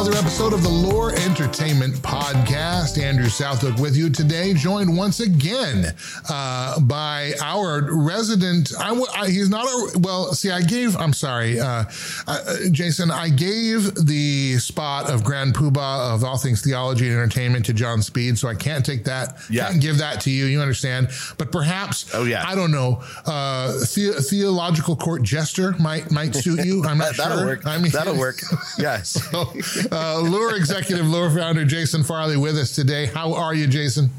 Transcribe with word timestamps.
another 0.00 0.16
episode 0.16 0.54
of 0.54 0.62
the 0.62 0.68
Loor 0.68 1.12
Entertainment 1.12 1.94
Podcast. 1.96 2.98
Andrew 2.98 3.28
Southwick 3.28 3.76
with 3.76 3.94
you 3.94 4.08
today, 4.08 4.54
joined 4.54 4.96
once 4.96 5.20
again 5.20 5.94
uh, 6.30 6.80
by 6.80 7.34
our 7.42 7.86
resident. 7.92 8.72
I, 8.80 8.98
I, 9.14 9.28
he's 9.28 9.50
not 9.50 9.66
a 9.66 9.98
well. 9.98 10.32
See, 10.32 10.50
I 10.50 10.62
gave. 10.62 10.96
I'm 10.96 11.12
sorry, 11.12 11.60
uh, 11.60 11.84
uh, 12.26 12.56
Jason. 12.70 13.10
I 13.10 13.28
gave 13.28 13.94
the 13.94 14.56
spot 14.56 15.10
of 15.10 15.22
Grand 15.22 15.52
Poobah 15.54 16.14
of 16.14 16.24
all 16.24 16.38
things 16.38 16.62
theology 16.62 17.06
and 17.06 17.18
entertainment 17.18 17.66
to 17.66 17.74
John 17.74 18.00
Speed, 18.00 18.38
so 18.38 18.48
I 18.48 18.54
can't 18.54 18.86
take 18.86 19.04
that. 19.04 19.36
Yeah. 19.50 19.68
Can't 19.68 19.82
give 19.82 19.98
that 19.98 20.22
to 20.22 20.30
you. 20.30 20.46
You 20.46 20.62
understand? 20.62 21.10
But 21.36 21.52
perhaps. 21.52 22.10
Oh, 22.14 22.24
yeah. 22.24 22.48
I 22.48 22.54
don't 22.54 22.70
know. 22.70 23.02
Uh, 23.26 23.72
the, 23.72 24.24
theological 24.26 24.96
court 24.96 25.22
jester 25.24 25.72
might 25.78 26.10
might 26.10 26.34
suit 26.34 26.64
you. 26.64 26.84
I'm 26.84 26.96
not 26.96 27.18
That'll 27.18 27.36
sure. 27.36 27.46
work. 27.46 27.66
I 27.66 27.76
mean, 27.76 27.92
That'll 27.92 28.16
work. 28.16 28.40
Yes. 28.78 29.10
so, 29.10 29.52
uh, 29.92 30.20
Loor 30.20 30.56
executive, 30.56 31.06
Loor 31.06 31.30
founder 31.30 31.64
Jason 31.64 32.02
Farley 32.02 32.36
with 32.36 32.56
us 32.56 32.74
today. 32.74 33.06
How 33.06 33.34
are 33.34 33.54
you, 33.54 33.66
Jason? 33.66 34.10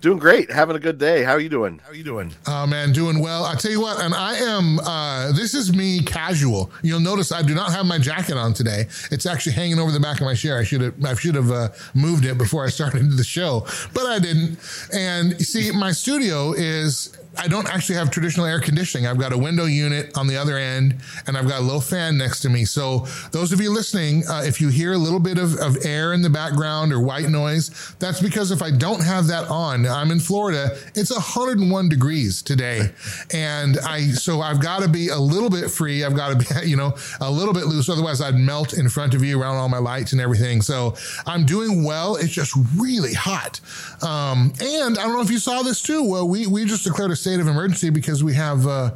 Doing 0.00 0.18
great. 0.18 0.50
Having 0.50 0.76
a 0.76 0.78
good 0.78 0.96
day. 0.96 1.24
How 1.24 1.32
are 1.32 1.40
you 1.40 1.50
doing? 1.50 1.78
How 1.84 1.90
are 1.90 1.94
you 1.94 2.04
doing? 2.04 2.32
Oh 2.46 2.66
man, 2.66 2.90
doing 2.92 3.20
well. 3.20 3.44
I 3.44 3.54
tell 3.54 3.70
you 3.70 3.82
what, 3.82 4.02
and 4.02 4.14
I 4.14 4.34
am. 4.36 4.78
Uh, 4.78 5.32
this 5.32 5.52
is 5.52 5.76
me 5.76 6.00
casual. 6.00 6.70
You'll 6.82 7.00
notice 7.00 7.32
I 7.32 7.42
do 7.42 7.54
not 7.54 7.70
have 7.72 7.84
my 7.84 7.98
jacket 7.98 8.38
on 8.38 8.54
today. 8.54 8.86
It's 9.10 9.26
actually 9.26 9.52
hanging 9.52 9.78
over 9.78 9.92
the 9.92 10.00
back 10.00 10.18
of 10.18 10.24
my 10.24 10.32
chair. 10.34 10.56
I 10.58 10.64
should 10.64 10.80
have. 10.80 11.04
I 11.04 11.14
should 11.16 11.34
have 11.34 11.50
uh, 11.50 11.68
moved 11.92 12.24
it 12.24 12.38
before 12.38 12.64
I 12.64 12.70
started 12.70 13.10
the 13.12 13.24
show, 13.24 13.66
but 13.92 14.06
I 14.06 14.18
didn't. 14.18 14.58
And 14.90 15.32
you 15.32 15.44
see, 15.44 15.70
my 15.70 15.92
studio 15.92 16.52
is 16.54 17.14
I 17.38 17.46
don't 17.46 17.72
actually 17.72 17.94
have 17.94 18.10
traditional 18.10 18.44
air 18.44 18.60
conditioning. 18.60 19.06
I've 19.06 19.18
got 19.18 19.32
a 19.32 19.38
window 19.38 19.66
unit 19.66 20.16
on 20.18 20.26
the 20.26 20.36
other 20.36 20.56
end, 20.58 20.96
and 21.26 21.36
I've 21.36 21.46
got 21.46 21.60
a 21.60 21.62
little 21.62 21.80
fan 21.80 22.18
next 22.18 22.40
to 22.40 22.48
me. 22.48 22.64
So, 22.64 23.06
those 23.30 23.52
of 23.52 23.60
you 23.60 23.70
listening, 23.72 24.24
uh, 24.28 24.42
if 24.44 24.60
you 24.60 24.68
hear 24.68 24.92
a 24.94 24.98
little 24.98 25.20
bit 25.20 25.38
of, 25.38 25.54
of 25.58 25.84
air 25.86 26.12
in 26.12 26.22
the 26.22 26.30
background 26.30 26.92
or 26.92 27.00
white 27.00 27.28
noise, 27.28 27.94
that's 28.00 28.20
because 28.20 28.50
if 28.50 28.62
I 28.62 28.72
don't 28.72 29.02
have 29.02 29.28
that 29.28 29.48
on, 29.48 29.86
I'm 29.86 30.10
in 30.10 30.18
Florida. 30.18 30.76
It's 30.96 31.12
101 31.12 31.88
degrees 31.88 32.42
today, 32.42 32.90
and 33.32 33.78
I 33.78 34.10
so 34.10 34.40
I've 34.40 34.60
got 34.60 34.82
to 34.82 34.88
be 34.88 35.08
a 35.08 35.18
little 35.18 35.50
bit 35.50 35.70
free. 35.70 36.02
I've 36.02 36.16
got 36.16 36.30
to 36.30 36.36
be, 36.36 36.46
you 36.68 36.76
know, 36.76 36.96
a 37.20 37.30
little 37.30 37.54
bit 37.54 37.66
loose. 37.66 37.88
Otherwise, 37.88 38.20
I'd 38.20 38.34
melt 38.34 38.72
in 38.72 38.88
front 38.88 39.14
of 39.14 39.22
you 39.22 39.40
around 39.40 39.56
all 39.56 39.68
my 39.68 39.78
lights 39.78 40.12
and 40.12 40.20
everything. 40.20 40.62
So, 40.62 40.96
I'm 41.26 41.46
doing 41.46 41.84
well. 41.84 42.16
It's 42.16 42.32
just 42.32 42.56
really 42.76 43.14
hot, 43.14 43.60
um, 44.02 44.52
and 44.60 44.98
I 44.98 45.02
don't 45.04 45.12
know 45.12 45.22
if 45.22 45.30
you 45.30 45.38
saw 45.38 45.62
this 45.62 45.80
too. 45.80 46.02
Well, 46.02 46.28
we 46.28 46.48
we 46.48 46.64
just 46.64 46.82
declared 46.82 47.12
a 47.12 47.19
state 47.20 47.40
of 47.40 47.46
emergency 47.48 47.90
because 47.90 48.24
we 48.24 48.34
have 48.34 48.66
uh, 48.66 48.90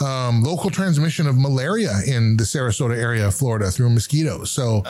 um, 0.00 0.42
local 0.42 0.70
transmission 0.70 1.26
of 1.26 1.36
malaria 1.36 1.92
in 2.06 2.36
the 2.36 2.44
Sarasota 2.44 2.96
area 2.96 3.26
of 3.26 3.34
Florida 3.34 3.70
through 3.70 3.90
mosquitoes. 3.90 4.50
So, 4.50 4.82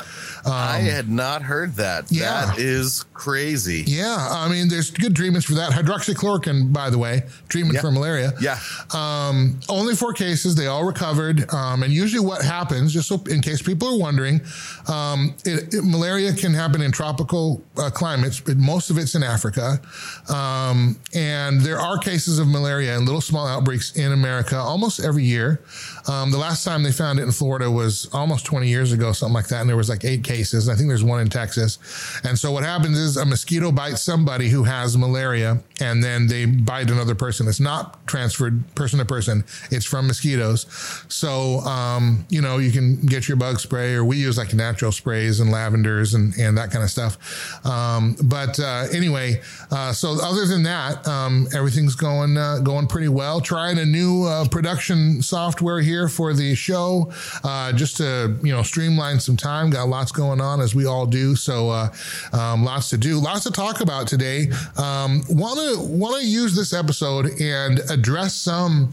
um, 0.44 0.52
I 0.52 0.78
had 0.78 1.08
not 1.08 1.42
heard 1.42 1.74
that. 1.76 2.10
Yeah. 2.10 2.46
That 2.46 2.58
is 2.58 3.04
crazy. 3.20 3.84
yeah, 3.86 4.16
I 4.30 4.48
mean, 4.48 4.68
there's 4.68 4.90
good 4.90 5.14
treatments 5.14 5.46
for 5.46 5.54
that. 5.54 5.72
Hydroxychloroquine, 5.72 6.72
by 6.72 6.88
the 6.90 6.96
way, 6.98 7.22
treatment 7.48 7.74
Yeah. 7.74 7.80
for 7.82 7.90
malaria. 7.90 8.32
Yeah. 8.40 8.58
Um, 8.94 9.60
only 9.68 9.94
four 9.94 10.12
cases. 10.14 10.54
They 10.54 10.66
all 10.66 10.84
recovered. 10.84 11.52
Um, 11.52 11.82
and 11.82 11.92
usually, 11.92 12.24
what 12.24 12.42
happens, 12.42 12.92
just 12.94 13.08
so 13.08 13.22
in 13.28 13.42
case 13.42 13.60
people 13.62 13.88
are 13.94 13.98
wondering, 13.98 14.40
um, 14.88 15.34
it, 15.44 15.74
it- 15.74 15.84
malaria 15.84 16.32
can 16.32 16.54
happen 16.54 16.80
in 16.80 16.92
tropical 16.92 17.62
uh, 17.76 17.90
climates, 17.90 18.40
but 18.40 18.56
most 18.56 18.88
of 18.90 18.96
it's 18.98 19.14
in 19.14 19.22
Africa. 19.22 19.80
Um, 20.28 20.98
and 21.14 21.60
there 21.60 21.78
are 21.78 21.98
cases 21.98 22.38
of 22.38 22.48
malaria 22.48 22.96
and 22.96 23.04
little 23.04 23.20
small 23.20 23.46
outbreaks 23.46 23.96
in 23.96 24.12
America 24.12 24.56
almost 24.56 25.00
every 25.00 25.24
year. 25.24 25.60
Um, 26.08 26.30
the 26.30 26.38
last 26.38 26.64
time 26.64 26.82
they 26.82 26.92
found 26.92 27.18
it 27.18 27.22
in 27.24 27.32
Florida 27.32 27.70
was 27.70 28.08
almost 28.12 28.46
20 28.46 28.68
years 28.68 28.92
ago, 28.92 29.12
something 29.12 29.34
like 29.34 29.48
that. 29.48 29.60
And 29.60 29.68
there 29.68 29.76
was 29.76 29.88
like 29.88 30.04
eight 30.04 30.24
cases. 30.24 30.68
I 30.68 30.74
think 30.74 30.88
there's 30.88 31.04
one 31.04 31.20
in 31.20 31.28
Texas. 31.28 31.78
And 32.24 32.38
so 32.38 32.50
what 32.52 32.64
happens 32.64 32.96
is 32.98 33.09
a 33.16 33.24
mosquito 33.24 33.72
bites 33.72 34.02
somebody 34.02 34.48
who 34.48 34.64
has 34.64 34.96
malaria 34.96 35.62
and 35.80 36.02
then 36.02 36.26
they 36.26 36.44
bite 36.44 36.90
another 36.90 37.14
person. 37.14 37.48
It's 37.48 37.60
not 37.60 38.06
transferred 38.06 38.62
person 38.74 38.98
to 38.98 39.04
person. 39.04 39.44
It's 39.70 39.86
from 39.86 40.06
mosquitoes. 40.06 40.66
So, 41.08 41.60
um, 41.60 42.26
you 42.28 42.40
know, 42.40 42.58
you 42.58 42.70
can 42.70 43.00
get 43.02 43.28
your 43.28 43.36
bug 43.36 43.60
spray 43.60 43.94
or 43.94 44.04
we 44.04 44.16
use 44.16 44.36
like 44.36 44.52
natural 44.54 44.92
sprays 44.92 45.40
and 45.40 45.50
lavenders 45.50 46.14
and, 46.14 46.34
and 46.38 46.56
that 46.58 46.70
kind 46.70 46.84
of 46.84 46.90
stuff. 46.90 47.64
Um, 47.64 48.16
but, 48.22 48.58
uh, 48.58 48.86
anyway, 48.92 49.40
uh, 49.70 49.92
so 49.92 50.18
other 50.22 50.46
than 50.46 50.62
that, 50.64 51.06
um, 51.06 51.48
everything's 51.54 51.94
going, 51.94 52.36
uh, 52.36 52.58
going 52.58 52.86
pretty 52.86 53.08
well. 53.08 53.40
Trying 53.40 53.78
a 53.78 53.86
new, 53.86 54.24
uh, 54.24 54.48
production 54.48 55.22
software 55.22 55.80
here 55.80 56.08
for 56.08 56.34
the 56.34 56.54
show, 56.54 57.12
uh, 57.44 57.72
just 57.72 57.96
to, 57.98 58.36
you 58.42 58.52
know, 58.52 58.62
streamline 58.62 59.20
some 59.20 59.36
time. 59.36 59.70
Got 59.70 59.88
lots 59.88 60.12
going 60.12 60.40
on 60.40 60.60
as 60.60 60.74
we 60.74 60.86
all 60.86 61.06
do. 61.06 61.36
So, 61.36 61.70
uh, 61.70 61.88
um, 62.32 62.64
lots 62.64 62.90
to 62.90 62.98
do, 63.00 63.18
lots 63.18 63.44
to 63.44 63.50
talk 63.50 63.80
about 63.80 64.06
today. 64.06 64.48
Um, 64.76 65.22
want 65.28 65.58
to, 65.58 65.80
want 65.80 66.20
to 66.20 66.26
use 66.26 66.54
this 66.54 66.72
episode 66.72 67.40
and 67.40 67.80
address 67.90 68.34
some, 68.34 68.92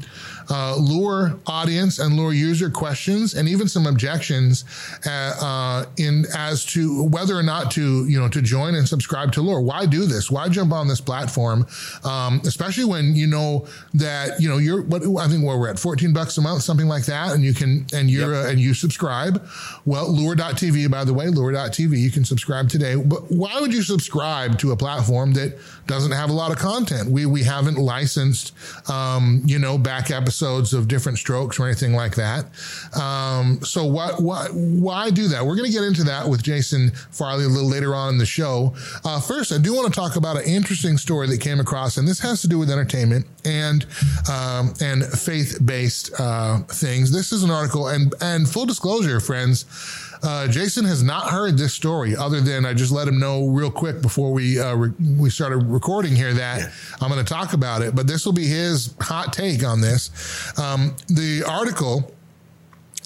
uh, 0.50 0.76
loor 0.78 1.38
audience 1.46 2.00
and 2.00 2.16
loor 2.16 2.34
user 2.34 2.70
questions 2.70 3.34
and 3.34 3.48
even 3.48 3.68
some 3.68 3.86
objections 3.88 4.66
uh, 5.06 5.34
uh, 5.42 5.86
in 5.98 6.26
as 6.36 6.66
to 6.66 7.04
whether 7.04 7.36
or 7.36 7.44
not 7.44 7.72
to 7.72 8.06
you 8.08 8.20
know 8.20 8.28
to 8.28 8.42
join 8.42 8.76
and 8.76 8.88
subscribe 8.88 9.32
to 9.34 9.42
loor. 9.42 9.62
Why 9.62 9.86
do 9.86 10.06
this? 10.06 10.32
Why 10.32 10.50
jump 10.50 10.72
on 10.72 10.88
this 10.88 11.02
platform? 11.02 11.68
Um, 12.04 12.42
especially 12.46 12.86
when 12.86 13.16
you 13.16 13.28
know 13.28 13.68
that 13.94 14.40
you 14.40 14.50
know 14.50 14.58
you're 14.58 14.84
what 14.84 15.04
i 15.04 15.28
think 15.28 15.44
where 15.44 15.58
we're 15.58 15.70
at 15.70 15.80
14 15.80 16.14
bucks 16.14 16.38
a 16.38 16.42
month 16.42 16.64
something 16.64 16.88
like 16.88 17.06
that 17.06 17.34
and 17.34 17.44
you 17.44 17.54
can 17.54 17.86
and 17.94 18.10
you're 18.10 18.36
uh, 18.36 18.50
and 18.50 18.60
you 18.60 18.74
subscribe. 18.74 19.48
Well 19.86 20.12
loor.tv 20.12 20.90
by 20.90 21.04
the 21.04 21.14
way 21.14 21.28
loor.tv 21.28 21.98
you 21.98 22.12
can 22.12 22.26
subscribe 22.26 22.70
today. 22.70 22.96
But 22.96 23.32
why 23.32 23.60
would 23.60 23.74
you 23.74 23.82
subscribe 23.82 24.60
to 24.60 24.72
a 24.72 24.78
platform 24.78 25.34
that 25.34 25.58
doesn't 25.88 26.12
have 26.12 26.30
a 26.30 26.34
lot 26.34 26.52
of 26.52 26.58
content. 26.58 27.10
We 27.10 27.26
we 27.26 27.44
haven't 27.44 27.78
licensed 27.78 28.54
um, 28.90 29.42
you 29.46 29.60
know 29.60 29.78
back 29.78 30.12
episodes 30.12 30.74
of 30.74 30.88
different 30.88 31.18
strokes 31.18 31.60
or 31.60 31.66
anything 31.66 31.94
like 31.94 32.16
that. 32.16 32.46
Um, 33.00 33.64
so 33.64 33.86
what 33.86 34.22
what 34.22 34.54
why 34.54 35.10
do 35.10 35.28
that? 35.30 35.46
We're 35.46 35.56
going 35.56 35.70
to 35.70 35.76
get 35.76 35.84
into 35.84 36.04
that 36.06 36.28
with 36.28 36.44
jason 36.44 36.92
farley 37.12 37.46
a 37.46 37.48
little 37.48 37.70
later 37.70 37.96
on 37.96 38.10
in 38.10 38.18
the 38.18 38.26
show. 38.26 38.76
Uh, 39.04 39.20
first 39.20 39.52
i 39.52 39.58
do 39.58 39.74
want 39.74 39.92
to 39.92 40.00
talk 40.00 40.16
about 40.16 40.38
an 40.38 40.44
interesting 40.44 40.98
story 40.98 41.28
that 41.28 41.40
came 41.40 41.60
across 41.60 41.98
and 41.98 42.08
this 42.08 42.20
has 42.20 42.42
to 42.42 42.48
do 42.48 42.60
with 42.60 42.70
entertainment 42.70 43.26
and 43.46 43.86
um, 44.30 44.74
and 44.82 45.04
faith-based 45.06 46.12
uh, 46.20 46.60
things. 46.64 47.12
This 47.12 47.32
is 47.32 47.44
an 47.44 47.52
article 47.52 47.88
and 47.88 48.14
and 48.22 48.48
full 48.48 48.66
disclosure 48.66 49.20
friends 49.20 49.66
uh, 50.24 50.48
Jason 50.48 50.86
has 50.86 51.04
not 51.04 51.30
heard 51.30 51.58
this 51.58 51.74
story, 51.74 52.16
other 52.16 52.42
than 52.42 52.66
I 52.66 52.74
just 52.74 52.92
let 52.92 53.08
him 53.08 53.20
know 53.20 53.48
real 53.48 53.72
quick 53.72 54.02
before 54.02 54.32
we 54.34 54.60
uh, 54.60 54.76
re- 54.76 54.94
we 55.18 55.30
started 55.30 55.58
recording 55.58 56.16
here 56.16 56.34
that 56.34 56.72
I'm 57.02 57.10
going 57.10 57.24
to 57.24 57.34
talk 57.34 57.54
about 57.54 57.82
it. 57.82 57.96
But 57.96 58.08
this 58.08 58.26
will 58.26 58.34
be 58.34 58.48
his 58.48 58.94
hot 59.02 59.34
take 59.34 59.64
on 59.64 59.82
this. 59.82 60.58
Um, 60.60 60.96
the 61.08 61.44
article 61.48 62.12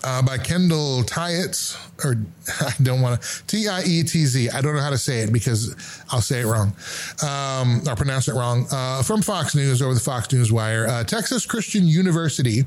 uh, 0.03 0.21
by 0.21 0.37
Kendall 0.37 1.03
Tietz, 1.03 1.77
or 2.03 2.15
I 2.65 2.73
don't 2.81 3.01
want 3.01 3.21
to, 3.21 3.47
T 3.47 3.67
I 3.67 3.81
E 3.83 4.03
T 4.03 4.25
Z. 4.25 4.49
I 4.49 4.61
don't 4.61 4.75
know 4.75 4.81
how 4.81 4.89
to 4.89 4.97
say 4.97 5.19
it 5.19 5.31
because 5.31 5.75
I'll 6.11 6.21
say 6.21 6.41
it 6.41 6.45
wrong. 6.45 6.73
Um, 7.21 7.81
I'll 7.87 7.95
pronounce 7.95 8.27
it 8.27 8.33
wrong. 8.33 8.65
Uh, 8.71 9.03
from 9.03 9.21
Fox 9.21 9.55
News 9.55 9.81
over 9.81 9.93
the 9.93 9.99
Fox 9.99 10.31
News 10.31 10.51
Wire, 10.51 10.87
uh, 10.87 11.03
Texas 11.03 11.45
Christian 11.45 11.87
University 11.87 12.65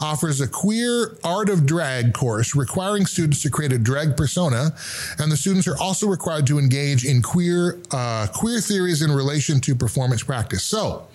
offers 0.00 0.40
a 0.40 0.48
queer 0.48 1.16
art 1.24 1.48
of 1.48 1.66
drag 1.66 2.14
course 2.14 2.54
requiring 2.54 3.06
students 3.06 3.42
to 3.42 3.50
create 3.50 3.72
a 3.72 3.78
drag 3.78 4.16
persona, 4.16 4.74
and 5.18 5.30
the 5.30 5.36
students 5.36 5.66
are 5.66 5.78
also 5.78 6.06
required 6.06 6.46
to 6.46 6.58
engage 6.58 7.04
in 7.04 7.22
queer 7.22 7.78
uh, 7.90 8.26
queer 8.34 8.60
theories 8.60 9.02
in 9.02 9.10
relation 9.10 9.60
to 9.60 9.74
performance 9.74 10.22
practice. 10.22 10.62
So, 10.62 11.06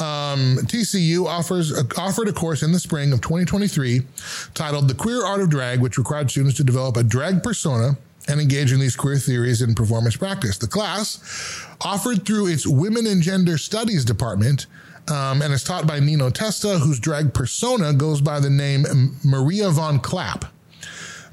um, 0.00 0.58
TCU 0.66 1.26
offers 1.26 1.72
offered 1.96 2.28
a 2.28 2.32
course 2.32 2.62
in 2.62 2.72
the 2.72 2.78
spring 2.78 3.12
of 3.12 3.20
2023 3.20 4.02
titled 4.54 4.88
"The 4.88 4.94
Queer 4.94 5.24
Art 5.24 5.40
of 5.40 5.50
Drag," 5.50 5.80
which 5.80 5.98
required 5.98 6.30
students 6.30 6.56
to 6.56 6.64
develop 6.64 6.96
a 6.96 7.02
drag 7.02 7.42
persona 7.42 7.96
and 8.28 8.40
engage 8.40 8.72
in 8.72 8.80
these 8.80 8.96
queer 8.96 9.16
theories 9.18 9.62
in 9.62 9.74
performance 9.74 10.16
practice. 10.16 10.58
The 10.58 10.66
class, 10.66 11.64
offered 11.80 12.26
through 12.26 12.48
its 12.48 12.66
Women 12.66 13.06
and 13.06 13.22
Gender 13.22 13.58
Studies 13.58 14.04
department, 14.04 14.66
um, 15.08 15.42
and 15.42 15.52
is 15.52 15.64
taught 15.64 15.86
by 15.86 16.00
Nino 16.00 16.30
Testa, 16.30 16.78
whose 16.78 16.98
drag 16.98 17.32
persona 17.34 17.92
goes 17.92 18.20
by 18.20 18.40
the 18.40 18.50
name 18.50 19.16
Maria 19.24 19.70
von 19.70 19.98
Clapp. 19.98 20.46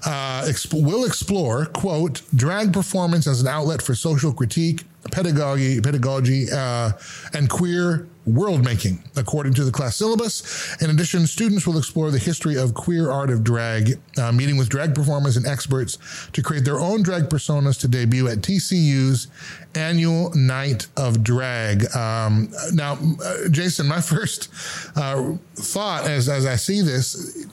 Uh, 0.05 0.43
exp- 0.45 0.73
will 0.73 1.05
explore 1.05 1.65
quote 1.67 2.21
drag 2.35 2.73
performance 2.73 3.25
as 3.25 3.39
an 3.39 3.47
outlet 3.47 3.81
for 3.81 3.95
social 3.95 4.33
critique, 4.33 4.83
pedagogy, 5.11 5.79
pedagogy, 5.79 6.47
uh, 6.51 6.91
and 7.33 7.49
queer 7.49 8.05
world 8.25 8.63
making, 8.63 9.03
according 9.15 9.53
to 9.53 9.65
the 9.65 9.71
class 9.71 9.97
syllabus. 9.97 10.81
In 10.81 10.89
addition, 10.89 11.27
students 11.27 11.67
will 11.67 11.77
explore 11.77 12.09
the 12.09 12.17
history 12.19 12.57
of 12.57 12.73
queer 12.73 13.11
art 13.11 13.29
of 13.29 13.43
drag, 13.43 13.99
uh, 14.17 14.31
meeting 14.31 14.55
with 14.57 14.69
drag 14.69 14.95
performers 14.95 15.35
and 15.37 15.45
experts 15.45 15.97
to 16.31 16.41
create 16.41 16.63
their 16.63 16.79
own 16.79 17.03
drag 17.03 17.23
personas 17.23 17.79
to 17.81 17.87
debut 17.87 18.27
at 18.29 18.37
TCU's 18.39 19.27
annual 19.75 20.31
Night 20.35 20.87
of 20.95 21.23
Drag. 21.23 21.85
Um, 21.95 22.49
now, 22.71 22.97
uh, 23.23 23.49
Jason, 23.49 23.87
my 23.87 23.99
first 24.13 24.49
uh, 24.95 25.33
thought 25.55 26.05
as 26.05 26.29
as 26.29 26.45
I 26.45 26.55
see 26.55 26.81
this. 26.81 27.45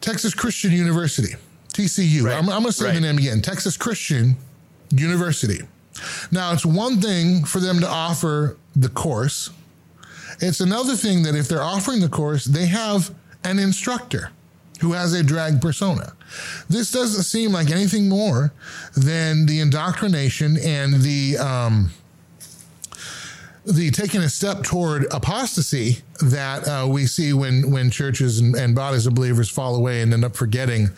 Texas 0.00 0.34
Christian 0.34 0.72
University. 0.72 1.34
TCU. 1.72 2.22
Right. 2.24 2.34
I'm, 2.34 2.48
I'm 2.48 2.60
going 2.60 2.66
to 2.66 2.72
say 2.72 2.86
Right. 2.86 2.94
the 2.94 3.00
name 3.00 3.18
again 3.18 3.40
Texas 3.40 3.76
Christian 3.76 4.36
University. 4.90 5.62
Now, 6.30 6.52
it's 6.52 6.66
one 6.66 7.00
thing 7.00 7.44
for 7.44 7.60
them 7.60 7.80
to 7.80 7.88
offer 7.88 8.56
the 8.74 8.88
course, 8.88 9.50
it's 10.40 10.60
another 10.60 10.96
thing 10.96 11.22
that 11.22 11.34
if 11.34 11.48
they're 11.48 11.62
offering 11.62 12.00
the 12.00 12.08
course, 12.08 12.44
they 12.44 12.66
have 12.66 13.14
an 13.44 13.58
instructor 13.58 14.30
who 14.80 14.92
has 14.92 15.12
a 15.12 15.22
drag 15.22 15.60
persona. 15.60 16.14
This 16.68 16.90
doesn't 16.90 17.22
seem 17.22 17.52
like 17.52 17.70
anything 17.70 18.08
more 18.08 18.52
than 18.96 19.46
the 19.46 19.60
indoctrination 19.60 20.56
and 20.58 20.94
the. 20.94 21.38
Um, 21.38 21.90
the 23.66 23.90
taking 23.90 24.20
a 24.20 24.28
step 24.28 24.62
toward 24.62 25.06
apostasy 25.10 26.02
that 26.30 26.66
uh, 26.68 26.86
we 26.88 27.06
see 27.06 27.32
when 27.32 27.70
when 27.70 27.90
churches 27.90 28.38
and, 28.40 28.54
and 28.54 28.74
bodies 28.74 29.06
of 29.06 29.14
believers 29.14 29.48
fall 29.48 29.74
away 29.76 30.02
and 30.02 30.12
end 30.12 30.24
up 30.24 30.36
forgetting 30.36 30.88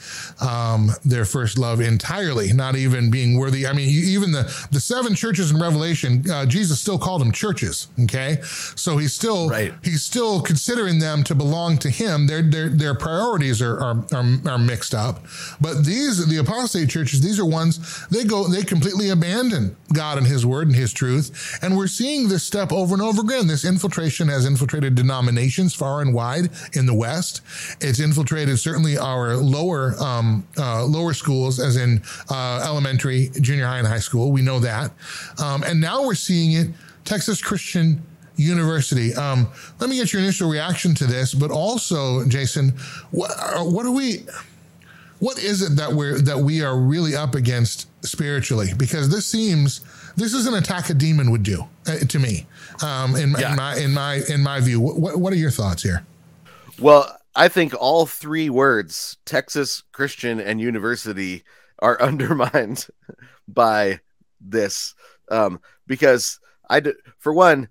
um, 0.40 0.90
their 1.04 1.24
first 1.24 1.58
love 1.58 1.80
entirely, 1.80 2.52
not 2.52 2.76
even 2.76 3.10
being 3.10 3.38
worthy. 3.38 3.66
I 3.66 3.72
mean, 3.72 3.88
you, 3.88 4.00
even 4.18 4.32
the 4.32 4.44
the 4.70 4.80
seven 4.80 5.14
churches 5.14 5.50
in 5.50 5.60
Revelation, 5.60 6.24
uh, 6.30 6.46
Jesus 6.46 6.80
still 6.80 6.98
called 6.98 7.20
them 7.20 7.32
churches. 7.32 7.88
Okay, 8.04 8.38
so 8.42 8.96
he's 8.98 9.12
still 9.12 9.48
Right. 9.48 9.72
he's 9.82 10.02
still 10.02 10.40
considering 10.40 10.98
them 10.98 11.22
to 11.24 11.34
belong 11.34 11.78
to 11.78 11.90
him. 11.90 12.26
Their 12.26 12.42
their 12.42 12.68
their 12.68 12.94
priorities 12.94 13.60
are 13.62 13.78
are, 13.78 14.04
are, 14.12 14.24
are 14.46 14.58
mixed 14.58 14.94
up. 14.94 15.24
But 15.60 15.84
these 15.84 16.26
the 16.26 16.38
apostate 16.38 16.88
churches, 16.88 17.20
these 17.20 17.38
are 17.38 17.44
ones 17.46 18.06
they 18.08 18.24
go 18.24 18.48
they 18.48 18.62
completely 18.62 19.10
abandon 19.10 19.76
God 19.92 20.18
and 20.18 20.26
His 20.26 20.44
Word 20.44 20.66
and 20.68 20.76
His 20.76 20.92
truth, 20.92 21.58
and 21.62 21.76
we're 21.76 21.86
seeing 21.86 22.28
this 22.28 22.42
step 22.42 22.72
over 22.72 22.94
and 22.94 23.02
over 23.02 23.22
again. 23.22 23.46
This 23.46 23.64
infiltration 23.64 24.28
has 24.28 24.46
infiltrated 24.46 24.94
denominations 25.16 25.74
far 25.74 26.02
and 26.02 26.12
wide 26.12 26.50
in 26.74 26.86
the 26.86 26.94
West. 26.94 27.40
It's 27.80 28.00
infiltrated 28.00 28.58
certainly 28.58 28.98
our 28.98 29.36
lower 29.36 29.94
um, 29.98 30.46
uh, 30.58 30.84
lower 30.84 31.14
schools, 31.14 31.58
as 31.58 31.76
in 31.76 32.02
uh, 32.30 32.62
elementary, 32.64 33.30
junior 33.40 33.66
high, 33.66 33.78
and 33.78 33.86
high 33.86 33.98
school. 33.98 34.30
We 34.30 34.42
know 34.42 34.58
that, 34.60 34.92
um, 35.38 35.62
and 35.62 35.80
now 35.80 36.04
we're 36.04 36.14
seeing 36.14 36.52
it. 36.52 36.68
Texas 37.04 37.40
Christian 37.40 38.02
University. 38.34 39.14
Um, 39.14 39.46
let 39.78 39.88
me 39.88 39.96
get 39.96 40.12
your 40.12 40.20
initial 40.20 40.50
reaction 40.50 40.92
to 40.96 41.06
this, 41.06 41.32
but 41.32 41.52
also, 41.52 42.26
Jason, 42.26 42.70
what 43.12 43.30
are, 43.38 43.64
what 43.64 43.86
are 43.86 43.92
we? 43.92 44.26
What 45.20 45.38
is 45.38 45.62
it 45.62 45.76
that 45.76 45.92
we're 45.92 46.20
that 46.20 46.38
we 46.38 46.62
are 46.62 46.76
really 46.76 47.16
up 47.16 47.34
against 47.34 47.88
spiritually? 48.04 48.72
Because 48.76 49.08
this 49.08 49.24
seems 49.24 49.80
this 50.16 50.34
is 50.34 50.46
an 50.46 50.54
attack 50.54 50.90
a 50.90 50.94
demon 50.94 51.30
would 51.30 51.42
do 51.42 51.64
uh, 51.86 51.98
to 51.98 52.18
me. 52.18 52.46
Um, 52.82 53.16
in, 53.16 53.32
my- 53.32 53.40
Yeah. 53.40 53.50
in 53.52 53.56
my 53.56 53.76
in 53.76 53.92
my 53.94 54.14
in 54.28 54.42
my 54.42 54.60
view, 54.60 54.80
what 54.80 55.18
what 55.18 55.32
are 55.32 55.36
your 55.36 55.50
thoughts 55.50 55.82
here? 55.82 56.04
Well, 56.78 57.16
I 57.34 57.48
think 57.48 57.74
all 57.78 58.06
three 58.06 58.50
words, 58.50 59.16
Texas 59.26 59.82
Christian 59.92 60.40
and 60.40 60.60
University, 60.60 61.44
are 61.80 62.00
undermined 62.08 62.86
by 63.48 64.00
this. 64.40 64.94
Um, 65.30 65.60
because 65.86 66.38
I, 66.70 66.80
d- 66.80 66.92
for 67.18 67.32
one, 67.32 67.68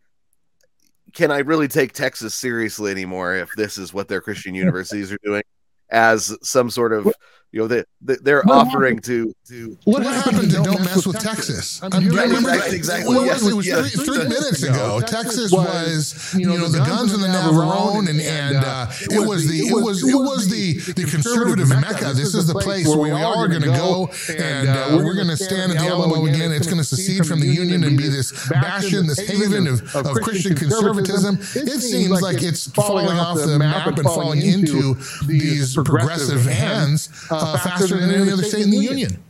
can 1.13 1.31
I 1.31 1.39
really 1.39 1.67
take 1.67 1.93
Texas 1.93 2.33
seriously 2.33 2.91
anymore 2.91 3.35
if 3.35 3.49
this 3.55 3.77
is 3.77 3.93
what 3.93 4.07
their 4.07 4.21
Christian 4.21 4.55
universities 4.63 5.11
are 5.11 5.19
doing 5.23 5.43
as 5.89 6.35
some 6.41 6.69
sort 6.69 6.91
of, 6.93 7.11
you 7.55 7.61
know, 7.61 7.67
they, 7.67 7.85
they, 8.01 8.15
they're 8.21 8.41
What 8.43 8.67
offering 8.67 8.99
to, 8.99 9.33
to, 9.47 9.77
What, 9.85 10.03
happened 10.03 10.51
to 10.51 10.61
don't 10.61 10.83
mess 10.83 11.07
with 11.07 11.19
Texas? 11.19 11.81
I 11.81 11.87
mean, 11.87 12.09
do 12.09 12.13
you 12.13 12.17
Right, 12.17 12.27
remember 12.27 12.49
exactly, 12.49 12.69
that? 12.69 12.75
exactly, 12.75 13.15
What 13.15 13.27
was 13.27 13.47
it? 13.47 13.49
It 13.49 13.55
was 13.55 13.67
yeah, 13.67 13.75
three, 13.75 13.91
yeah. 13.95 14.03
three 14.03 14.23
minutes 14.27 14.63
ago. 14.63 14.99
Texas 14.99 15.53
was, 15.53 16.35
you 16.37 16.47
know, 16.47 16.67
the 16.67 16.79
guns 16.79 17.13
in 17.13 17.21
the 17.21 17.29
Navarone, 17.29 18.09
and 18.09 18.19
and 18.19 18.57
uh, 18.57 18.87
it 19.09 19.25
was 19.25 19.47
the 19.47 19.69
it 19.69 19.81
was 19.81 20.03
it 20.03 20.17
was 20.17 20.49
the 20.49 20.73
the 20.99 21.09
conservative 21.09 21.69
mecca. 21.69 22.11
This 22.11 22.35
is 22.35 22.45
the 22.45 22.59
place 22.59 22.89
where 22.89 22.97
we 22.97 23.11
all 23.11 23.39
are 23.39 23.47
going 23.47 23.61
to 23.61 23.67
go, 23.67 24.09
and 24.37 24.67
uh, 24.67 24.99
we're 25.01 25.15
going 25.15 25.29
to 25.29 25.37
stand 25.37 25.71
at 25.71 25.77
the 25.77 25.87
Alamo 25.87 26.25
again. 26.25 26.51
It's 26.51 26.67
going 26.67 26.79
to 26.79 26.83
secede 26.83 27.25
from 27.25 27.39
the 27.39 27.47
Union 27.47 27.85
and 27.85 27.97
be 27.97 28.09
this 28.09 28.33
bastion, 28.49 29.07
this 29.07 29.25
haven 29.25 29.65
of, 29.67 29.95
of 29.95 30.19
Christian 30.21 30.55
conservatism. 30.57 31.37
It 31.39 31.79
seems 31.79 32.21
like 32.21 32.43
it's 32.43 32.69
falling 32.71 33.07
off 33.07 33.37
the 33.37 33.57
map 33.57 33.97
and 33.97 34.03
falling 34.03 34.41
into 34.41 34.95
these 35.25 35.73
progressive 35.73 36.43
hands 36.43 37.07
uh, 37.45 37.57
faster 37.59 37.99
than 37.99 38.11
any 38.11 38.31
other 38.31 38.43
state 38.43 38.63
in 38.63 38.71
the 38.71 38.77
Union. 38.77 39.23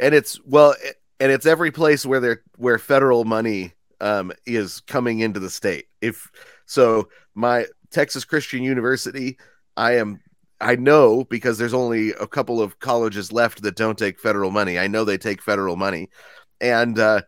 and 0.00 0.14
it's 0.14 0.40
well 0.44 0.74
and 1.20 1.32
it's 1.32 1.46
every 1.46 1.70
place 1.70 2.04
where 2.04 2.20
there 2.20 2.42
where 2.56 2.78
federal 2.78 3.24
money 3.24 3.72
um 4.00 4.32
is 4.46 4.80
coming 4.80 5.20
into 5.20 5.40
the 5.40 5.50
state. 5.50 5.86
If 6.00 6.30
so 6.66 7.08
my 7.34 7.66
texas 7.92 8.24
christian 8.24 8.62
university 8.64 9.38
i 9.76 9.92
am 9.92 10.20
i 10.60 10.74
know 10.74 11.22
because 11.24 11.56
there's 11.56 11.72
only 11.72 12.10
a 12.14 12.26
couple 12.26 12.60
of 12.60 12.78
colleges 12.80 13.30
left 13.32 13.62
that 13.62 13.76
don't 13.76 13.96
take 13.98 14.18
federal 14.18 14.50
money. 14.50 14.78
I 14.78 14.88
know 14.88 15.04
they 15.04 15.18
take 15.18 15.40
federal 15.40 15.76
money. 15.76 16.10
And 16.60 16.98
uh 16.98 17.22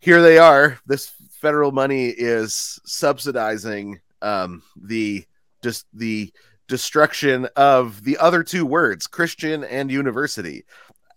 here 0.00 0.22
they 0.22 0.38
are. 0.38 0.78
This 0.86 1.12
federal 1.40 1.72
money 1.72 2.08
is 2.08 2.80
subsidizing 2.84 4.00
um 4.22 4.62
the 4.76 5.24
just 5.62 5.86
the 5.92 6.32
destruction 6.68 7.48
of 7.56 8.04
the 8.04 8.18
other 8.18 8.42
two 8.44 8.64
words 8.64 9.06
christian 9.06 9.64
and 9.64 9.90
university. 9.90 10.64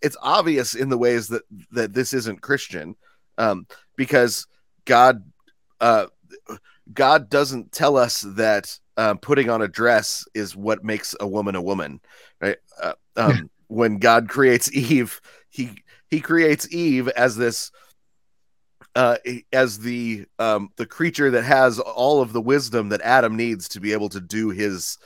It's 0.00 0.16
obvious 0.20 0.74
in 0.74 0.88
the 0.88 0.98
ways 0.98 1.28
that 1.28 1.42
that 1.70 1.92
this 1.92 2.12
isn't 2.12 2.40
christian 2.40 2.96
um 3.38 3.66
because 3.96 4.46
god 4.84 5.22
uh 5.80 6.06
god 6.92 7.30
doesn't 7.30 7.70
tell 7.70 7.96
us 7.96 8.22
that 8.22 8.78
uh, 8.96 9.14
putting 9.14 9.48
on 9.48 9.62
a 9.62 9.68
dress 9.68 10.26
is 10.34 10.54
what 10.54 10.84
makes 10.84 11.14
a 11.20 11.26
woman 11.26 11.54
a 11.54 11.62
woman 11.62 12.00
right? 12.40 12.56
Uh, 12.82 12.94
um 13.16 13.50
when 13.68 13.98
god 13.98 14.28
creates 14.28 14.72
eve 14.74 15.20
he 15.50 15.70
he 16.10 16.20
creates 16.20 16.72
eve 16.72 17.08
as 17.08 17.36
this 17.36 17.70
uh 18.96 19.16
as 19.52 19.78
the 19.78 20.26
um 20.38 20.70
the 20.76 20.86
creature 20.86 21.30
that 21.30 21.44
has 21.44 21.78
all 21.78 22.20
of 22.20 22.32
the 22.32 22.40
wisdom 22.40 22.88
that 22.88 23.00
adam 23.02 23.36
needs 23.36 23.68
to 23.68 23.80
be 23.80 23.92
able 23.92 24.08
to 24.08 24.20
do 24.20 24.48
his 24.50 24.98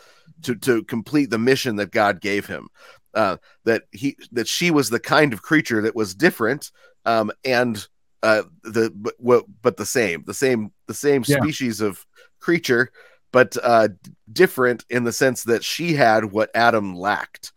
to 0.43 0.55
to 0.57 0.83
complete 0.85 1.31
the 1.31 1.39
mission 1.39 1.77
that 1.77 1.91
god 1.93 2.21
gave 2.21 2.47
him 2.47 2.69
uh 3.15 3.37
that 3.65 3.85
he 3.93 4.17
that 4.33 4.49
she 4.49 4.71
was 4.71 4.91
the 4.91 5.01
kind 5.01 5.33
of 5.33 5.43
creature 5.43 5.83
that 5.83 5.97
was 5.97 6.15
different 6.15 6.71
um 7.05 7.31
and 7.45 7.87
uh 8.23 8.43
the 8.63 8.91
but, 8.95 9.45
but 9.63 9.77
the 9.77 9.87
same 9.87 10.23
the 10.27 10.35
same 10.35 10.73
the 10.87 10.95
same 10.95 11.25
Yeah. 11.25 11.37
species 11.39 11.81
of 11.81 12.05
creature 12.41 12.91
but 13.33 13.57
uh 13.63 13.89
different 14.33 14.85
in 14.91 15.05
the 15.05 15.13
sense 15.13 15.45
that 15.45 15.65
she 15.65 15.95
had 15.95 16.25
what 16.27 16.51
adam 16.55 16.95
lacked 16.95 17.53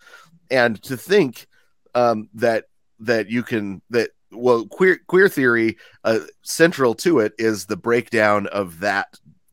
and 0.51 0.81
to 0.83 0.97
think 0.97 1.47
um 1.95 2.29
that 2.33 2.65
that 2.99 3.29
you 3.29 3.43
can 3.43 3.81
that 3.89 4.11
well 4.31 4.65
queer 4.67 4.99
queer 5.07 5.27
theory 5.29 5.77
uh 6.03 6.19
central 6.43 6.93
to 6.95 7.19
it 7.19 7.33
is 7.37 7.65
the 7.65 7.77
breakdown 7.77 8.47
of 8.47 8.79
that 8.81 9.07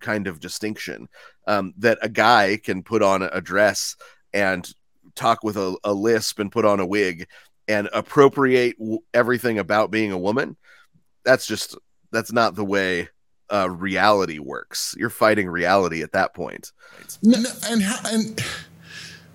kind 0.07 0.27
of 0.29 0.39
distinction 0.41 1.09
um 1.47 1.73
that 1.77 1.99
a 2.03 2.09
guy 2.09 2.57
can 2.67 2.83
put 2.83 3.03
on 3.03 3.23
a 3.23 3.41
dress 3.41 3.97
and 4.33 4.63
talk 5.15 5.43
with 5.43 5.57
a, 5.57 5.77
a 5.83 5.93
lisp 5.93 6.39
and 6.39 6.53
put 6.53 6.65
on 6.65 6.79
a 6.81 6.87
wig 6.87 7.27
and 7.69 7.89
appropriate 7.93 8.79
w- 8.79 9.01
everything 9.13 9.59
about 9.59 9.91
being 9.91 10.13
a 10.13 10.19
woman 10.29 10.57
that's 11.25 11.47
just 11.47 11.77
that's 12.13 12.33
not 12.33 12.55
the 12.55 12.65
way 12.65 13.09
uh 13.53 13.69
reality 13.69 14.39
works 14.39 14.95
you're 14.99 15.11
fighting 15.25 15.49
reality 15.49 16.03
at 16.03 16.13
that 16.13 16.35
point 16.35 16.73
No, 17.23 17.43
and 17.71 17.83
how- 17.83 18.09
and 18.15 18.41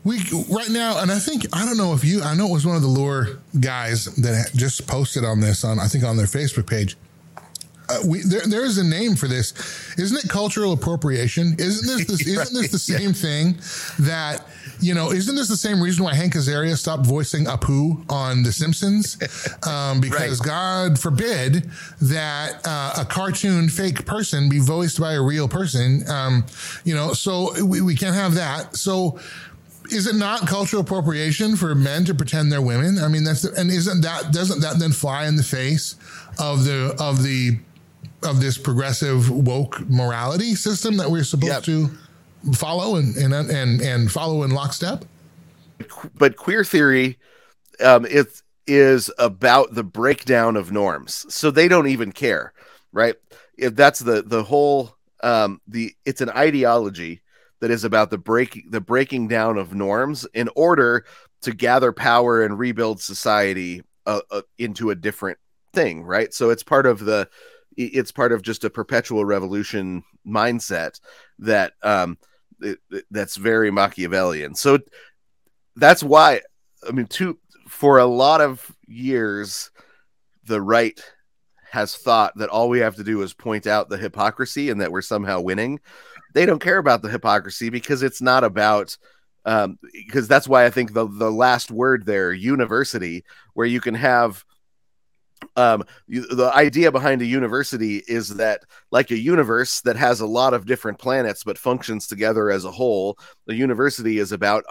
we 0.03 0.17
right 0.49 0.69
now, 0.69 0.99
and 0.99 1.11
I 1.11 1.19
think 1.19 1.45
I 1.53 1.63
don't 1.63 1.77
know 1.77 1.93
if 1.93 2.03
you. 2.03 2.23
I 2.23 2.33
know 2.35 2.47
it 2.47 2.53
was 2.53 2.65
one 2.65 2.75
of 2.75 2.81
the 2.81 2.87
loor 2.87 3.37
guys 3.59 4.05
that 4.15 4.49
just 4.55 4.87
posted 4.87 5.23
on 5.23 5.41
this 5.41 5.63
on 5.63 5.79
I 5.79 5.87
think 5.87 6.03
on 6.03 6.17
their 6.17 6.25
Facebook 6.25 6.65
page. 6.67 6.97
Uh, 7.91 7.99
we 8.05 8.21
there, 8.21 8.41
there 8.41 8.65
is 8.65 8.77
a 8.77 8.83
name 8.83 9.15
for 9.15 9.27
this, 9.27 9.53
isn't 9.97 10.17
it? 10.23 10.29
Cultural 10.29 10.73
appropriation. 10.73 11.55
Isn't 11.57 11.87
this, 11.87 12.07
this 12.07 12.27
isn't 12.27 12.53
this 12.53 12.71
the 12.71 12.79
same 12.79 13.13
thing 13.13 13.57
that 13.99 14.45
you 14.79 14.93
know? 14.93 15.11
Isn't 15.11 15.35
this 15.35 15.47
the 15.47 15.57
same 15.57 15.81
reason 15.81 16.03
why 16.03 16.13
Hank 16.13 16.33
Azaria 16.33 16.77
stopped 16.77 17.05
voicing 17.05 17.45
Apu 17.45 18.09
on 18.09 18.43
The 18.43 18.51
Simpsons? 18.51 19.17
Um, 19.67 20.01
because 20.01 20.39
God 20.39 20.97
forbid 20.97 21.69
that 22.01 22.61
uh, 22.65 23.01
a 23.01 23.05
cartoon 23.05 23.69
fake 23.69 24.05
person 24.05 24.49
be 24.49 24.59
voiced 24.59 24.99
by 24.99 25.13
a 25.13 25.21
real 25.21 25.47
person. 25.47 26.07
Um, 26.09 26.45
you 26.83 26.95
know, 26.95 27.13
so 27.13 27.63
we, 27.63 27.81
we 27.81 27.95
can't 27.95 28.15
have 28.15 28.35
that. 28.35 28.75
So 28.75 29.19
is 29.91 30.07
it 30.07 30.15
not 30.15 30.47
cultural 30.47 30.81
appropriation 30.81 31.55
for 31.55 31.75
men 31.75 32.05
to 32.05 32.15
pretend 32.15 32.51
they're 32.51 32.61
women? 32.61 32.97
I 32.97 33.07
mean, 33.07 33.23
that's 33.23 33.41
the, 33.41 33.53
and 33.59 33.69
isn't 33.69 34.01
that 34.01 34.31
doesn't 34.31 34.61
that 34.61 34.79
then 34.79 34.91
fly 34.91 35.27
in 35.27 35.35
the 35.35 35.43
face 35.43 35.95
of 36.39 36.63
the 36.63 36.95
of 36.99 37.23
the 37.23 37.59
of 38.23 38.39
this 38.41 38.57
progressive 38.57 39.29
woke 39.29 39.79
morality 39.89 40.55
system 40.55 40.97
that 40.97 41.09
we're 41.09 41.23
supposed 41.23 41.51
Yep. 41.53 41.63
to 41.63 41.89
follow 42.53 42.95
and 42.95 43.15
and 43.17 43.33
and 43.33 43.81
and 43.81 44.11
follow 44.11 44.43
in 44.43 44.51
lockstep? 44.51 45.05
but 46.15 46.37
queer 46.37 46.63
theory 46.63 47.17
um 47.83 48.05
it 48.05 48.27
is 48.67 49.09
about 49.17 49.73
the 49.73 49.83
breakdown 49.83 50.55
of 50.55 50.71
norms 50.71 51.25
so 51.33 51.49
they 51.49 51.67
don't 51.67 51.87
even 51.87 52.11
care 52.11 52.53
right 52.93 53.15
if 53.57 53.75
that's 53.75 53.99
the 53.99 54.21
the 54.21 54.43
whole 54.43 54.95
um 55.23 55.59
the 55.67 55.91
it's 56.05 56.21
an 56.21 56.29
ideology 56.29 57.19
that 57.61 57.71
is 57.71 57.83
about 57.83 58.11
the 58.11 58.17
break 58.17 58.63
the 58.69 58.79
breaking 58.81 59.27
down 59.27 59.57
of 59.57 59.73
norms 59.73 60.27
in 60.35 60.47
order 60.55 61.03
to 61.41 61.51
gather 61.51 61.91
power 61.91 62.43
and 62.43 62.59
rebuild 62.59 63.01
society 63.01 63.81
uh, 64.05 64.21
uh, 64.29 64.41
into 64.59 64.91
a 64.91 64.95
different 64.95 65.39
thing, 65.73 66.03
right? 66.03 66.33
So 66.33 66.51
it's 66.51 66.63
part 66.63 66.85
of 66.85 66.99
the 66.99 67.27
it's 67.77 68.11
part 68.11 68.31
of 68.31 68.41
just 68.41 68.63
a 68.63 68.69
perpetual 68.69 69.25
revolution 69.25 70.03
mindset 70.27 70.99
that 71.39 71.73
um 71.83 72.17
that's 73.09 73.37
very 73.37 73.71
Machiavellian. 73.71 74.55
So 74.55 74.79
that's 75.75 76.03
why 76.03 76.41
I 76.87 76.91
mean 76.91 77.07
to 77.07 77.37
for 77.67 77.97
a 77.99 78.05
lot 78.05 78.41
of 78.41 78.71
years 78.87 79.71
the 80.45 80.61
right 80.61 81.01
has 81.71 81.95
thought 81.95 82.33
that 82.35 82.49
all 82.49 82.67
we 82.67 82.79
have 82.79 82.95
to 82.95 83.03
do 83.03 83.21
is 83.21 83.33
point 83.33 83.65
out 83.65 83.87
the 83.87 83.97
hypocrisy 83.97 84.69
and 84.69 84.81
that 84.81 84.91
we're 84.91 85.01
somehow 85.01 85.39
winning. 85.39 85.79
They 86.33 86.45
don't 86.45 86.59
care 86.59 86.77
about 86.77 87.01
the 87.01 87.09
hypocrisy 87.09 87.69
because 87.69 88.03
it's 88.03 88.21
not 88.21 88.43
about 88.43 88.97
um, 89.45 89.79
because 89.93 90.27
that's 90.27 90.47
why 90.47 90.65
I 90.65 90.69
think 90.69 90.93
the 90.93 91.07
the 91.07 91.31
last 91.31 91.71
word 91.71 92.05
there, 92.05 92.31
university, 92.33 93.23
where 93.53 93.65
you 93.65 93.81
can 93.81 93.95
have 93.95 94.45
um 95.55 95.83
you, 96.07 96.25
the 96.27 96.51
idea 96.55 96.91
behind 96.91 97.21
a 97.21 97.25
university 97.25 98.03
is 98.07 98.35
that 98.35 98.63
like 98.91 99.11
a 99.11 99.17
universe 99.17 99.81
that 99.81 99.95
has 99.95 100.21
a 100.21 100.25
lot 100.25 100.53
of 100.53 100.65
different 100.65 100.99
planets 100.99 101.43
but 101.43 101.57
functions 101.57 102.07
together 102.07 102.51
as 102.51 102.63
a 102.63 102.71
whole 102.71 103.17
the 103.47 103.55
university 103.55 104.19
is 104.19 104.31
about 104.31 104.63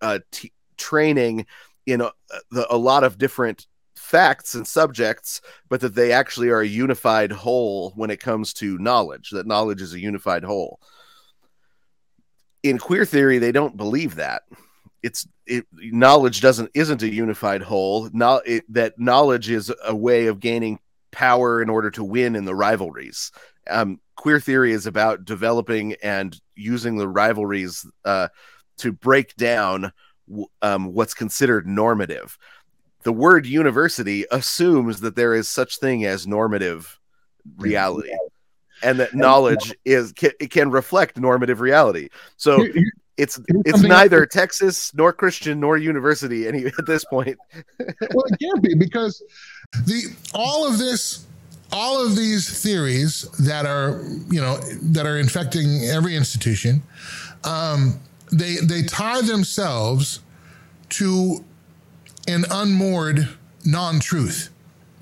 uh, 0.00 0.18
t- 0.30 0.52
training 0.76 1.46
in 1.86 2.00
a, 2.00 2.10
the, 2.50 2.66
a 2.72 2.76
lot 2.76 3.04
of 3.04 3.18
different 3.18 3.66
facts 3.96 4.54
and 4.54 4.66
subjects, 4.66 5.40
but 5.68 5.80
that 5.80 5.94
they 5.94 6.12
actually 6.12 6.48
are 6.50 6.60
a 6.60 6.66
unified 6.66 7.32
whole 7.32 7.90
when 7.96 8.10
it 8.10 8.20
comes 8.20 8.52
to 8.54 8.78
knowledge, 8.78 9.30
that 9.30 9.46
knowledge 9.46 9.82
is 9.82 9.94
a 9.94 10.00
unified 10.00 10.44
whole. 10.44 10.80
In 12.62 12.78
queer 12.78 13.04
theory, 13.04 13.38
they 13.38 13.52
don't 13.52 13.76
believe 13.76 14.16
that. 14.16 14.42
It's 15.06 15.26
it, 15.46 15.66
knowledge 15.72 16.40
doesn't 16.40 16.70
isn't 16.74 17.02
a 17.02 17.08
unified 17.08 17.62
whole. 17.62 18.10
No, 18.12 18.42
it, 18.44 18.64
that 18.72 18.98
knowledge 18.98 19.48
is 19.50 19.72
a 19.84 19.94
way 19.94 20.26
of 20.26 20.40
gaining 20.40 20.78
power 21.12 21.62
in 21.62 21.70
order 21.70 21.90
to 21.92 22.04
win 22.04 22.34
in 22.34 22.44
the 22.44 22.54
rivalries. 22.54 23.30
Um, 23.70 24.00
queer 24.16 24.40
theory 24.40 24.72
is 24.72 24.86
about 24.86 25.24
developing 25.24 25.94
and 26.02 26.38
using 26.54 26.96
the 26.96 27.08
rivalries 27.08 27.86
uh, 28.04 28.28
to 28.78 28.92
break 28.92 29.36
down 29.36 29.92
um, 30.62 30.92
what's 30.92 31.14
considered 31.14 31.66
normative 31.66 32.36
the 33.06 33.12
word 33.12 33.46
university 33.46 34.26
assumes 34.32 35.00
that 35.00 35.14
there 35.14 35.32
is 35.32 35.48
such 35.48 35.78
thing 35.78 36.04
as 36.04 36.26
normative 36.26 36.98
reality 37.56 38.10
and 38.82 38.98
that 38.98 39.14
knowledge 39.14 39.72
is 39.84 40.12
can, 40.12 40.32
it 40.40 40.50
can 40.50 40.72
reflect 40.72 41.16
normative 41.16 41.60
reality 41.60 42.08
so 42.36 42.66
it's 43.16 43.40
it's 43.64 43.82
neither 43.82 44.26
texas 44.26 44.92
nor 44.94 45.12
christian 45.12 45.58
nor 45.60 45.76
university 45.76 46.46
any 46.46 46.66
at 46.78 46.86
this 46.86 47.04
point 47.04 47.38
well 47.78 48.24
it 48.26 48.38
can't 48.40 48.62
be 48.62 48.74
because 48.74 49.22
the 49.84 50.14
all 50.34 50.66
of 50.66 50.78
this 50.78 51.26
all 51.72 52.04
of 52.04 52.14
these 52.14 52.62
theories 52.62 53.22
that 53.40 53.66
are 53.66 54.02
you 54.30 54.40
know 54.40 54.56
that 54.82 55.06
are 55.06 55.18
infecting 55.18 55.82
every 55.84 56.16
institution 56.16 56.82
um, 57.44 58.00
they 58.32 58.56
they 58.56 58.82
tie 58.82 59.20
themselves 59.22 60.20
to 60.88 61.44
an 62.28 62.44
unmoored 62.50 63.28
non-truth 63.64 64.50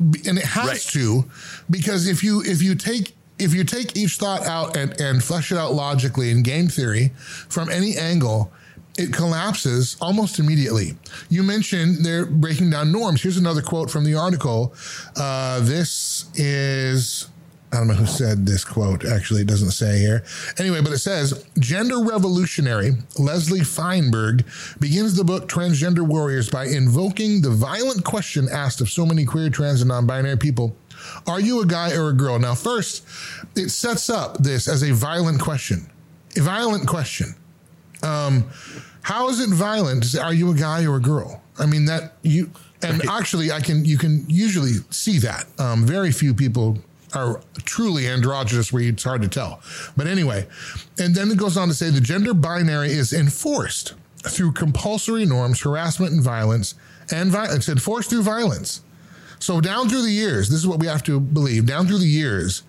and 0.01 0.39
it 0.39 0.45
has 0.45 0.67
right. 0.67 0.81
to 0.81 1.25
because 1.71 2.07
if 2.07 2.23
you 2.23 2.43
if 2.43 2.63
you 2.63 2.75
take 2.75 3.15
if 3.45 3.55
you 3.55 3.65
take 3.65 3.97
each 3.97 4.17
thought 4.17 4.43
out 4.47 4.77
and, 4.77 4.99
and 5.01 5.23
flesh 5.23 5.53
it 5.53 5.59
out 5.59 5.73
logically 5.73 6.31
in 6.31 6.43
game 6.43 6.69
theory 6.69 7.13
from 7.49 7.71
any 7.71 7.97
angle 7.97 8.53
it 8.97 9.13
collapses 9.13 9.97
almost 10.01 10.39
immediately. 10.39 10.95
You 11.29 11.43
mentioned 11.43 12.05
they're 12.05 12.27
breaking 12.27 12.71
down 12.71 12.93
norms. 12.93 13.23
Here's 13.23 13.37
another 13.37 13.61
quote 13.61 13.91
from 13.91 14.05
the 14.05 14.15
article. 14.15 14.73
Uh, 15.17 15.61
this 15.61 16.27
is 16.37 17.29
I 17.75 17.79
don't 17.79 17.89
know 17.89 17.95
who 17.95 18.07
said 18.07 18.47
this 18.47 18.65
quote. 18.65 19.05
Actually, 19.05 19.41
it 19.41 19.49
doesn't 19.49 19.73
say 19.73 19.99
here. 19.99 20.23
Anyway, 20.61 20.81
but 20.81 20.93
it 20.93 20.99
says 20.99 21.45
gender 21.59 21.99
revolutionary 21.99 22.93
Leslie 23.19 23.65
Feinberg 23.65 24.45
begins 24.79 25.17
the 25.17 25.25
book 25.25 25.49
Transgender 25.49 26.07
Warriors 26.07 26.49
by 26.49 26.67
invoking 26.67 27.41
the 27.41 27.51
violent 27.51 28.05
question 28.05 28.49
asked 28.49 28.81
of 28.81 28.89
so 28.89 29.05
many 29.05 29.25
queer, 29.25 29.51
trans, 29.51 29.81
and 29.81 29.89
non 29.89 30.07
binary 30.07 30.37
people 30.37 30.77
Are 31.27 31.41
you 31.41 31.61
a 31.63 31.67
guy 31.67 31.95
or 31.95 32.09
a 32.09 32.13
girl? 32.13 32.39
Now, 32.39 32.55
first, 32.55 33.05
it 33.57 33.71
sets 33.71 34.11
up 34.11 34.39
this 34.39 34.69
as 34.69 34.83
a 34.83 34.93
violent 34.93 35.41
question. 35.41 35.91
A 36.37 36.41
violent 36.41 36.87
question. 36.87 37.35
Um, 38.03 38.45
how 39.03 39.29
is 39.29 39.41
it 39.41 39.51
violent 39.51 40.03
to 40.03 40.09
say, 40.09 40.21
Are 40.21 40.35
you 40.35 40.51
a 40.51 40.55
guy 40.55 40.85
or 40.85 40.97
a 40.97 41.01
girl? 41.01 41.43
I 41.59 41.67
mean, 41.67 41.85
that 41.87 42.15
you. 42.23 42.51
And 42.83 43.09
actually, 43.09 43.51
I 43.51 43.61
can 43.61 43.85
you 43.85 43.97
can 43.97 44.25
usually 44.29 44.75
see 44.91 45.19
that. 45.19 45.47
Um, 45.59 45.87
very 45.87 46.13
few 46.13 46.35
people 46.35 46.79
are 47.15 47.41
truly 47.65 48.09
androgynous 48.09 48.73
where 48.73 48.83
it's 48.83 49.05
hard 49.05 49.23
to 49.23 49.29
tell. 49.29 49.63
But 49.97 50.07
anyway, 50.07 50.47
and 50.99 51.15
then 51.15 51.31
it 51.31 51.39
goes 51.39 51.57
on 51.57 51.69
to 51.69 51.75
say 51.75 51.91
the 51.91 52.01
gender 52.01 52.35
binary 52.35 52.91
is 52.91 53.13
enforced 53.13 53.95
through 54.23 54.53
compulsory 54.53 55.25
norms, 55.25 55.61
harassment 55.61 56.13
and 56.13 56.23
violence, 56.23 56.75
and 57.11 57.31
violence 57.31 57.69
enforced 57.69 58.11
through 58.11 58.23
violence. 58.23 58.83
So 59.45 59.61
down 59.61 59.91
through 59.91 60.05
the 60.05 60.11
years, 60.11 60.49
this 60.49 60.59
is 60.59 60.67
what 60.67 60.81
we 60.81 60.87
have 60.87 61.03
to 61.03 61.21
believe, 61.21 61.67
down 61.67 61.87
through 61.87 61.99
the 61.99 62.07
years, 62.07 62.63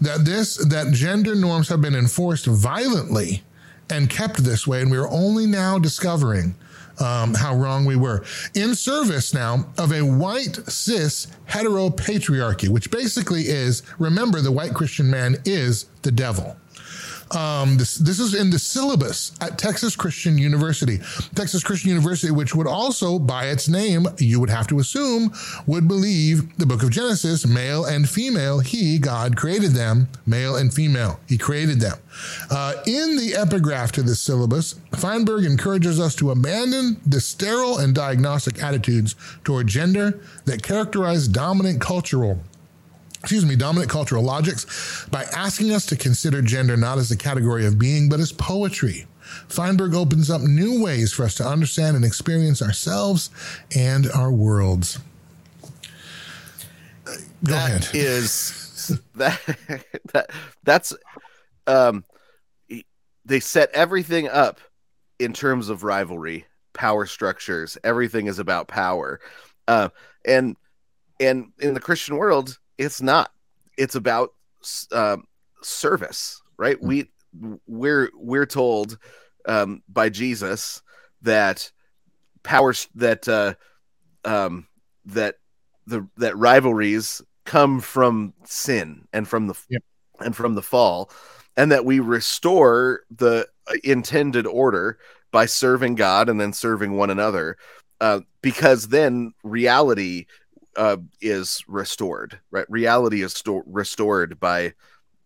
that 0.00 0.24
this 0.24 0.56
that 0.56 0.92
gender 0.92 1.36
norms 1.36 1.68
have 1.68 1.80
been 1.80 1.94
enforced 1.94 2.46
violently 2.46 3.44
and 3.90 4.10
kept 4.10 4.42
this 4.42 4.66
way, 4.66 4.82
and 4.82 4.90
we're 4.90 5.08
only 5.08 5.46
now 5.46 5.78
discovering 5.78 6.56
um, 6.98 7.32
how 7.34 7.54
wrong 7.54 7.84
we 7.84 7.94
were. 7.94 8.24
In 8.56 8.74
service 8.74 9.32
now 9.32 9.66
of 9.78 9.92
a 9.92 10.02
white 10.02 10.56
cis 10.66 11.28
heteropatriarchy, 11.48 12.68
which 12.68 12.90
basically 12.90 13.42
is 13.42 13.84
remember, 14.00 14.40
the 14.40 14.50
white 14.50 14.74
Christian 14.74 15.08
man 15.08 15.36
is 15.44 15.84
the 16.02 16.10
devil. 16.10 16.56
Um, 17.32 17.76
this, 17.76 17.96
this 17.96 18.18
is 18.18 18.34
in 18.34 18.50
the 18.50 18.58
syllabus 18.58 19.32
at 19.40 19.58
Texas 19.58 19.94
Christian 19.94 20.36
University. 20.36 20.98
Texas 21.34 21.62
Christian 21.62 21.90
University, 21.90 22.32
which 22.32 22.54
would 22.54 22.66
also, 22.66 23.18
by 23.18 23.46
its 23.46 23.68
name, 23.68 24.06
you 24.18 24.40
would 24.40 24.50
have 24.50 24.66
to 24.68 24.80
assume, 24.80 25.32
would 25.66 25.86
believe 25.86 26.56
the 26.58 26.66
book 26.66 26.82
of 26.82 26.90
Genesis, 26.90 27.46
male 27.46 27.84
and 27.84 28.08
female, 28.08 28.58
he, 28.58 28.98
God, 28.98 29.36
created 29.36 29.72
them, 29.72 30.08
male 30.26 30.56
and 30.56 30.72
female. 30.74 31.20
He 31.28 31.38
created 31.38 31.80
them. 31.80 31.98
Uh, 32.50 32.74
in 32.86 33.16
the 33.16 33.34
epigraph 33.36 33.92
to 33.92 34.02
this 34.02 34.20
syllabus, 34.20 34.74
Feinberg 34.92 35.44
encourages 35.44 36.00
us 36.00 36.16
to 36.16 36.32
abandon 36.32 37.00
the 37.06 37.20
sterile 37.20 37.78
and 37.78 37.94
diagnostic 37.94 38.62
attitudes 38.62 39.14
toward 39.44 39.68
gender 39.68 40.20
that 40.46 40.62
characterize 40.62 41.28
dominant 41.28 41.80
cultural 41.80 42.40
excuse 43.20 43.44
me, 43.44 43.56
dominant 43.56 43.90
cultural 43.90 44.22
logics 44.22 45.06
by 45.10 45.24
asking 45.34 45.72
us 45.72 45.86
to 45.86 45.96
consider 45.96 46.42
gender 46.42 46.76
not 46.76 46.98
as 46.98 47.10
a 47.10 47.16
category 47.16 47.66
of 47.66 47.78
being, 47.78 48.08
but 48.08 48.20
as 48.20 48.32
poetry. 48.32 49.06
Feinberg 49.48 49.94
opens 49.94 50.30
up 50.30 50.40
new 50.42 50.82
ways 50.82 51.12
for 51.12 51.24
us 51.24 51.34
to 51.36 51.44
understand 51.46 51.96
and 51.96 52.04
experience 52.04 52.62
ourselves 52.62 53.30
and 53.76 54.10
our 54.12 54.32
worlds. 54.32 54.98
Go 57.44 57.52
that 57.52 57.84
ahead. 57.84 57.88
Is 57.94 59.00
that, 59.14 59.40
that 60.12 60.30
that's 60.64 60.92
um 61.66 62.04
they 63.24 63.40
set 63.40 63.70
everything 63.72 64.28
up 64.28 64.60
in 65.18 65.32
terms 65.32 65.68
of 65.68 65.84
rivalry, 65.84 66.46
power 66.72 67.06
structures. 67.06 67.78
Everything 67.84 68.26
is 68.26 68.38
about 68.38 68.68
power. 68.68 69.20
Uh, 69.68 69.90
and 70.24 70.56
and 71.20 71.52
in 71.58 71.74
the 71.74 71.80
Christian 71.80 72.16
world, 72.16 72.58
it's 72.80 73.02
not. 73.02 73.30
It's 73.76 73.94
about 73.94 74.30
uh, 74.90 75.18
service, 75.62 76.42
right? 76.56 76.76
Mm-hmm. 76.76 76.88
We 76.88 77.10
we're 77.66 78.10
we're 78.16 78.46
told 78.46 78.98
um, 79.46 79.82
by 79.88 80.08
Jesus 80.08 80.82
that 81.22 81.70
powers 82.42 82.88
that 82.94 83.28
uh, 83.28 83.54
um, 84.24 84.66
that 85.04 85.36
the 85.86 86.08
that 86.16 86.36
rivalries 86.36 87.20
come 87.44 87.80
from 87.80 88.32
sin 88.44 89.06
and 89.12 89.28
from 89.28 89.46
the 89.46 89.54
yep. 89.68 89.82
and 90.20 90.34
from 90.34 90.54
the 90.54 90.62
fall, 90.62 91.10
and 91.58 91.70
that 91.70 91.84
we 91.84 92.00
restore 92.00 93.02
the 93.14 93.46
uh, 93.68 93.74
intended 93.84 94.46
order 94.46 94.98
by 95.30 95.44
serving 95.44 95.96
God 95.96 96.30
and 96.30 96.40
then 96.40 96.54
serving 96.54 96.96
one 96.96 97.10
another. 97.10 97.58
Uh, 98.00 98.20
because 98.40 98.88
then 98.88 99.34
reality 99.44 100.24
uh, 100.76 100.96
is 101.20 101.62
restored, 101.66 102.40
right? 102.50 102.70
Reality 102.70 103.22
is 103.22 103.32
sto- 103.32 103.62
restored 103.66 104.38
by 104.38 104.74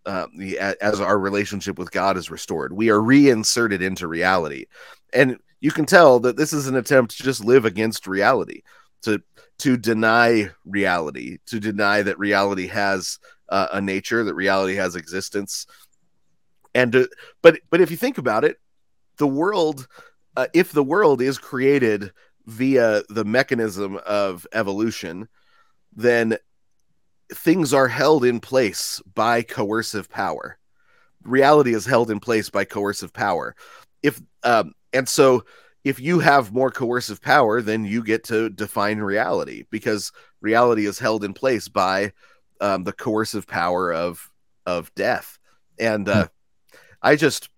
uh, 0.07 0.27
the, 0.37 0.59
as 0.59 1.01
our 1.01 1.19
relationship 1.19 1.79
with 1.79 1.91
God 1.91 2.17
is 2.17 2.31
restored. 2.31 2.73
We 2.73 2.91
are 2.91 3.01
reinserted 3.01 3.83
into 3.83 4.07
reality, 4.07 4.67
and 5.13 5.39
you 5.61 5.71
can 5.71 5.87
tell 5.87 6.21
that 6.21 6.37
this 6.37 6.53
is 6.53 6.67
an 6.67 6.77
attempt 6.77 7.17
to 7.17 7.23
just 7.23 7.45
live 7.45 7.65
against 7.65 8.07
reality, 8.07 8.63
to 9.03 9.23
to 9.59 9.77
deny 9.77 10.51
reality, 10.65 11.39
to 11.47 11.61
deny 11.61 12.03
that 12.03 12.19
reality 12.19 12.67
has 12.67 13.19
uh, 13.49 13.69
a 13.73 13.81
nature, 13.81 14.25
that 14.25 14.35
reality 14.35 14.75
has 14.75 14.97
existence, 14.97 15.67
and 16.75 16.93
to, 16.93 17.09
but 17.41 17.61
but 17.71 17.81
if 17.81 17.91
you 17.91 17.97
think 17.97 18.19
about 18.19 18.45
it, 18.45 18.59
the 19.17 19.27
world, 19.27 19.87
uh, 20.37 20.47
if 20.53 20.73
the 20.73 20.83
world 20.83 21.23
is 21.23 21.39
created 21.39 22.13
via 22.47 23.03
the 23.09 23.25
mechanism 23.25 23.99
of 24.07 24.47
evolution, 24.53 25.29
then 25.95 26.37
things 27.33 27.73
are 27.73 27.89
held 27.89 28.25
in 28.25 28.41
place 28.41 29.01
by 29.15 29.43
coercive 29.43 30.11
power. 30.11 30.59
Reality 31.23 31.75
is 31.75 31.87
held 31.87 32.11
in 32.11 32.21
place 32.21 32.51
by 32.51 32.65
coercive 32.65 33.13
power. 33.13 33.57
If 34.03 34.21
um, 34.43 34.75
and 34.93 35.09
so 35.09 35.45
if 35.85 36.01
you 36.01 36.19
have 36.19 36.53
more 36.53 36.71
coercive 36.71 37.21
power, 37.23 37.63
then 37.63 37.85
you 37.85 38.03
get 38.03 38.25
to 38.25 38.51
define 38.51 38.99
reality 38.99 39.65
because 39.71 40.13
reality 40.41 40.87
is 40.87 40.99
held 40.99 41.25
in 41.25 41.33
place 41.33 41.69
by 41.69 42.13
um, 42.61 42.85
the 42.85 42.93
coercive 42.93 43.47
power 43.47 43.93
of 43.93 44.31
of 44.67 44.95
death. 44.95 45.39
And 45.79 46.09
uh, 46.09 46.29
I 47.03 47.17
just 47.17 47.49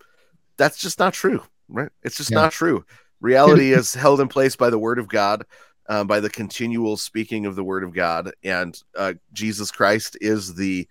that's 0.56 0.78
just 0.78 0.98
not 0.98 1.12
true, 1.12 1.42
right? 1.68 1.90
It's 2.02 2.16
just 2.16 2.30
yeah. 2.30 2.36
not 2.36 2.52
true. 2.52 2.84
Reality 3.26 3.72
is 3.78 3.92
held 3.92 4.20
in 4.20 4.28
place 4.28 4.54
by 4.54 4.70
the 4.70 4.78
word 4.78 5.00
of 5.00 5.08
God 5.08 5.44
um, 5.88 6.06
by 6.06 6.20
the 6.20 6.30
continual 6.30 6.96
speaking 6.96 7.46
of 7.46 7.56
the 7.56 7.64
word 7.64 7.84
of 7.84 7.92
God, 7.92 8.32
and 8.42 8.80
uh, 8.96 9.14
Jesus 9.32 9.70
Christ 9.70 10.16
is 10.20 10.54
the 10.54 10.88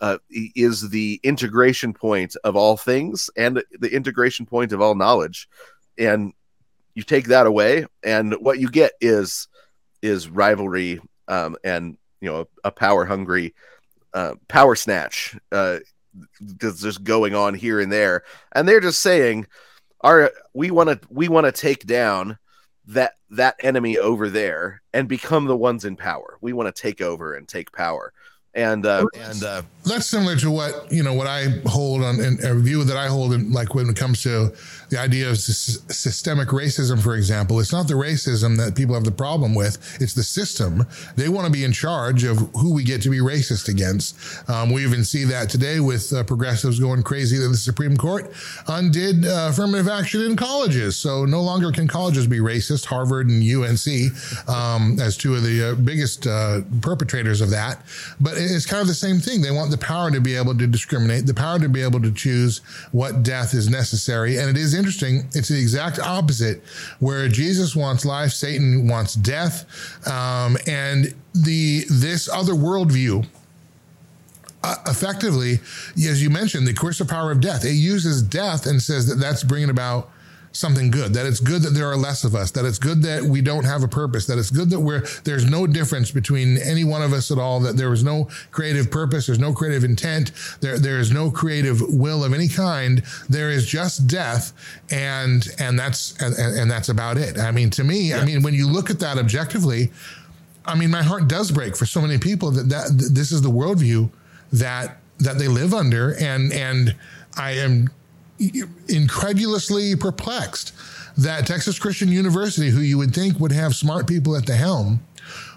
uh, 0.00 0.18
is 0.30 0.90
the 0.90 1.20
integration 1.22 1.92
point 1.92 2.36
of 2.44 2.56
all 2.56 2.76
things 2.76 3.30
and 3.36 3.62
the 3.78 3.94
integration 3.94 4.44
point 4.44 4.72
of 4.72 4.80
all 4.80 4.94
knowledge. 4.94 5.48
And 5.96 6.32
you 6.94 7.02
take 7.02 7.26
that 7.26 7.46
away, 7.46 7.86
and 8.02 8.34
what 8.34 8.58
you 8.58 8.70
get 8.70 8.92
is 9.00 9.48
is 10.02 10.28
rivalry 10.28 11.00
um, 11.28 11.56
and 11.64 11.96
you 12.20 12.30
know 12.30 12.40
a, 12.40 12.68
a 12.68 12.70
power 12.70 13.04
hungry 13.04 13.54
uh, 14.12 14.34
power 14.48 14.74
snatch 14.74 15.36
uh, 15.52 15.78
that's 16.40 16.80
just 16.82 17.04
going 17.04 17.34
on 17.34 17.54
here 17.54 17.80
and 17.80 17.92
there, 17.92 18.24
and 18.52 18.68
they're 18.68 18.80
just 18.80 19.00
saying, 19.00 19.46
"Our 20.00 20.32
we 20.52 20.70
want 20.70 20.90
to 20.90 21.00
we 21.10 21.28
want 21.28 21.46
to 21.46 21.52
take 21.52 21.86
down." 21.86 22.38
that 22.86 23.14
that 23.30 23.56
enemy 23.60 23.98
over 23.98 24.28
there 24.28 24.82
and 24.92 25.08
become 25.08 25.46
the 25.46 25.56
ones 25.56 25.84
in 25.84 25.96
power. 25.96 26.38
We 26.40 26.52
want 26.52 26.74
to 26.74 26.82
take 26.82 27.00
over 27.00 27.34
and 27.34 27.48
take 27.48 27.72
power. 27.72 28.12
And 28.54 28.86
uh, 28.86 29.06
and 29.18 29.42
uh, 29.42 29.62
that's 29.84 30.06
similar 30.06 30.36
to 30.36 30.48
what 30.48 30.92
you 30.92 31.02
know 31.02 31.12
what 31.12 31.26
I 31.26 31.60
hold 31.66 32.04
on 32.04 32.20
in 32.20 32.38
a 32.44 32.54
view 32.54 32.84
that 32.84 32.96
I 32.96 33.08
hold 33.08 33.32
in 33.32 33.50
like 33.50 33.74
when 33.74 33.88
it 33.88 33.96
comes 33.96 34.22
to 34.22 34.54
the 34.94 35.00
idea 35.00 35.28
of 35.28 35.38
systemic 35.38 36.48
racism, 36.48 37.02
for 37.02 37.16
example. 37.16 37.58
It's 37.58 37.72
not 37.72 37.88
the 37.88 37.94
racism 37.94 38.56
that 38.58 38.76
people 38.76 38.94
have 38.94 39.04
the 39.04 39.10
problem 39.10 39.54
with; 39.54 39.98
it's 40.00 40.14
the 40.14 40.22
system. 40.22 40.86
They 41.16 41.28
want 41.28 41.46
to 41.46 41.52
be 41.52 41.64
in 41.64 41.72
charge 41.72 42.22
of 42.22 42.38
who 42.54 42.72
we 42.72 42.84
get 42.84 43.02
to 43.02 43.10
be 43.10 43.18
racist 43.18 43.68
against. 43.68 44.16
Um, 44.48 44.72
we 44.72 44.84
even 44.84 45.04
see 45.04 45.24
that 45.24 45.50
today 45.50 45.80
with 45.80 46.12
uh, 46.12 46.22
progressives 46.22 46.78
going 46.78 47.02
crazy 47.02 47.38
that 47.38 47.48
the 47.48 47.56
Supreme 47.56 47.96
Court 47.96 48.32
undid 48.68 49.26
uh, 49.26 49.48
affirmative 49.50 49.88
action 49.88 50.20
in 50.22 50.36
colleges. 50.36 50.96
So 50.96 51.24
no 51.24 51.42
longer 51.42 51.72
can 51.72 51.88
colleges 51.88 52.28
be 52.28 52.38
racist. 52.38 52.84
Harvard 52.84 53.28
and 53.28 53.42
UNC, 53.42 54.48
um, 54.48 55.00
as 55.00 55.16
two 55.16 55.34
of 55.34 55.42
the 55.42 55.72
uh, 55.72 55.74
biggest 55.74 56.26
uh, 56.26 56.60
perpetrators 56.82 57.40
of 57.40 57.50
that, 57.50 57.82
but 58.20 58.34
it's 58.36 58.66
kind 58.66 58.80
of 58.80 58.86
the 58.86 58.94
same 58.94 59.18
thing. 59.18 59.42
They 59.42 59.50
want 59.50 59.72
the 59.72 59.78
power 59.78 60.12
to 60.12 60.20
be 60.20 60.36
able 60.36 60.56
to 60.56 60.66
discriminate, 60.68 61.26
the 61.26 61.34
power 61.34 61.58
to 61.58 61.68
be 61.68 61.82
able 61.82 62.00
to 62.02 62.12
choose 62.12 62.58
what 62.92 63.24
death 63.24 63.54
is 63.54 63.68
necessary. 63.68 64.38
And 64.38 64.48
it 64.48 64.56
is 64.56 64.72
interesting. 64.72 64.83
It's 65.34 65.48
the 65.48 65.58
exact 65.58 65.98
opposite 65.98 66.62
where 67.00 67.28
Jesus 67.28 67.74
wants 67.76 68.04
life, 68.04 68.32
Satan 68.32 68.88
wants 68.88 69.14
death. 69.14 69.66
Um, 70.06 70.56
and 70.66 71.14
the, 71.34 71.84
this 71.90 72.28
other 72.28 72.52
worldview, 72.52 73.26
uh, 74.62 74.76
effectively, 74.86 75.60
as 75.96 76.22
you 76.22 76.30
mentioned, 76.30 76.66
the 76.66 76.72
coercive 76.72 77.08
power 77.08 77.30
of 77.30 77.40
death. 77.40 77.64
It 77.64 77.72
uses 77.72 78.22
death 78.22 78.66
and 78.66 78.80
says 78.80 79.06
that 79.08 79.16
that's 79.16 79.42
bringing 79.42 79.70
about 79.70 80.10
something 80.54 80.90
good, 80.90 81.12
that 81.12 81.26
it's 81.26 81.40
good 81.40 81.62
that 81.62 81.70
there 81.70 81.90
are 81.90 81.96
less 81.96 82.22
of 82.22 82.34
us, 82.34 82.52
that 82.52 82.64
it's 82.64 82.78
good 82.78 83.02
that 83.02 83.22
we 83.22 83.42
don't 83.42 83.64
have 83.64 83.82
a 83.82 83.88
purpose, 83.88 84.26
that 84.26 84.38
it's 84.38 84.50
good 84.50 84.70
that 84.70 84.80
we're, 84.80 85.00
there's 85.24 85.44
no 85.44 85.66
difference 85.66 86.12
between 86.12 86.58
any 86.58 86.84
one 86.84 87.02
of 87.02 87.12
us 87.12 87.30
at 87.32 87.38
all, 87.38 87.58
that 87.60 87.76
there 87.76 87.92
is 87.92 88.04
no 88.04 88.28
creative 88.52 88.90
purpose, 88.90 89.26
there's 89.26 89.40
no 89.40 89.52
creative 89.52 89.82
intent, 89.82 90.30
there, 90.60 90.78
there 90.78 91.00
is 91.00 91.10
no 91.10 91.30
creative 91.30 91.80
will 91.80 92.24
of 92.24 92.32
any 92.32 92.48
kind. 92.48 93.02
There 93.28 93.50
is 93.50 93.66
just 93.66 94.06
death. 94.06 94.52
And, 94.90 95.46
and 95.58 95.78
that's, 95.78 96.16
and, 96.22 96.34
and 96.36 96.70
that's 96.70 96.88
about 96.88 97.18
it. 97.18 97.36
I 97.36 97.50
mean, 97.50 97.70
to 97.70 97.84
me, 97.84 98.10
yeah. 98.10 98.20
I 98.20 98.24
mean, 98.24 98.42
when 98.42 98.54
you 98.54 98.68
look 98.68 98.90
at 98.90 99.00
that 99.00 99.18
objectively, 99.18 99.90
I 100.64 100.76
mean, 100.76 100.90
my 100.90 101.02
heart 101.02 101.26
does 101.28 101.50
break 101.50 101.76
for 101.76 101.84
so 101.84 102.00
many 102.00 102.18
people 102.18 102.52
that, 102.52 102.68
that 102.68 103.10
this 103.12 103.32
is 103.32 103.42
the 103.42 103.50
worldview 103.50 104.08
that, 104.52 104.98
that 105.18 105.38
they 105.38 105.48
live 105.48 105.74
under. 105.74 106.14
And, 106.14 106.52
and 106.52 106.94
I 107.36 107.52
am 107.52 107.90
incredulously 108.88 109.96
perplexed 109.96 110.72
that 111.16 111.46
Texas 111.46 111.78
Christian 111.78 112.08
University, 112.08 112.70
who 112.70 112.80
you 112.80 112.98
would 112.98 113.14
think 113.14 113.38
would 113.38 113.52
have 113.52 113.74
smart 113.74 114.06
people 114.06 114.36
at 114.36 114.46
the 114.46 114.56
helm, 114.56 115.04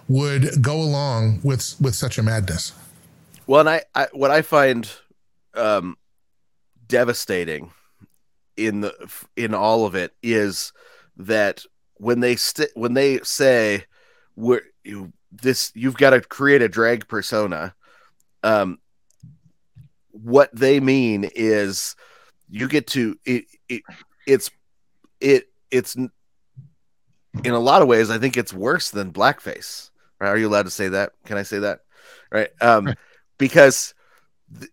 would 0.07 0.61
go 0.61 0.75
along 0.75 1.39
with 1.43 1.75
with 1.81 1.95
such 1.95 2.17
a 2.17 2.23
madness. 2.23 2.73
Well, 3.47 3.61
and 3.61 3.69
I, 3.69 3.81
I 3.95 4.07
what 4.13 4.31
I 4.31 4.41
find 4.41 4.89
um, 5.53 5.97
devastating 6.87 7.71
in 8.55 8.81
the 8.81 8.93
in 9.35 9.53
all 9.53 9.85
of 9.85 9.95
it 9.95 10.13
is 10.21 10.73
that 11.17 11.63
when 11.95 12.19
they 12.19 12.35
st- 12.35 12.75
when 12.75 12.93
they 12.93 13.19
say 13.19 13.85
we're 14.35 14.61
you, 14.83 15.11
this 15.31 15.71
you've 15.75 15.97
got 15.97 16.11
to 16.11 16.21
create 16.21 16.61
a 16.61 16.69
drag 16.69 17.07
persona 17.07 17.75
um 18.43 18.79
what 20.11 20.49
they 20.53 20.79
mean 20.79 21.29
is 21.35 21.95
you 22.49 22.67
get 22.67 22.87
to 22.87 23.17
it, 23.25 23.45
it 23.67 23.81
it's 24.25 24.49
it 25.19 25.45
it's 25.71 25.95
in 25.95 26.09
a 27.45 27.59
lot 27.59 27.81
of 27.81 27.87
ways 27.87 28.09
i 28.09 28.17
think 28.17 28.37
it's 28.37 28.53
worse 28.53 28.89
than 28.91 29.11
blackface. 29.11 29.89
Right? 30.19 30.29
Are 30.29 30.37
you 30.37 30.47
allowed 30.47 30.63
to 30.63 30.71
say 30.71 30.89
that? 30.89 31.11
Can 31.25 31.37
i 31.37 31.43
say 31.43 31.59
that? 31.59 31.81
Right? 32.31 32.49
Um 32.61 32.93
because 33.37 33.93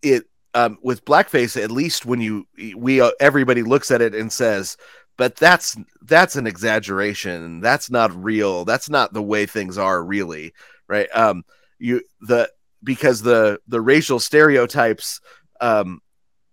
it 0.03 0.25
um 0.55 0.79
with 0.83 1.05
blackface 1.05 1.63
at 1.63 1.71
least 1.71 2.07
when 2.07 2.21
you 2.21 2.47
we 2.77 3.01
uh, 3.01 3.11
everybody 3.21 3.63
looks 3.63 3.91
at 3.91 4.01
it 4.01 4.15
and 4.15 4.33
says 4.33 4.77
but 5.17 5.37
that's 5.37 5.77
that's 6.03 6.35
an 6.35 6.47
exaggeration. 6.47 7.61
That's 7.61 7.89
not 7.89 8.13
real. 8.21 8.65
That's 8.65 8.91
not 8.91 9.13
the 9.13 9.23
way 9.23 9.47
things 9.47 9.79
are 9.79 10.03
really. 10.03 10.53
Right? 10.89 11.09
Um 11.15 11.45
you 11.79 12.03
the 12.21 12.51
because 12.83 13.23
the 13.23 13.61
the 13.69 13.81
racial 13.81 14.21
stereotypes 14.21 15.21
um 15.61 16.01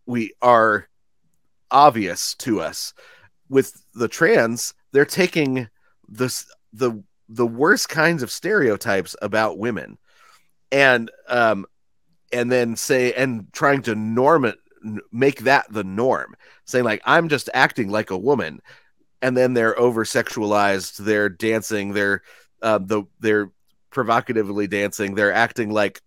we 0.06 0.34
are 0.42 0.88
obvious 1.72 2.36
to 2.36 2.62
us. 2.62 2.94
With 3.50 3.84
the 3.94 4.08
trans, 4.08 4.74
they're 4.92 5.06
taking 5.06 5.68
this 6.08 6.46
the 6.74 7.04
the 7.28 7.48
worst 7.48 7.90
kinds 7.90 8.24
of 8.24 8.32
stereotypes 8.32 9.16
about 9.22 9.58
women. 9.58 9.98
And 10.72 11.12
um 11.28 11.66
and 12.32 12.52
then 12.52 12.76
say 12.76 13.14
and 13.14 13.52
trying 13.52 13.82
to 13.84 13.96
norm 13.96 14.46
it 14.46 14.58
make 15.12 15.42
that 15.42 15.72
the 15.72 15.84
norm. 15.84 16.36
Saying 16.66 16.86
like 16.86 17.02
i'm 17.06 17.30
just 17.30 17.50
acting 17.54 17.90
like 17.90 18.12
a 18.12 18.18
woman. 18.18 18.62
And 19.22 19.38
then 19.38 19.54
they're 19.54 19.78
over 19.78 20.04
sexualized 20.04 20.98
they're 20.98 21.30
dancing 21.30 21.94
they're 21.94 22.22
uh, 22.62 22.80
the 22.80 23.04
they're 23.20 23.52
provocatively 23.90 24.68
dancing 24.68 25.16
they're 25.16 25.34
acting 25.34 25.70
like 25.70 26.02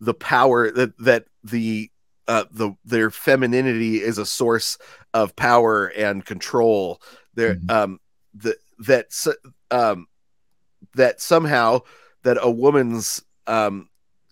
the 0.00 0.14
power 0.14 0.70
that 0.70 0.96
that 0.98 1.26
the 1.44 1.90
uh, 2.30 2.44
the 2.52 2.72
their 2.84 3.10
femininity 3.10 4.00
is 4.00 4.16
a 4.16 4.24
source 4.24 4.78
of 5.12 5.34
power 5.34 5.86
and 5.86 6.24
control. 6.24 7.02
There, 7.34 7.56
mm-hmm. 7.56 7.70
um, 7.70 8.00
the, 8.34 8.56
that 8.86 9.06
um, 9.72 10.06
that 10.94 11.20
somehow 11.20 11.80
that 12.22 12.38
a 12.40 12.48
woman's 12.48 13.20
um, 13.48 13.88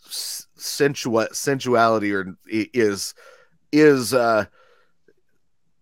sensual 0.07 1.27
sensuality 1.33 2.13
or 2.13 2.37
is 2.47 3.15
is 3.73 4.15
uh, 4.15 4.45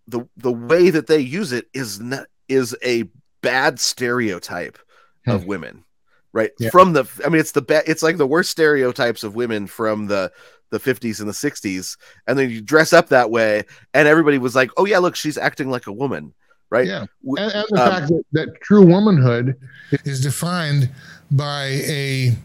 the 0.09 0.27
the 0.39 0.53
way 0.53 0.89
that 0.89 1.09
they 1.09 1.21
use 1.21 1.53
it 1.53 1.67
is 1.75 2.01
not 2.01 2.29
is 2.49 2.75
a 2.83 3.05
bad 3.43 3.79
stereotype 3.79 4.79
hmm. 5.27 5.33
of 5.33 5.45
women 5.45 5.85
right 6.33 6.53
yeah. 6.59 6.71
from 6.71 6.93
the 6.95 7.05
i 7.25 7.29
mean 7.29 7.41
it's 7.41 7.53
the 7.53 7.63
best 7.63 7.89
it's 7.89 8.03
like 8.03 8.17
the 8.17 8.27
worst 8.27 8.51
stereotypes 8.51 9.23
of 9.23 9.35
women 9.35 9.67
from 9.67 10.07
the 10.07 10.33
the 10.71 10.81
50s 10.81 11.21
and 11.21 11.29
the 11.29 11.33
60s 11.33 11.97
and 12.27 12.39
then 12.39 12.51
you 12.51 12.61
dress 12.61 12.93
up 12.93 13.09
that 13.09 13.31
way 13.31 13.63
and 13.95 14.09
everybody 14.09 14.39
was 14.39 14.55
like 14.55 14.71
oh 14.77 14.85
yeah 14.85 14.99
look 14.99 15.15
she's 15.15 15.39
acting 15.39 15.71
like 15.71 15.87
a 15.87 15.93
woman 15.93 16.33
right? 16.71 16.87
Yeah. 16.87 17.07
And, 17.25 17.39
and 17.39 17.65
the 17.71 17.83
um, 17.83 17.91
fact 17.91 18.09
that, 18.09 18.25
that 18.33 18.61
true 18.61 18.85
womanhood 18.85 19.57
is 20.05 20.21
defined 20.21 20.91
by 21.31 21.65
a 21.87 22.37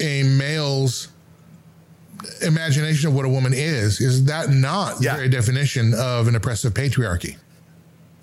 a 0.00 0.22
male's 0.22 1.08
imagination 2.42 3.08
of 3.08 3.14
what 3.14 3.24
a 3.24 3.28
woman 3.28 3.52
is. 3.54 4.00
Is 4.00 4.24
that 4.26 4.50
not 4.50 5.00
yeah. 5.00 5.12
the 5.12 5.16
very 5.16 5.28
definition 5.28 5.94
of 5.94 6.28
an 6.28 6.36
oppressive 6.36 6.74
patriarchy? 6.74 7.36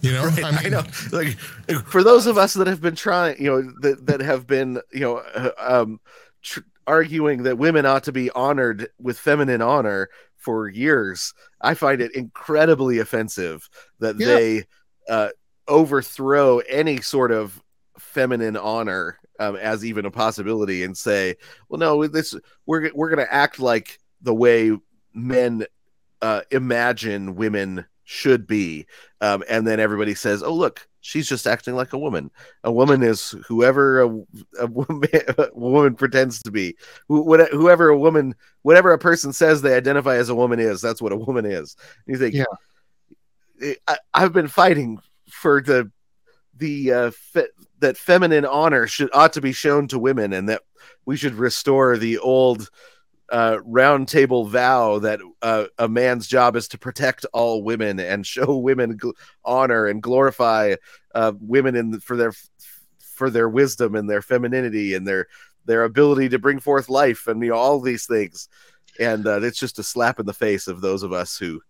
You 0.02 0.12
know, 0.12 0.26
right, 0.26 0.44
I, 0.44 0.52
mean, 0.52 0.60
I, 0.66 0.70
know. 0.70 0.84
Like 1.12 1.38
for 1.88 2.04
those 2.04 2.28
of 2.28 2.38
us 2.38 2.54
that 2.54 2.68
have 2.68 2.82
been 2.82 2.96
trying, 2.96 3.42
you 3.42 3.50
know, 3.50 3.74
that 3.82 4.06
that 4.06 4.22
have 4.22 4.46
been, 4.46 4.80
you 4.92 5.00
know, 5.00 5.18
uh, 5.18 5.52
um, 5.58 6.00
tr- 6.42 6.60
arguing 6.88 7.44
that 7.44 7.58
women 7.58 7.86
ought 7.86 8.04
to 8.04 8.12
be 8.12 8.30
honored 8.32 8.90
with 9.00 9.18
feminine 9.18 9.62
honor 9.62 10.10
for 10.38 10.68
years, 10.70 11.34
I 11.62 11.74
find 11.74 12.02
it 12.02 12.16
incredibly 12.16 13.00
offensive 13.00 13.68
that 14.00 14.20
yeah. 14.20 14.26
they 14.28 14.64
uh, 15.10 15.30
overthrow 15.68 16.60
any 16.60 17.02
sort 17.02 17.32
of 17.32 17.62
feminine 17.98 18.58
honor 18.58 19.18
um, 19.40 19.56
as 19.56 19.84
even 19.84 20.06
a 20.06 20.12
possibility 20.12 20.84
and 20.84 20.98
say, 20.98 21.36
well, 21.70 21.80
no, 21.80 22.08
this 22.08 22.36
we're 22.66 22.92
we're 22.94 23.10
going 23.10 23.26
to 23.26 23.34
act 23.34 23.60
like 23.60 24.00
the 24.22 24.34
way 24.34 24.78
men 25.14 25.66
uh, 26.22 26.42
imagine 26.52 27.36
women 27.36 27.86
should 28.04 28.48
be, 28.48 28.86
um, 29.22 29.44
and 29.50 29.66
then 29.66 29.80
everybody 29.80 30.14
says, 30.14 30.44
oh, 30.44 30.54
look, 30.54 30.88
she's 31.06 31.30
just 31.30 31.46
acting 31.46 31.76
like 31.76 31.94
a 31.94 32.00
woman. 32.00 32.32
A 32.64 32.72
woman 32.72 33.04
is 33.04 33.36
whoever 33.48 34.02
a, 34.02 34.08
a, 34.60 34.68
woman, 34.68 35.10
a 35.38 35.50
woman 35.54 35.96
pretends 35.96 36.42
to 36.42 36.52
be. 36.52 36.76
whoever 37.08 37.90
a 37.90 37.98
woman, 37.98 38.34
whatever 38.64 38.92
a 38.92 38.98
person 38.98 39.32
says 39.32 39.62
they 39.62 39.76
identify 39.76 40.16
as 40.16 40.30
a 40.30 40.36
woman 40.36 40.60
is, 40.60 40.82
that's 40.82 41.02
what 41.02 41.12
a 41.12 41.18
woman 41.18 41.46
is. 41.46 41.76
And 42.08 42.16
you 42.16 42.20
think, 42.20 42.34
yeah, 42.34 43.76
I, 43.88 44.20
have 44.20 44.34
been 44.34 44.48
fighting 44.48 45.00
for 45.30 45.62
the 45.62 45.92
the 46.58 46.92
uh, 46.92 47.12
fe- 47.12 47.50
that 47.80 47.98
feminine 47.98 48.46
honor 48.46 48.88
should 48.88 49.10
ought 49.14 49.34
to 49.34 49.42
be 49.42 49.52
shown 49.52 49.88
to 49.90 50.00
women, 50.00 50.34
and 50.34 50.50
that 50.50 50.64
we 51.06 51.18
should 51.18 51.36
restore 51.36 51.98
the 51.98 52.18
old 52.18 52.70
uh, 53.32 53.58
round 53.66 54.08
table 54.08 54.46
vow 54.46 55.00
that 55.00 55.20
uh, 55.42 55.66
a 55.80 55.88
man's 55.88 56.28
job 56.28 56.56
is 56.56 56.68
to 56.68 56.78
protect 56.78 57.26
all 57.34 57.64
women 57.64 58.00
and 58.00 58.26
show 58.26 58.58
women 58.58 58.98
gl- 58.98 59.14
honor 59.44 59.88
and 59.88 60.02
glorify 60.02 60.76
uh, 61.14 61.34
women 61.40 61.76
in 61.76 62.00
for 62.00 62.16
their 62.16 62.34
for 63.00 63.30
their 63.30 63.50
wisdom 63.50 63.96
and 63.96 64.10
their 64.10 64.22
femininity 64.22 64.94
and 64.94 65.08
their 65.08 65.28
their 65.66 65.84
ability 65.84 66.30
to 66.30 66.40
bring 66.40 66.60
forth 66.60 66.90
life 66.90 67.28
and 67.28 67.42
you 67.44 67.50
know 67.50 67.56
all 67.56 67.80
these 67.80 68.06
things. 68.06 68.50
And 69.00 69.28
uh, 69.28 69.42
it's 69.42 69.60
just 69.60 69.80
a 69.80 69.84
slap 69.84 70.20
in 70.20 70.26
the 70.26 70.34
face 70.34 70.68
of 70.68 70.82
those 70.82 71.04
of 71.04 71.12
us 71.12 71.38
who 71.38 71.62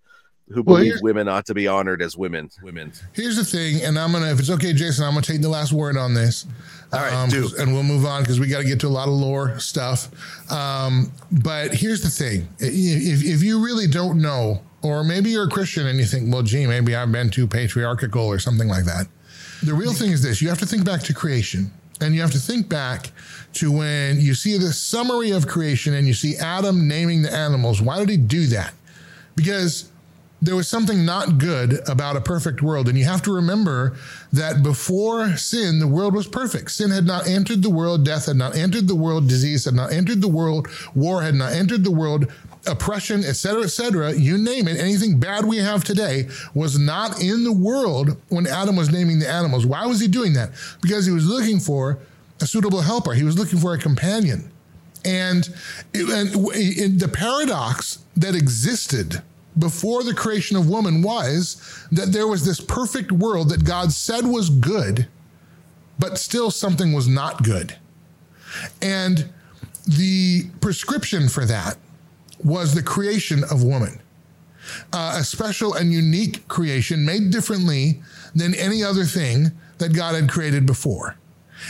who 0.49 0.61
well, 0.61 0.77
believe 0.77 1.01
women 1.01 1.27
ought 1.27 1.45
to 1.47 1.53
be 1.53 1.67
honored 1.67 2.01
as 2.01 2.17
women. 2.17 2.49
Women. 2.61 2.91
Here's 3.13 3.35
the 3.35 3.43
thing, 3.43 3.81
and 3.83 3.97
I'm 3.97 4.11
gonna, 4.11 4.31
if 4.31 4.39
it's 4.39 4.49
okay, 4.51 4.73
Jason, 4.73 5.03
I'm 5.03 5.13
gonna 5.13 5.25
take 5.25 5.41
the 5.41 5.49
last 5.49 5.73
word 5.73 5.97
on 5.97 6.13
this. 6.13 6.45
All 6.93 6.99
right, 6.99 7.13
um, 7.13 7.29
do. 7.29 7.49
and 7.57 7.73
we'll 7.73 7.83
move 7.83 8.05
on 8.05 8.21
because 8.21 8.39
we 8.39 8.47
got 8.47 8.59
to 8.59 8.63
get 8.63 8.79
to 8.81 8.87
a 8.87 8.89
lot 8.89 9.07
of 9.07 9.15
loor 9.15 9.57
stuff. 9.59 10.09
Um, 10.51 11.11
but 11.31 11.73
here's 11.73 12.01
the 12.01 12.09
thing: 12.09 12.47
if 12.59 13.23
if 13.23 13.43
you 13.43 13.63
really 13.63 13.87
don't 13.87 14.21
know, 14.21 14.61
or 14.83 15.03
maybe 15.03 15.31
you're 15.31 15.47
a 15.47 15.49
Christian 15.49 15.87
and 15.87 15.97
you 15.97 16.05
think, 16.05 16.31
well, 16.31 16.43
gee, 16.43 16.67
maybe 16.67 16.95
I've 16.95 17.11
been 17.11 17.29
too 17.29 17.47
patriarchal 17.47 18.25
or 18.25 18.37
something 18.37 18.67
like 18.67 18.85
that. 18.85 19.07
The 19.63 19.73
real 19.73 19.93
thing 19.93 20.11
is 20.11 20.21
this: 20.21 20.41
you 20.41 20.49
have 20.49 20.59
to 20.59 20.67
think 20.67 20.85
back 20.85 21.01
to 21.03 21.13
creation, 21.13 21.71
and 22.01 22.13
you 22.13 22.21
have 22.21 22.31
to 22.31 22.39
think 22.39 22.69
back 22.69 23.11
to 23.53 23.71
when 23.71 24.21
you 24.21 24.35
see 24.35 24.57
the 24.57 24.71
summary 24.71 25.31
of 25.31 25.47
creation 25.47 25.95
and 25.95 26.05
you 26.05 26.13
see 26.13 26.35
Adam 26.37 26.87
naming 26.87 27.23
the 27.23 27.33
animals. 27.33 27.81
Why 27.81 27.97
did 27.99 28.09
he 28.09 28.17
do 28.17 28.45
that? 28.47 28.73
Because 29.35 29.89
there 30.41 30.55
was 30.55 30.67
something 30.67 31.05
not 31.05 31.37
good 31.37 31.79
about 31.87 32.15
a 32.15 32.21
perfect 32.21 32.61
world. 32.61 32.87
And 32.87 32.97
you 32.97 33.05
have 33.05 33.21
to 33.23 33.33
remember 33.33 33.95
that 34.33 34.61
before 34.61 35.35
sin, 35.37 35.79
the 35.79 35.87
world 35.87 36.13
was 36.13 36.27
perfect. 36.27 36.71
Sin 36.71 36.91
had 36.91 37.05
not 37.05 37.27
entered 37.27 37.63
the 37.63 37.69
world, 37.69 38.05
death 38.05 38.27
had 38.27 38.35
not 38.35 38.55
entered 38.55 38.87
the 38.87 38.95
world, 38.95 39.27
disease 39.27 39.65
had 39.65 39.73
not 39.73 39.91
entered 39.91 40.21
the 40.21 40.27
world, 40.27 40.67
war 40.93 41.23
had 41.23 41.35
not 41.35 41.53
entered 41.53 41.83
the 41.83 41.91
world, 41.91 42.31
oppression, 42.67 43.23
etc., 43.23 43.63
etc. 43.63 44.13
You 44.13 44.37
name 44.37 44.67
it, 44.67 44.77
anything 44.77 45.19
bad 45.19 45.45
we 45.45 45.57
have 45.57 45.83
today 45.83 46.27
was 46.53 46.77
not 46.77 47.21
in 47.21 47.43
the 47.43 47.53
world 47.53 48.17
when 48.29 48.45
Adam 48.45 48.75
was 48.75 48.91
naming 48.91 49.19
the 49.19 49.29
animals. 49.29 49.65
Why 49.65 49.85
was 49.85 49.99
he 49.99 50.07
doing 50.07 50.33
that? 50.33 50.51
Because 50.81 51.05
he 51.05 51.11
was 51.11 51.25
looking 51.25 51.59
for 51.59 51.99
a 52.41 52.45
suitable 52.45 52.81
helper, 52.81 53.13
he 53.13 53.23
was 53.23 53.37
looking 53.37 53.59
for 53.59 53.73
a 53.73 53.77
companion. 53.77 54.51
And, 55.05 55.47
it, 55.93 56.09
and 56.09 56.99
the 56.99 57.07
paradox 57.07 57.99
that 58.17 58.33
existed 58.33 59.21
before 59.57 60.03
the 60.03 60.13
creation 60.13 60.57
of 60.57 60.69
woman 60.69 61.01
was 61.01 61.87
that 61.91 62.11
there 62.11 62.27
was 62.27 62.45
this 62.45 62.59
perfect 62.59 63.11
world 63.11 63.49
that 63.49 63.63
God 63.63 63.91
said 63.91 64.25
was 64.25 64.49
good, 64.49 65.07
but 65.97 66.17
still 66.17 66.51
something 66.51 66.93
was 66.93 67.07
not 67.07 67.43
good. 67.43 67.75
And 68.81 69.29
the 69.87 70.49
prescription 70.61 71.29
for 71.29 71.45
that 71.45 71.77
was 72.43 72.73
the 72.73 72.83
creation 72.83 73.43
of 73.45 73.63
woman, 73.63 74.01
uh, 74.91 75.17
a 75.19 75.23
special 75.23 75.73
and 75.73 75.91
unique 75.91 76.47
creation 76.47 77.05
made 77.05 77.31
differently 77.31 78.01
than 78.33 78.53
any 78.55 78.83
other 78.83 79.05
thing 79.05 79.51
that 79.77 79.93
God 79.93 80.15
had 80.15 80.29
created 80.29 80.65
before. 80.65 81.15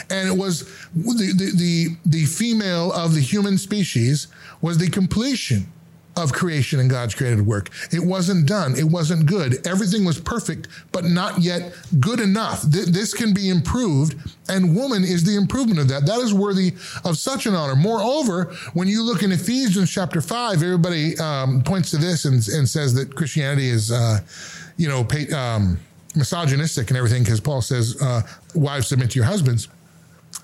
And 0.10 0.28
it 0.28 0.38
was 0.38 0.62
the, 0.96 1.34
the, 1.36 1.52
the, 1.56 1.88
the 2.06 2.26
female 2.26 2.92
of 2.92 3.14
the 3.14 3.22
human 3.22 3.58
species 3.58 4.28
was 4.62 4.78
the 4.78 4.90
completion 4.90 5.72
of 6.18 6.32
creation 6.32 6.80
and 6.80 6.90
God's 6.90 7.14
created 7.14 7.46
work. 7.46 7.70
It 7.92 8.00
wasn't 8.00 8.48
done. 8.48 8.76
It 8.76 8.86
wasn't 8.86 9.26
good. 9.26 9.66
Everything 9.68 10.06
was 10.06 10.20
perfect, 10.20 10.68
but 10.92 11.06
not 11.06 11.40
yet 11.40 11.76
good 12.00 12.20
enough. 12.20 12.62
Th- 12.72 12.88
this 12.88 13.14
can 13.14 13.34
be 13.34 13.50
improved, 13.50 14.16
and 14.50 14.76
woman 14.76 15.04
is 15.04 15.24
the 15.24 15.36
improvement 15.36 15.80
of 15.80 15.88
that. 15.90 16.06
That 16.06 16.20
is 16.20 16.34
worthy 16.34 16.74
of 17.04 17.18
such 17.18 17.46
an 17.46 17.56
honor. 17.56 17.76
Moreover, 17.76 18.54
when 18.74 18.88
you 18.88 19.04
look 19.04 19.24
in 19.24 19.32
Ephesians 19.32 19.92
chapter 19.92 20.22
5, 20.22 20.64
everybody 20.64 21.18
um, 21.18 21.62
points 21.64 21.92
to 21.92 21.98
this 21.98 22.26
and, 22.26 22.36
and, 22.50 22.68
says 22.68 22.94
that 22.96 23.16
Christianity 23.16 23.70
is, 23.70 23.92
uh, 23.92 24.20
you 24.78 24.88
know, 24.88 25.08
um, 25.38 25.80
misogynistic 26.16 26.90
and 26.90 26.98
everything 26.98 27.24
because 27.24 27.40
Paul 27.40 27.62
says, 27.62 28.02
uh, 28.02 28.22
wives 28.54 28.88
submit 28.88 29.12
to 29.12 29.20
your 29.20 29.26
husbands. 29.26 29.68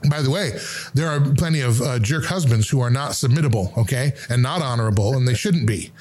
By 0.10 0.22
the 0.24 0.32
way, 0.32 0.58
there 0.96 1.08
are 1.08 1.20
plenty 1.36 1.62
of 1.62 1.80
uh, 1.82 2.00
jerk 2.00 2.26
husbands 2.26 2.68
who 2.68 2.80
are 2.82 2.90
not 2.90 3.12
submittable, 3.12 3.78
okay, 3.78 4.14
and 4.30 4.42
not 4.42 4.62
honorable, 4.62 5.16
and 5.16 5.28
they 5.28 5.36
shouldn't 5.36 5.68
be. 5.68 5.92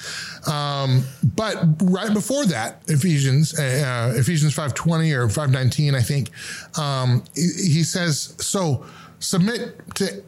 Um, 0.47 1.03
but 1.35 1.63
right 1.81 2.11
before 2.11 2.45
that, 2.45 2.81
Ephesians, 2.87 3.57
uh, 3.59 4.13
Ephesians 4.17 4.55
five 4.55 4.73
twenty 4.73 5.13
or 5.13 5.29
five 5.29 5.51
nineteen, 5.51 5.93
I 5.93 6.01
think, 6.01 6.31
um, 6.79 7.23
he 7.35 7.83
says, 7.83 8.33
"So 8.39 8.85
submit 9.19 9.79
to 9.95 10.23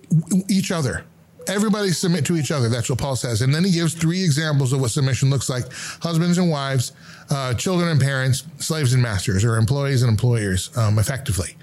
each 0.48 0.72
other." 0.72 1.04
Everybody 1.48 1.92
submit 1.92 2.26
to 2.26 2.38
each 2.38 2.52
other. 2.52 2.70
That's 2.70 2.90
what 2.90 3.00
Paul 3.00 3.16
says. 3.16 3.42
And 3.42 3.54
then 3.54 3.64
he 3.64 3.72
gives 3.72 3.94
three 3.94 4.24
examples 4.24 4.74
of 4.74 4.82
what 4.82 4.92
submission 4.92 5.30
looks 5.30 5.50
like 5.50 5.66
husbands 6.02 6.38
and 6.38 6.50
wives, 6.50 6.94
uh, 7.30 7.54
children 7.54 7.90
and 7.90 8.00
parents, 8.00 8.44
slaves 8.60 8.94
and 8.94 9.02
masters, 9.02 9.44
or 9.44 9.58
employees 9.58 10.02
and 10.02 10.10
employers, 10.10 10.76
um, 10.78 11.00
effectively. 11.00 11.56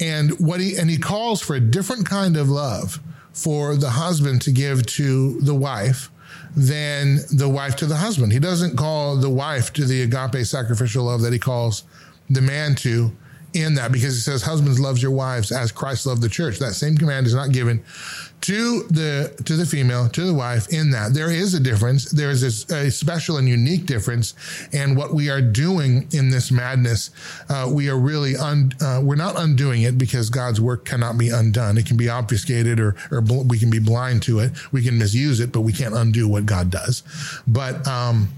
And 0.00 0.38
what 0.38 0.60
he 0.60 0.76
and 0.76 0.88
he 0.88 0.98
calls 0.98 1.42
for 1.42 1.56
a 1.56 1.60
different 1.60 2.06
kind 2.06 2.36
of 2.36 2.48
love 2.48 3.00
for 3.32 3.76
the 3.76 3.90
husband 3.90 4.42
to 4.42 4.52
give 4.52 4.84
to 4.86 5.40
the 5.40 5.54
wife 5.54 6.10
than 6.56 7.18
the 7.30 7.48
wife 7.48 7.76
to 7.76 7.86
the 7.86 7.96
husband. 7.96 8.32
He 8.32 8.38
doesn't 8.38 8.76
call 8.76 9.16
the 9.16 9.30
wife 9.30 9.72
to 9.74 9.84
the 9.84 10.02
agape 10.02 10.44
sacrificial 10.44 11.04
love 11.04 11.20
that 11.22 11.32
he 11.32 11.38
calls 11.38 11.84
the 12.30 12.40
man 12.40 12.74
to 12.76 13.12
in 13.54 13.74
that 13.74 13.92
because 13.92 14.14
he 14.14 14.20
says 14.20 14.42
husbands 14.42 14.78
loves 14.78 15.02
your 15.02 15.10
wives 15.10 15.52
as 15.52 15.72
Christ 15.72 16.06
loved 16.06 16.22
the 16.22 16.28
church. 16.28 16.58
That 16.58 16.74
same 16.74 16.96
command 16.96 17.26
is 17.26 17.34
not 17.34 17.52
given 17.52 17.82
to 18.40 18.84
the 18.84 19.34
to 19.44 19.56
the 19.56 19.66
female 19.66 20.08
to 20.08 20.24
the 20.24 20.34
wife 20.34 20.68
in 20.72 20.90
that 20.90 21.12
there 21.14 21.30
is 21.30 21.54
a 21.54 21.60
difference. 21.60 22.10
There 22.10 22.30
is 22.30 22.70
a, 22.70 22.74
a 22.74 22.90
special 22.90 23.36
and 23.36 23.48
unique 23.48 23.86
difference. 23.86 24.34
And 24.72 24.96
what 24.96 25.12
we 25.12 25.28
are 25.28 25.40
doing 25.40 26.06
in 26.12 26.30
this 26.30 26.50
madness 26.50 27.10
uh, 27.48 27.68
we 27.72 27.88
are 27.88 27.98
really 27.98 28.36
un, 28.36 28.72
uh, 28.80 29.00
we're 29.02 29.16
not 29.16 29.38
undoing 29.38 29.82
it 29.82 29.98
because 29.98 30.30
god's 30.30 30.60
work 30.60 30.84
cannot 30.84 31.18
be 31.18 31.30
undone. 31.30 31.78
It 31.78 31.86
can 31.86 31.96
be 31.96 32.08
obfuscated 32.08 32.80
or 32.80 32.96
or 33.10 33.20
bl- 33.20 33.42
we 33.42 33.58
can 33.58 33.70
be 33.70 33.80
blind 33.80 34.22
to 34.24 34.38
it. 34.40 34.52
We 34.72 34.82
can 34.82 34.98
misuse 34.98 35.40
it 35.40 35.52
but 35.52 35.62
we 35.62 35.72
can't 35.72 35.94
undo 35.94 36.28
what 36.28 36.46
god 36.46 36.70
does. 36.70 37.02
But 37.46 37.86
um, 37.86 38.28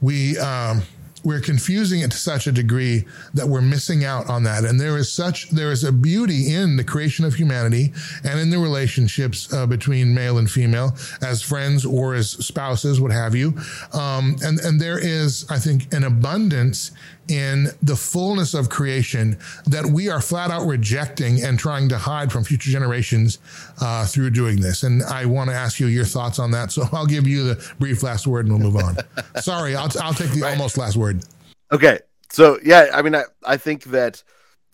we 0.00 0.38
um, 0.38 0.82
we're 1.24 1.40
confusing 1.40 2.00
it 2.00 2.10
to 2.10 2.16
such 2.16 2.46
a 2.46 2.52
degree 2.52 3.04
that 3.34 3.46
we're 3.46 3.60
missing 3.60 4.04
out 4.04 4.28
on 4.28 4.42
that. 4.44 4.64
And 4.64 4.80
there 4.80 4.96
is 4.96 5.12
such 5.12 5.50
there 5.50 5.70
is 5.70 5.84
a 5.84 5.92
beauty 5.92 6.54
in 6.54 6.76
the 6.76 6.84
creation 6.84 7.24
of 7.24 7.34
humanity 7.34 7.92
and 8.24 8.38
in 8.40 8.50
the 8.50 8.58
relationships 8.58 9.52
uh, 9.52 9.66
between 9.66 10.14
male 10.14 10.38
and 10.38 10.50
female 10.50 10.96
as 11.22 11.42
friends 11.42 11.84
or 11.84 12.14
as 12.14 12.30
spouses, 12.30 13.00
what 13.00 13.12
have 13.12 13.34
you. 13.34 13.54
Um, 13.92 14.36
and 14.42 14.58
and 14.60 14.80
there 14.80 14.98
is, 14.98 15.46
I 15.50 15.58
think, 15.58 15.92
an 15.92 16.04
abundance 16.04 16.92
in 17.30 17.68
the 17.82 17.96
fullness 17.96 18.54
of 18.54 18.68
creation 18.68 19.38
that 19.66 19.86
we 19.86 20.10
are 20.10 20.20
flat 20.20 20.50
out 20.50 20.66
rejecting 20.66 21.42
and 21.42 21.58
trying 21.58 21.88
to 21.88 21.96
hide 21.96 22.32
from 22.32 22.44
future 22.44 22.70
generations 22.70 23.38
uh, 23.80 24.04
through 24.04 24.30
doing 24.30 24.60
this. 24.60 24.82
And 24.82 25.02
I 25.04 25.24
want 25.26 25.48
to 25.50 25.56
ask 25.56 25.78
you 25.78 25.86
your 25.86 26.04
thoughts 26.04 26.38
on 26.38 26.50
that. 26.52 26.70
So 26.80 26.84
I'll 26.92 27.06
give 27.06 27.26
you 27.26 27.42
the 27.42 27.74
brief 27.78 28.02
last 28.02 28.28
word 28.28 28.46
and 28.46 28.54
we'll 28.54 28.70
move 28.70 28.82
on. 28.82 28.96
Sorry, 29.42 29.74
I'll, 29.74 29.90
I'll 30.00 30.14
take 30.14 30.30
the 30.30 30.42
right. 30.42 30.52
almost 30.52 30.78
last 30.78 30.96
word. 30.96 31.24
Okay. 31.72 31.98
So, 32.30 32.58
yeah, 32.62 32.90
I 32.94 33.02
mean, 33.02 33.14
I, 33.14 33.24
I 33.44 33.56
think 33.56 33.84
that 33.84 34.22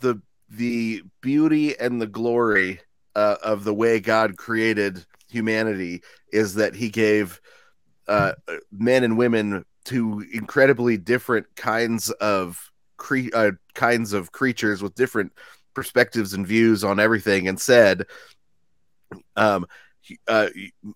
the 0.03 0.21
the 0.51 1.03
beauty 1.23 1.77
and 1.79 2.01
the 2.01 2.07
glory 2.07 2.81
uh, 3.15 3.37
of 3.43 3.65
the 3.65 3.75
way 3.75 3.99
God 3.99 4.37
created 4.37 5.05
humanity 5.29 6.03
is 6.33 6.55
that 6.55 6.75
he 6.75 6.91
gave 6.91 7.41
uh, 8.09 8.33
men 8.71 9.05
and 9.05 9.17
women 9.17 9.65
to 9.87 10.25
incredibly 10.33 10.97
different 10.97 11.47
kinds 11.57 12.11
of 12.11 12.71
cre- 12.97 13.35
uh, 13.35 13.53
kinds 13.75 14.13
of 14.13 14.33
creatures 14.33 14.83
with 14.83 14.95
different 14.95 15.33
perspectives 15.75 16.33
and 16.33 16.47
views 16.47 16.85
on 16.85 16.99
everything 16.99 17.49
and 17.49 17.61
said 17.61 18.07
um 19.37 19.67
uh 20.29 20.49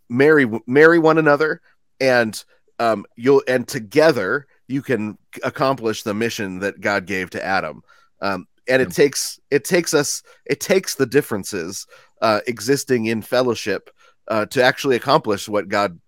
marry 0.08 0.48
marry 0.66 0.98
one 0.98 1.18
another 1.18 1.60
and 2.00 2.44
um 2.78 3.04
you'll 3.16 3.42
and 3.46 3.68
together 3.68 4.46
you 4.68 4.80
can 4.80 5.18
accomplish 5.42 6.02
the 6.02 6.14
mission 6.14 6.60
that 6.60 6.80
God 6.80 7.04
gave 7.04 7.28
to 7.30 7.44
Adam. 7.44 7.82
Um 8.22 8.46
and 8.68 8.80
it 8.80 8.92
takes 8.92 9.40
it 9.50 9.64
takes 9.64 9.92
us 9.92 10.22
it 10.46 10.60
takes 10.60 10.94
the 10.94 11.06
differences 11.06 11.86
uh, 12.22 12.40
existing 12.46 13.06
in 13.06 13.20
fellowship 13.22 13.90
uh, 14.28 14.46
to 14.46 14.62
actually 14.62 14.96
accomplish 14.96 15.48
what 15.48 15.68
God 15.68 15.98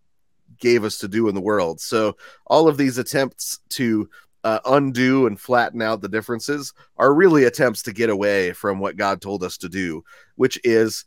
gave 0.63 0.85
us 0.85 0.97
to 0.99 1.09
do 1.09 1.29
in 1.29 1.35
the 1.35 1.41
world. 1.41 1.81
So 1.81 2.17
all 2.47 2.69
of 2.69 2.79
these 2.79 2.97
attempts 2.97 3.59
to 3.71 4.09
uh, 4.45 4.61
undo 4.65 5.27
and 5.27 5.39
flatten 5.39 5.83
out 5.83 6.01
the 6.01 6.09
differences 6.09 6.73
are 6.97 7.13
really 7.13 7.45
attempts 7.45 7.83
to 7.83 7.93
get 7.93 8.09
away 8.09 8.53
from 8.53 8.79
what 8.79 8.97
God 8.97 9.21
told 9.21 9.43
us 9.43 9.59
to 9.59 9.69
do, 9.69 10.03
which 10.37 10.59
is 10.65 11.05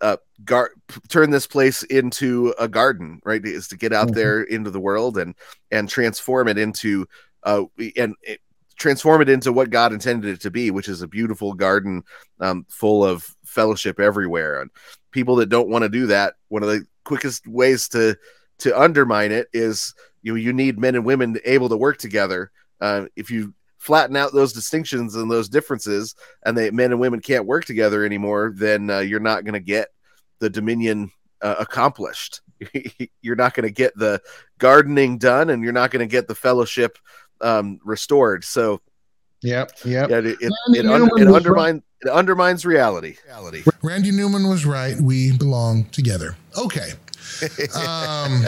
uh, 0.00 0.16
gar- 0.44 0.72
turn 1.08 1.30
this 1.30 1.46
place 1.46 1.82
into 1.84 2.54
a 2.58 2.68
garden, 2.68 3.20
right? 3.24 3.44
Is 3.44 3.68
to 3.68 3.76
get 3.76 3.92
out 3.92 4.08
mm-hmm. 4.08 4.16
there 4.16 4.42
into 4.42 4.70
the 4.70 4.80
world 4.80 5.18
and 5.18 5.34
and 5.70 5.88
transform 5.88 6.48
it 6.48 6.58
into 6.58 7.06
uh, 7.42 7.64
and 7.96 8.14
it, 8.22 8.40
transform 8.76 9.22
it 9.22 9.28
into 9.28 9.52
what 9.52 9.70
God 9.70 9.92
intended 9.92 10.30
it 10.30 10.40
to 10.42 10.50
be, 10.50 10.70
which 10.70 10.88
is 10.88 11.02
a 11.02 11.08
beautiful 11.08 11.54
garden 11.54 12.02
um, 12.40 12.66
full 12.68 13.04
of 13.04 13.24
fellowship 13.44 14.00
everywhere. 14.00 14.60
And 14.60 14.70
people 15.12 15.36
that 15.36 15.48
don't 15.48 15.68
want 15.68 15.82
to 15.82 15.88
do 15.88 16.06
that, 16.08 16.34
one 16.48 16.62
of 16.62 16.68
the 16.68 16.84
quickest 17.04 17.46
ways 17.46 17.88
to 17.88 18.16
to 18.58 18.78
undermine 18.78 19.32
it 19.32 19.48
is 19.52 19.94
you 20.22 20.32
know, 20.32 20.36
you 20.36 20.52
need 20.52 20.78
men 20.78 20.94
and 20.94 21.04
women 21.04 21.38
able 21.44 21.68
to 21.68 21.76
work 21.76 21.98
together. 21.98 22.50
Uh, 22.80 23.06
if 23.14 23.30
you 23.30 23.54
flatten 23.78 24.16
out 24.16 24.32
those 24.32 24.54
distinctions 24.54 25.14
and 25.14 25.30
those 25.30 25.48
differences, 25.48 26.14
and 26.44 26.56
they 26.56 26.70
men 26.70 26.90
and 26.90 27.00
women 27.00 27.20
can't 27.20 27.46
work 27.46 27.66
together 27.66 28.04
anymore, 28.04 28.52
then 28.56 28.90
uh, 28.90 29.00
you're 29.00 29.20
not 29.20 29.44
going 29.44 29.54
to 29.54 29.60
get 29.60 29.88
the 30.38 30.48
dominion 30.48 31.10
uh, 31.42 31.56
accomplished. 31.58 32.40
you're 33.20 33.36
not 33.36 33.52
going 33.52 33.68
to 33.68 33.72
get 33.72 33.94
the 33.96 34.20
gardening 34.58 35.18
done, 35.18 35.50
and 35.50 35.62
you're 35.62 35.72
not 35.72 35.90
going 35.90 36.06
to 36.06 36.10
get 36.10 36.26
the 36.26 36.34
fellowship 36.34 36.98
um, 37.42 37.78
restored. 37.84 38.44
So, 38.44 38.80
yep, 39.42 39.72
yep. 39.84 40.08
Yeah, 40.08 40.18
it 40.18 40.26
it, 40.26 40.38
it, 40.40 40.86
un- 40.86 41.10
it 41.18 41.28
undermines 41.28 41.82
it 42.04 42.10
undermines 42.10 42.66
reality. 42.66 43.16
Reality. 43.26 43.64
Randy 43.82 44.10
Newman 44.10 44.48
was 44.48 44.66
right. 44.66 44.96
We 45.00 45.36
belong 45.36 45.84
together. 45.86 46.36
Okay. 46.56 46.92
Um, 47.74 48.46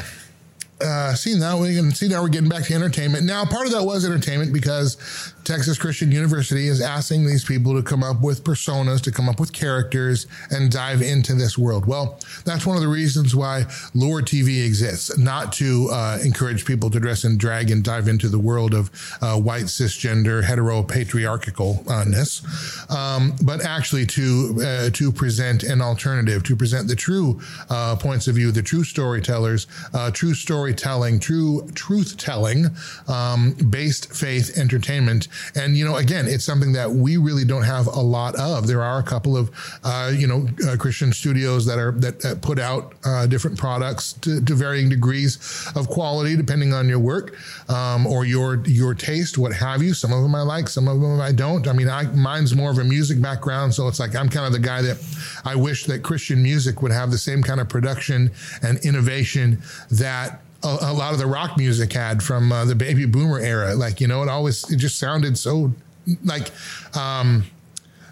uh, 0.81 1.15
we 1.59 1.75
can 1.75 1.91
see 1.93 2.09
now 2.09 2.23
we're 2.23 2.29
getting 2.29 2.51
back 2.51 2.65
to 2.65 2.75
entertainment. 2.75 3.25
Now 3.25 3.45
part 3.47 3.67
of 3.67 3.73
that 3.73 3.83
was 3.83 4.05
entertainment 4.05 4.53
because 4.53 5.33
Texas 5.47 5.79
Christian 5.79 6.11
University 6.11 6.67
is 6.67 6.81
asking 6.81 7.25
these 7.25 7.45
people 7.45 7.77
to 7.77 7.83
come 7.83 8.03
up 8.03 8.21
with 8.21 8.43
personas, 8.43 9.01
to 9.03 9.13
come 9.13 9.29
up 9.29 9.39
with 9.39 9.53
characters, 9.53 10.27
and 10.51 10.73
dive 10.73 11.03
into 11.03 11.35
this 11.35 11.57
world. 11.57 11.87
Well, 11.87 12.19
that's 12.45 12.67
one 12.67 12.75
of 12.75 12.83
the 12.83 12.89
reasons 12.89 13.37
why 13.37 13.67
Loor 13.95 14.23
TV 14.23 14.67
exists, 14.67 15.17
not 15.17 15.53
to 15.53 15.89
uh, 15.93 16.19
encourage 16.25 16.65
people 16.65 16.91
to 16.91 16.99
dress 16.99 17.23
in 17.23 17.39
drag 17.39 17.71
and 17.71 17.85
dive 17.85 18.09
into 18.09 18.29
the 18.29 18.41
world 18.41 18.75
of 18.75 18.91
uh, 19.23 19.39
white 19.39 19.67
cisgender 19.67 20.43
hetero 20.43 20.83
patriarchicalness, 20.83 22.91
um, 22.91 23.33
but 23.45 23.65
actually 23.65 24.05
to 24.05 24.59
uh, 24.61 24.91
to 24.91 25.13
present 25.13 25.63
an 25.63 25.81
alternative, 25.81 26.43
to 26.43 26.57
present 26.57 26.89
the 26.89 26.97
true 26.97 27.41
uh, 27.71 27.95
points 27.95 28.27
of 28.27 28.35
view, 28.35 28.51
the 28.51 28.63
true 28.63 28.83
storytellers, 28.83 29.69
uh, 29.95 30.11
true 30.11 30.35
storytelling, 30.35 31.21
true 31.21 31.69
truth 31.77 32.17
telling, 32.17 32.67
um, 33.07 33.53
based 33.71 34.13
faith 34.13 34.59
entertainment 34.59 35.29
and, 35.55 35.77
you 35.77 35.85
know, 35.85 35.96
again, 35.96 36.27
it's 36.27 36.44
something 36.44 36.72
that 36.72 36.90
we 36.90 37.16
really 37.16 37.44
don't 37.44 37.62
have 37.62 37.87
a 37.87 38.01
lot 38.01 38.37
of. 38.37 38.66
There 38.66 38.83
are 38.83 38.99
a 38.99 39.03
couple 39.03 39.37
of, 39.37 39.51
uh, 39.85 40.12
you 40.14 40.27
know, 40.27 40.49
uh, 40.68 40.77
Christian 40.77 41.12
studios 41.12 41.66
that 41.66 41.79
are, 41.79 41.92
that, 41.92 42.20
that 42.20 42.42
put 42.42 42.59
out 42.59 42.94
uh, 43.05 43.27
different 43.27 43.59
products 43.59 44.14
to, 44.14 44.40
to, 44.40 44.55
varying 44.57 44.88
degrees 44.88 45.70
of 45.77 45.87
quality, 45.88 46.35
depending 46.35 46.72
on 46.72 46.88
your 46.88 46.99
work 46.99 47.37
um, 47.68 48.07
or 48.07 48.25
your, 48.25 48.62
your 48.66 48.94
taste, 48.94 49.37
what 49.37 49.53
have 49.53 49.83
you. 49.83 49.92
Some 49.92 50.12
of 50.12 50.22
them 50.22 50.35
I 50.35 50.40
like, 50.42 50.68
some 50.68 50.88
of 50.88 51.01
them 51.01 51.20
I 51.20 51.33
don't. 51.33 51.68
I 51.68 51.72
mean, 51.72 51.88
I, 51.88 52.05
mine's 52.05 52.55
more 52.55 52.70
of 52.70 52.79
a 52.79 52.85
music 52.85 53.20
background. 53.20 53.75
So 53.75 53.87
it's 53.88 54.01
like, 54.01 54.16
I'm 54.16 54.31
kind 54.31 54.46
of 54.46 54.53
the 54.53 54.59
guy 54.59 54.81
that 54.83 54.96
I 55.44 55.57
wish 55.57 55.85
that 55.87 56.03
Christian 56.03 56.42
music 56.42 56.81
would 56.81 56.92
have 56.92 57.11
the 57.11 57.18
same 57.18 57.42
kind 57.42 57.61
of 57.61 57.68
production 57.68 58.31
and 58.62 58.79
innovation 58.79 59.62
that 59.90 60.40
a, 60.66 60.90
a 60.90 60.92
lot 60.92 61.12
of 61.12 61.18
the 61.18 61.26
rock 61.26 61.57
music 61.57 61.92
had 61.92 62.22
from 62.22 62.52
uh, 62.52 62.64
the 62.64 62.74
baby 62.74 63.07
boomer 63.07 63.38
era. 63.38 63.74
Like, 63.74 64.00
you 64.00 64.09
know, 64.09 64.22
it 64.22 64.29
always, 64.29 64.70
it 64.70 64.76
just 64.76 64.98
sounded 64.98 65.38
so 65.38 65.72
like, 66.24 66.50
um, 66.96 67.44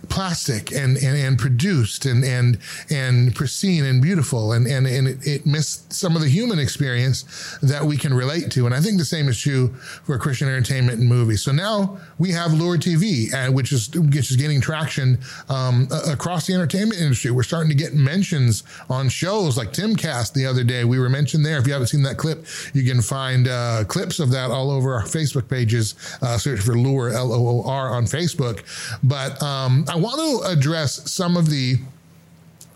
plastic 0.08 0.72
and, 0.72 0.96
and, 0.96 1.16
and 1.16 1.38
produced 1.38 2.06
and, 2.06 2.24
and, 2.24 2.58
and 2.90 3.34
pristine 3.34 3.84
and 3.84 4.02
beautiful. 4.02 4.52
And, 4.52 4.66
and, 4.66 4.86
and 4.86 5.08
it, 5.08 5.26
it, 5.26 5.46
missed 5.46 5.92
some 5.92 6.16
of 6.16 6.22
the 6.22 6.28
human 6.28 6.58
experience 6.58 7.58
that 7.62 7.84
we 7.84 7.96
can 7.96 8.14
relate 8.14 8.50
to. 8.52 8.66
And 8.66 8.74
I 8.74 8.80
think 8.80 8.98
the 8.98 9.04
same 9.04 9.28
is 9.28 9.38
true 9.38 9.68
for 10.04 10.18
Christian 10.18 10.48
entertainment 10.48 10.98
and 11.00 11.08
movies. 11.08 11.42
So 11.42 11.52
now 11.52 11.98
we 12.18 12.30
have 12.30 12.52
Loor 12.52 12.76
TV, 12.76 13.32
uh, 13.32 13.52
which 13.52 13.72
is, 13.72 13.90
which 13.94 14.30
is 14.30 14.36
gaining 14.36 14.60
traction 14.60 15.18
um, 15.48 15.88
across 16.08 16.46
the 16.46 16.54
entertainment 16.54 17.00
industry. 17.00 17.30
We're 17.30 17.42
starting 17.42 17.70
to 17.70 17.76
get 17.76 17.94
mentions 17.94 18.64
on 18.88 19.08
shows 19.08 19.56
like 19.56 19.72
Timcast 19.72 20.32
the 20.32 20.46
other 20.46 20.64
day. 20.64 20.84
We 20.84 20.98
were 20.98 21.08
mentioned 21.08 21.44
there. 21.44 21.58
If 21.58 21.66
you 21.66 21.72
haven't 21.72 21.88
seen 21.88 22.02
that 22.02 22.16
clip, 22.16 22.46
you 22.72 22.84
can 22.84 23.02
find 23.02 23.48
uh, 23.48 23.84
clips 23.84 24.18
of 24.18 24.30
that 24.30 24.50
all 24.50 24.70
over 24.70 24.94
our 24.94 25.04
Facebook 25.04 25.48
pages. 25.48 25.94
Uh, 26.22 26.38
search 26.38 26.60
for 26.60 26.76
Loor, 26.76 27.10
L 27.10 27.32
O 27.32 27.48
O 27.48 27.68
R, 27.68 27.94
on 27.94 28.04
Facebook. 28.04 28.62
But 29.02 29.42
um, 29.42 29.84
I 29.94 29.96
want 29.96 30.18
to 30.18 30.50
address 30.50 31.08
some 31.08 31.36
of 31.36 31.48
the 31.48 31.76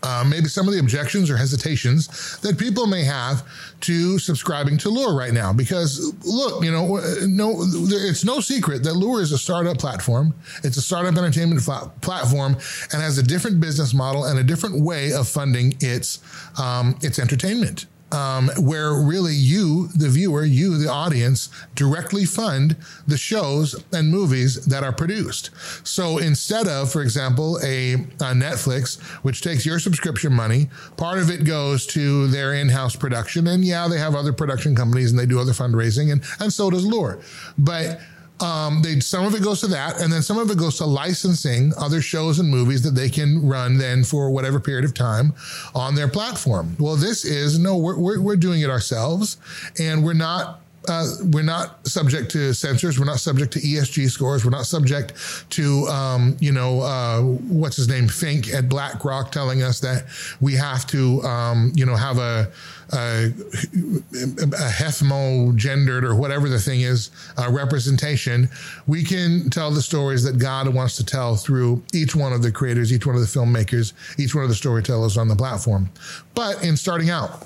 uh, 0.01 0.23
maybe 0.25 0.47
some 0.47 0.65
of 0.65 0.73
the 0.73 0.79
objections 0.79 1.29
or 1.29 1.35
hesitations 1.35 2.39
that 2.39 2.57
people 2.57 2.87
may 2.87 3.03
have 3.03 3.45
to 3.81 4.17
subscribing 4.17 4.77
to 4.77 4.89
Loor 4.89 5.13
right 5.13 5.33
now. 5.33 5.51
Because 5.51 6.13
look, 6.23 6.63
you 6.63 6.71
know, 6.71 7.01
no, 7.27 7.55
it's 7.59 8.23
no 8.23 8.39
secret 8.39 8.83
that 8.83 8.93
Loor 8.93 9.19
is 9.19 9.33
a 9.33 9.37
startup 9.37 9.77
platform. 9.77 10.33
It's 10.63 10.77
a 10.77 10.81
startup 10.81 11.17
entertainment 11.17 11.61
platform 11.99 12.53
and 12.93 13.01
has 13.01 13.17
a 13.17 13.23
different 13.23 13.59
business 13.59 13.93
model 13.93 14.23
and 14.23 14.39
a 14.39 14.43
different 14.43 14.79
way 14.79 15.11
of 15.11 15.27
funding 15.27 15.75
its 15.81 16.19
um, 16.57 16.97
its 17.01 17.19
entertainment 17.19 17.85
um, 18.11 18.49
where 18.57 18.93
really 18.93 19.33
you, 19.33 19.87
the 19.89 20.09
viewer, 20.09 20.43
you, 20.43 20.77
the 20.77 20.89
audience, 20.89 21.49
directly 21.75 22.25
fund 22.25 22.75
the 23.07 23.17
shows 23.17 23.81
and 23.91 24.09
movies 24.09 24.65
that 24.65 24.83
are 24.83 24.93
produced. 24.93 25.51
So 25.83 26.17
instead 26.17 26.67
of, 26.67 26.91
for 26.91 27.01
example, 27.01 27.59
a, 27.63 27.93
a, 27.93 28.33
Netflix, 28.39 28.99
which 29.23 29.41
takes 29.41 29.65
your 29.65 29.79
subscription 29.79 30.33
money, 30.33 30.69
part 30.97 31.19
of 31.19 31.29
it 31.29 31.43
goes 31.43 31.85
to 31.87 32.27
their 32.27 32.53
in 32.53 32.69
house 32.69 32.95
production. 32.95 33.47
And 33.47 33.63
yeah, 33.63 33.87
they 33.87 33.99
have 33.99 34.15
other 34.15 34.33
production 34.33 34.75
companies 34.75 35.11
and 35.11 35.19
they 35.19 35.25
do 35.25 35.39
other 35.39 35.53
fundraising, 35.53 36.11
and, 36.11 36.23
and 36.39 36.51
so 36.51 36.69
does 36.69 36.85
Loor. 36.85 37.19
But 37.57 37.99
um, 38.41 38.81
they 38.81 38.99
some 38.99 39.25
of 39.25 39.35
it 39.35 39.43
goes 39.43 39.59
to 39.61 39.67
that, 39.67 40.01
and 40.01 40.11
then 40.11 40.21
some 40.21 40.37
of 40.37 40.49
it 40.49 40.57
goes 40.57 40.77
to 40.77 40.85
licensing 40.85 41.73
other 41.77 42.01
shows 42.01 42.39
and 42.39 42.49
movies 42.49 42.81
that 42.83 42.91
they 42.91 43.09
can 43.09 43.45
run 43.45 43.77
then 43.77 44.03
for 44.03 44.29
whatever 44.29 44.59
period 44.59 44.85
of 44.85 44.93
time 44.93 45.33
on 45.75 45.95
their 45.95 46.07
platform. 46.07 46.75
Well, 46.79 46.95
this 46.95 47.25
is 47.25 47.59
no, 47.59 47.77
we're 47.77 47.97
we're, 47.97 48.21
we're 48.21 48.35
doing 48.35 48.61
it 48.61 48.69
ourselves, 48.69 49.37
and 49.79 50.03
we're 50.03 50.13
not 50.13 50.61
uh, 50.89 51.05
we're 51.31 51.43
not 51.43 51.87
subject 51.87 52.31
to 52.31 52.53
censors. 52.53 52.99
We're 52.99 53.05
not 53.05 53.19
subject 53.19 53.53
to 53.53 53.59
ESG 53.59 54.09
scores. 54.09 54.43
We're 54.43 54.51
not 54.51 54.65
subject 54.65 55.13
to, 55.51 55.87
um, 55.87 56.35
you 56.39 56.51
know, 56.51 56.81
uh, 56.81 57.21
what's 57.21 57.75
his 57.75 57.87
name, 57.87 58.07
Fink 58.07 58.51
at 58.53 58.67
BlackRock 58.67 59.31
telling 59.31 59.61
us 59.61 59.79
that 59.81 60.05
we 60.41 60.53
have 60.55 60.87
to, 60.87 61.21
um, 61.21 61.71
you 61.75 61.85
know, 61.85 61.95
have 61.95 62.17
a, 62.17 62.51
a, 62.93 63.27
a 63.27 64.71
HEFMO 64.71 65.55
gendered 65.55 66.03
or 66.03 66.15
whatever 66.15 66.49
the 66.49 66.59
thing 66.59 66.81
is 66.81 67.11
representation. 67.49 68.49
We 68.87 69.03
can 69.03 69.49
tell 69.49 69.71
the 69.71 69.81
stories 69.81 70.23
that 70.23 70.39
God 70.39 70.73
wants 70.73 70.95
to 70.97 71.05
tell 71.05 71.35
through 71.35 71.83
each 71.93 72.15
one 72.15 72.33
of 72.33 72.41
the 72.41 72.51
creators, 72.51 72.91
each 72.91 73.05
one 73.05 73.15
of 73.15 73.21
the 73.21 73.27
filmmakers, 73.27 73.93
each 74.19 74.33
one 74.33 74.43
of 74.43 74.49
the 74.49 74.55
storytellers 74.55 75.17
on 75.17 75.27
the 75.27 75.35
platform. 75.35 75.89
But 76.33 76.63
in 76.63 76.75
starting 76.75 77.09
out, 77.09 77.45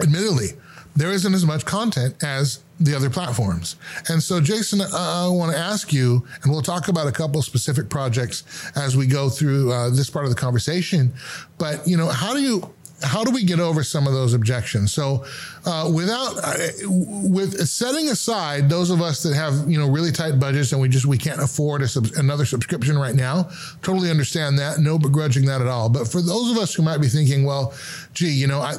admittedly, 0.00 0.48
there 0.98 1.12
isn't 1.12 1.32
as 1.32 1.46
much 1.46 1.64
content 1.64 2.22
as 2.24 2.58
the 2.80 2.94
other 2.94 3.08
platforms. 3.08 3.76
And 4.08 4.20
so, 4.20 4.40
Jason, 4.40 4.80
I 4.80 5.28
want 5.28 5.52
to 5.52 5.58
ask 5.58 5.92
you, 5.92 6.26
and 6.42 6.50
we'll 6.50 6.62
talk 6.62 6.88
about 6.88 7.06
a 7.06 7.12
couple 7.12 7.40
specific 7.42 7.88
projects 7.88 8.42
as 8.76 8.96
we 8.96 9.06
go 9.06 9.28
through 9.28 9.72
uh, 9.72 9.90
this 9.90 10.10
part 10.10 10.24
of 10.24 10.30
the 10.30 10.36
conversation. 10.36 11.12
But 11.56 11.86
you 11.86 11.96
know, 11.96 12.08
how 12.08 12.34
do 12.34 12.40
you 12.40 12.74
how 13.00 13.22
do 13.22 13.30
we 13.30 13.44
get 13.44 13.60
over 13.60 13.84
some 13.84 14.08
of 14.08 14.12
those 14.12 14.34
objections? 14.34 14.92
So, 14.92 15.24
uh, 15.64 15.88
without 15.94 16.36
uh, 16.42 16.56
with 16.88 17.68
setting 17.68 18.08
aside 18.08 18.68
those 18.68 18.90
of 18.90 19.00
us 19.00 19.22
that 19.22 19.34
have 19.36 19.70
you 19.70 19.78
know 19.78 19.88
really 19.88 20.10
tight 20.10 20.40
budgets 20.40 20.72
and 20.72 20.80
we 20.80 20.88
just 20.88 21.06
we 21.06 21.18
can't 21.18 21.40
afford 21.40 21.88
sub- 21.88 22.08
another 22.16 22.44
subscription 22.44 22.98
right 22.98 23.14
now, 23.14 23.50
totally 23.82 24.10
understand 24.10 24.58
that, 24.58 24.80
no 24.80 24.98
begrudging 24.98 25.46
that 25.46 25.60
at 25.60 25.68
all. 25.68 25.88
But 25.88 26.08
for 26.08 26.20
those 26.20 26.50
of 26.50 26.58
us 26.58 26.74
who 26.74 26.82
might 26.82 26.98
be 26.98 27.08
thinking, 27.08 27.44
well, 27.44 27.72
gee, 28.14 28.30
you 28.30 28.48
know, 28.48 28.60
I, 28.60 28.74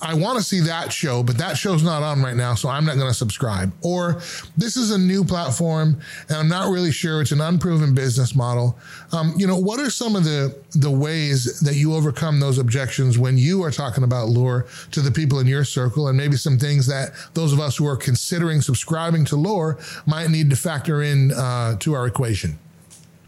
I 0.00 0.14
want 0.14 0.38
to 0.38 0.44
see 0.44 0.60
that 0.60 0.92
show, 0.92 1.22
but 1.22 1.38
that 1.38 1.56
show's 1.56 1.82
not 1.82 2.02
on 2.02 2.22
right 2.22 2.36
now, 2.36 2.54
so 2.54 2.68
I'm 2.68 2.84
not 2.84 2.96
going 2.96 3.08
to 3.08 3.14
subscribe. 3.14 3.72
Or 3.82 4.20
this 4.56 4.76
is 4.76 4.90
a 4.90 4.98
new 4.98 5.24
platform, 5.24 6.00
and 6.28 6.38
I'm 6.38 6.48
not 6.48 6.70
really 6.70 6.92
sure. 6.92 7.20
It's 7.20 7.32
an 7.32 7.40
unproven 7.40 7.94
business 7.94 8.34
model. 8.34 8.78
Um, 9.12 9.34
you 9.36 9.46
know, 9.46 9.56
what 9.56 9.80
are 9.80 9.90
some 9.90 10.14
of 10.14 10.24
the 10.24 10.56
the 10.72 10.90
ways 10.90 11.60
that 11.60 11.74
you 11.74 11.94
overcome 11.94 12.38
those 12.38 12.58
objections 12.58 13.18
when 13.18 13.38
you 13.38 13.62
are 13.64 13.70
talking 13.70 14.04
about 14.04 14.28
loor 14.28 14.66
to 14.92 15.00
the 15.00 15.10
people 15.10 15.40
in 15.40 15.46
your 15.46 15.64
circle, 15.64 16.08
and 16.08 16.16
maybe 16.16 16.36
some 16.36 16.58
things 16.58 16.86
that 16.86 17.10
those 17.34 17.52
of 17.52 17.58
us 17.58 17.76
who 17.76 17.86
are 17.86 17.96
considering 17.96 18.60
subscribing 18.60 19.24
to 19.26 19.36
loor 19.36 19.78
might 20.06 20.30
need 20.30 20.50
to 20.50 20.56
factor 20.56 21.02
in 21.02 21.32
uh, 21.32 21.76
to 21.78 21.94
our 21.94 22.06
equation? 22.06 22.58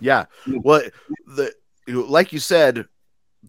Yeah. 0.01 0.27
Well, 0.47 0.83
the 1.27 1.53
like 1.89 2.33
you 2.33 2.39
said, 2.39 2.87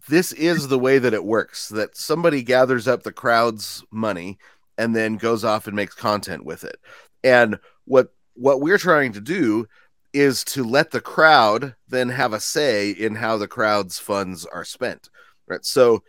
this 0.08 0.32
is 0.32 0.68
the 0.68 0.78
way 0.78 0.98
that 0.98 1.14
it 1.14 1.24
works. 1.24 1.68
That 1.68 1.96
somebody 1.96 2.42
gathers 2.42 2.88
up 2.88 3.02
the 3.02 3.12
crowd's 3.12 3.84
money 3.90 4.38
and 4.78 4.96
then 4.96 5.16
goes 5.16 5.44
off 5.44 5.66
and 5.66 5.76
makes 5.76 5.94
content 5.94 6.44
with 6.44 6.64
it. 6.64 6.80
And 7.22 7.58
what 7.84 8.12
what 8.34 8.60
we're 8.60 8.78
trying 8.78 9.12
to 9.12 9.20
do 9.20 9.66
is 10.12 10.44
to 10.44 10.64
let 10.64 10.90
the 10.90 11.00
crowd 11.00 11.74
then 11.88 12.08
have 12.08 12.32
a 12.32 12.40
say 12.40 12.90
in 12.90 13.14
how 13.14 13.36
the 13.36 13.48
crowd's 13.48 13.98
funds 13.98 14.44
are 14.46 14.64
spent. 14.64 15.08
Right. 15.46 15.64
So 15.64 16.02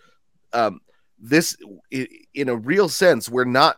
um 0.53 0.81
this 1.19 1.55
in 1.91 2.49
a 2.49 2.55
real 2.55 2.89
sense 2.89 3.29
we're 3.29 3.45
not 3.45 3.77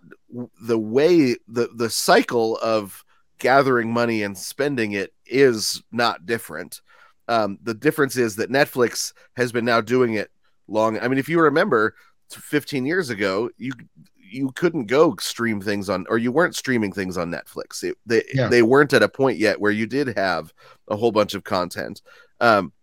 the 0.61 0.79
way 0.79 1.35
the 1.47 1.69
the 1.75 1.89
cycle 1.89 2.57
of 2.57 3.03
gathering 3.37 3.91
money 3.91 4.23
and 4.23 4.37
spending 4.37 4.93
it 4.93 5.13
is 5.25 5.83
not 5.91 6.25
different. 6.25 6.81
Um, 7.27 7.57
the 7.63 7.73
difference 7.73 8.17
is 8.17 8.35
that 8.35 8.51
Netflix 8.51 9.13
has 9.35 9.51
been 9.51 9.65
now 9.65 9.81
doing 9.81 10.13
it 10.13 10.29
long. 10.67 10.99
I 10.99 11.07
mean, 11.07 11.17
if 11.17 11.29
you 11.29 11.39
remember 11.39 11.95
15 12.29 12.85
years 12.85 13.09
ago, 13.09 13.49
you 13.57 13.71
you 14.17 14.51
couldn't 14.51 14.85
go 14.87 15.15
stream 15.19 15.61
things 15.61 15.89
on 15.89 16.05
or 16.09 16.17
you 16.17 16.31
weren't 16.31 16.55
streaming 16.55 16.91
things 16.91 17.17
on 17.17 17.31
Netflix. 17.31 17.83
It, 17.83 17.97
they 18.05 18.23
yeah. 18.33 18.47
they 18.47 18.61
weren't 18.61 18.93
at 18.93 19.03
a 19.03 19.09
point 19.09 19.37
yet 19.37 19.59
where 19.59 19.71
you 19.71 19.85
did 19.87 20.17
have 20.17 20.53
a 20.87 20.95
whole 20.95 21.11
bunch 21.11 21.33
of 21.33 21.43
content. 21.43 22.01
Um, 22.41 22.73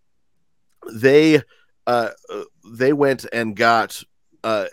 they 0.93 1.43
uh, 1.87 2.11
they 2.73 2.93
went 2.93 3.27
and 3.33 3.55
got 3.57 4.03
uh, 4.45 4.67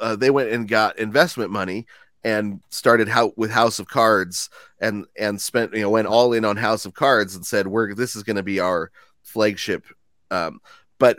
uh, 0.00 0.16
they 0.16 0.30
went 0.30 0.50
and 0.50 0.68
got 0.68 0.98
investment 0.98 1.50
money 1.50 1.86
and 2.24 2.60
started 2.70 3.08
how 3.08 3.32
with 3.36 3.50
House 3.50 3.78
of 3.78 3.88
Cards 3.88 4.50
and 4.80 5.06
and 5.18 5.40
spent 5.40 5.74
you 5.74 5.82
know 5.82 5.90
went 5.90 6.08
all 6.08 6.32
in 6.32 6.44
on 6.44 6.56
House 6.56 6.84
of 6.84 6.94
Cards 6.94 7.34
and 7.34 7.44
said 7.44 7.66
we're 7.66 7.94
this 7.94 8.16
is 8.16 8.22
going 8.22 8.36
to 8.36 8.42
be 8.42 8.60
our 8.60 8.90
flagship, 9.22 9.84
um, 10.30 10.60
but 10.98 11.18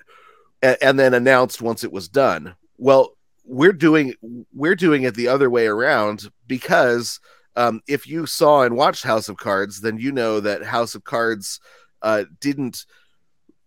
and, 0.62 0.77
and 0.81 0.99
then 0.99 1.13
announced 1.13 1.62
once 1.62 1.83
it 1.83 1.91
was 1.91 2.09
done. 2.09 2.55
Well, 2.77 3.15
we're 3.45 3.73
doing 3.73 4.13
we're 4.53 4.75
doing 4.75 5.03
it 5.03 5.15
the 5.15 5.27
other 5.27 5.49
way 5.49 5.67
around 5.67 6.29
because 6.47 7.19
um, 7.55 7.81
if 7.88 8.07
you 8.07 8.25
saw 8.25 8.63
and 8.63 8.75
watched 8.75 9.03
House 9.03 9.27
of 9.29 9.38
Cards, 9.38 9.81
then 9.81 9.97
you 9.97 10.12
know 10.12 10.39
that 10.39 10.63
House 10.63 10.95
of 10.95 11.03
Cards 11.03 11.59
uh, 12.01 12.25
didn't 12.39 12.85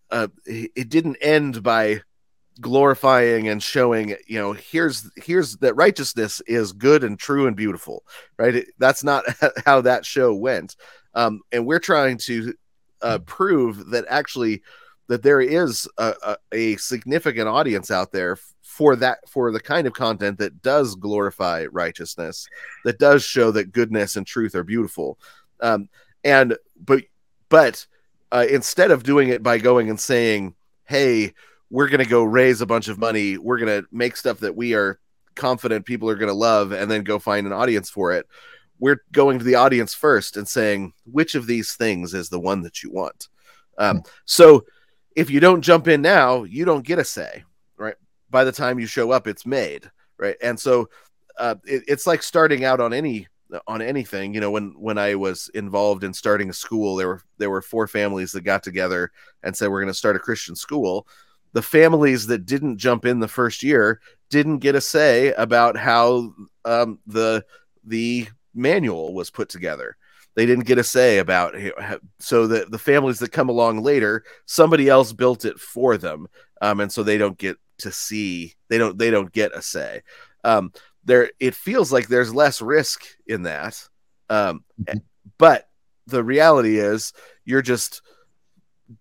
uh, 0.09 0.27
it 0.45 0.89
didn't 0.89 1.17
end 1.21 1.63
by 1.63 2.01
glorifying 2.61 3.47
and 3.47 3.63
showing 3.63 4.15
you 4.27 4.37
know 4.37 4.53
here's 4.53 5.09
here's 5.15 5.57
that 5.57 5.75
righteousness 5.75 6.39
is 6.45 6.71
good 6.71 7.03
and 7.03 7.17
true 7.17 7.47
and 7.47 7.55
beautiful 7.55 8.03
right? 8.37 8.55
It, 8.55 8.67
that's 8.77 9.03
not 9.03 9.23
how 9.65 9.81
that 9.81 10.05
show 10.05 10.33
went. 10.33 10.75
Um, 11.13 11.41
and 11.51 11.65
we're 11.65 11.79
trying 11.79 12.17
to 12.19 12.53
uh, 13.01 13.17
hmm. 13.17 13.23
prove 13.23 13.89
that 13.91 14.05
actually 14.09 14.61
that 15.07 15.21
there 15.21 15.41
is 15.41 15.87
a, 15.97 16.13
a, 16.23 16.37
a, 16.53 16.75
significant 16.77 17.47
audience 17.47 17.91
out 17.91 18.11
there 18.13 18.37
for 18.61 18.95
that 18.95 19.19
for 19.27 19.51
the 19.51 19.59
kind 19.59 19.85
of 19.85 19.93
content 19.93 20.39
that 20.39 20.61
does 20.61 20.95
glorify 20.95 21.65
righteousness 21.65 22.47
that 22.85 22.97
does 22.97 23.21
show 23.23 23.51
that 23.51 23.71
goodness 23.71 24.15
and 24.15 24.25
truth 24.25 24.55
are 24.55 24.63
beautiful. 24.63 25.19
Um, 25.59 25.89
and 26.23 26.57
but 26.83 27.03
but 27.49 27.85
uh, 28.31 28.45
instead 28.49 28.91
of 28.91 29.03
doing 29.03 29.29
it 29.29 29.43
by 29.43 29.57
going 29.57 29.89
and 29.89 29.99
saying 29.99 30.55
hey 30.85 31.33
we're 31.69 31.89
going 31.89 32.03
to 32.03 32.09
go 32.09 32.23
raise 32.23 32.61
a 32.61 32.65
bunch 32.65 32.87
of 32.87 32.97
money. 32.97 33.37
We're 33.37 33.57
going 33.57 33.81
to 33.81 33.87
make 33.91 34.15
stuff 34.15 34.39
that 34.39 34.55
we 34.55 34.73
are 34.73 34.99
confident 35.35 35.85
people 35.85 36.09
are 36.09 36.15
going 36.15 36.29
to 36.29 36.33
love 36.33 36.71
and 36.71 36.89
then 36.89 37.03
go 37.03 37.19
find 37.19 37.47
an 37.47 37.53
audience 37.53 37.89
for 37.89 38.11
it. 38.11 38.27
We're 38.79 39.01
going 39.11 39.39
to 39.39 39.45
the 39.45 39.55
audience 39.55 39.93
first 39.93 40.37
and 40.37 40.47
saying, 40.47 40.93
which 41.05 41.35
of 41.35 41.47
these 41.47 41.73
things 41.73 42.13
is 42.13 42.29
the 42.29 42.39
one 42.39 42.61
that 42.61 42.83
you 42.83 42.91
want? 42.91 43.29
Um, 43.77 43.97
hmm. 43.97 44.01
so 44.25 44.65
if 45.15 45.29
you 45.29 45.39
don't 45.39 45.61
jump 45.61 45.87
in 45.87 46.01
now, 46.01 46.43
you 46.43 46.65
don't 46.65 46.85
get 46.85 46.99
a 46.99 47.03
say, 47.03 47.43
right? 47.77 47.95
By 48.29 48.43
the 48.43 48.51
time 48.51 48.79
you 48.79 48.85
show 48.85 49.11
up, 49.11 49.27
it's 49.27 49.45
made, 49.45 49.89
right? 50.17 50.35
And 50.41 50.59
so 50.59 50.89
uh, 51.39 51.55
it, 51.65 51.83
it's 51.87 52.07
like 52.07 52.23
starting 52.23 52.65
out 52.65 52.79
on 52.79 52.93
any 52.93 53.27
on 53.67 53.83
anything 53.83 54.33
you 54.33 54.39
know 54.39 54.49
when 54.49 54.73
when 54.79 54.97
i 54.97 55.13
was 55.13 55.49
involved 55.53 56.03
in 56.03 56.11
starting 56.11 56.49
a 56.49 56.53
school 56.53 56.95
there 56.95 57.07
were 57.07 57.21
there 57.37 57.51
were 57.51 57.61
four 57.61 57.87
families 57.87 58.31
that 58.31 58.41
got 58.41 58.63
together 58.63 59.11
and 59.43 59.55
said 59.55 59.69
we're 59.69 59.79
going 59.81 59.91
to 59.91 59.93
start 59.93 60.15
a 60.15 60.19
christian 60.19 60.55
school 60.55 61.07
the 61.53 61.61
families 61.61 62.27
that 62.27 62.45
didn't 62.45 62.77
jump 62.77 63.05
in 63.05 63.19
the 63.19 63.27
first 63.27 63.63
year 63.63 64.01
didn't 64.29 64.59
get 64.59 64.75
a 64.75 64.81
say 64.81 65.31
about 65.33 65.77
how 65.77 66.33
um, 66.65 66.99
the 67.07 67.45
the 67.83 68.27
manual 68.53 69.13
was 69.13 69.29
put 69.29 69.49
together. 69.49 69.95
They 70.35 70.47
didn't 70.47 70.65
get 70.65 70.79
a 70.79 70.83
say 70.83 71.19
about 71.19 71.55
so 72.19 72.47
that 72.47 72.71
the 72.71 72.79
families 72.79 73.19
that 73.19 73.31
come 73.31 73.49
along 73.49 73.83
later, 73.83 74.23
somebody 74.45 74.89
else 74.89 75.13
built 75.13 75.45
it 75.45 75.59
for 75.59 75.95
them, 75.97 76.27
um, 76.61 76.79
and 76.79 76.91
so 76.91 77.03
they 77.03 77.19
don't 77.19 77.37
get 77.37 77.57
to 77.79 77.91
see. 77.91 78.55
They 78.69 78.79
don't. 78.79 78.97
They 78.97 79.11
don't 79.11 79.31
get 79.31 79.55
a 79.55 79.61
say. 79.61 80.01
Um, 80.43 80.73
there, 81.05 81.31
it 81.39 81.53
feels 81.53 81.91
like 81.91 82.07
there's 82.07 82.33
less 82.33 82.61
risk 82.61 83.05
in 83.27 83.43
that, 83.43 83.87
um, 84.29 84.63
mm-hmm. 84.81 84.99
but 85.37 85.69
the 86.07 86.23
reality 86.23 86.79
is 86.79 87.13
you're 87.45 87.61
just 87.61 88.01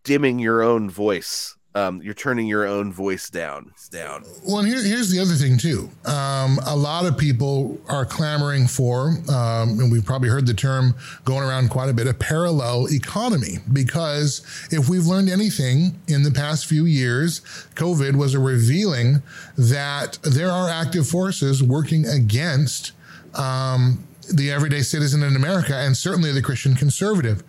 dimming 0.05 0.38
your 0.38 0.62
own 0.62 0.91
voice 0.91 1.57
um, 1.75 2.03
you're 2.03 2.15
turning 2.15 2.47
your 2.47 2.67
own 2.67 2.93
voice 2.93 3.31
down. 3.31 3.73
down. 3.91 4.25
Well, 4.45 4.59
and 4.59 4.69
here, 4.69 4.83
here's 4.83 5.11
the 5.11 5.21
other 5.21 5.35
thing 5.35 5.57
too. 5.57 5.89
Um, 6.05 6.59
a 6.67 6.77
lot 6.77 7.07
of 7.07 7.17
people 7.17 7.79
are 7.89 8.05
clamoring 8.05 8.67
for, 8.67 9.17
um, 9.31 9.81
and 9.81 9.91
we've 9.91 10.05
probably 10.05 10.29
heard 10.29 10.47
the 10.47 10.55
term 10.55 10.95
going 11.25 11.43
around 11.43 11.71
quite 11.71 11.89
a 11.89 11.95
bit, 11.95 12.07
a 12.07 12.15
parallel 12.15 12.89
economy. 12.91 13.59
Because 13.73 14.43
if 14.71 14.89
we've 14.89 15.07
learned 15.07 15.31
anything 15.31 15.99
in 16.09 16.23
the 16.23 16.31
past 16.31 16.67
few 16.67 16.85
years, 16.85 17.41
COVID 17.75 18.17
was 18.17 18.35
a 18.35 18.39
revealing 18.39 19.23
that 19.57 20.19
there 20.23 20.51
are 20.51 20.69
active 20.69 21.07
forces 21.07 21.63
working 21.63 22.07
against 22.07 22.93
um, 23.35 24.07
the 24.33 24.51
everyday 24.51 24.83
citizen 24.83 25.23
in 25.23 25.37
America, 25.37 25.75
and 25.75 25.97
certainly 25.97 26.33
the 26.33 26.43
Christian 26.43 26.75
conservative 26.75 27.43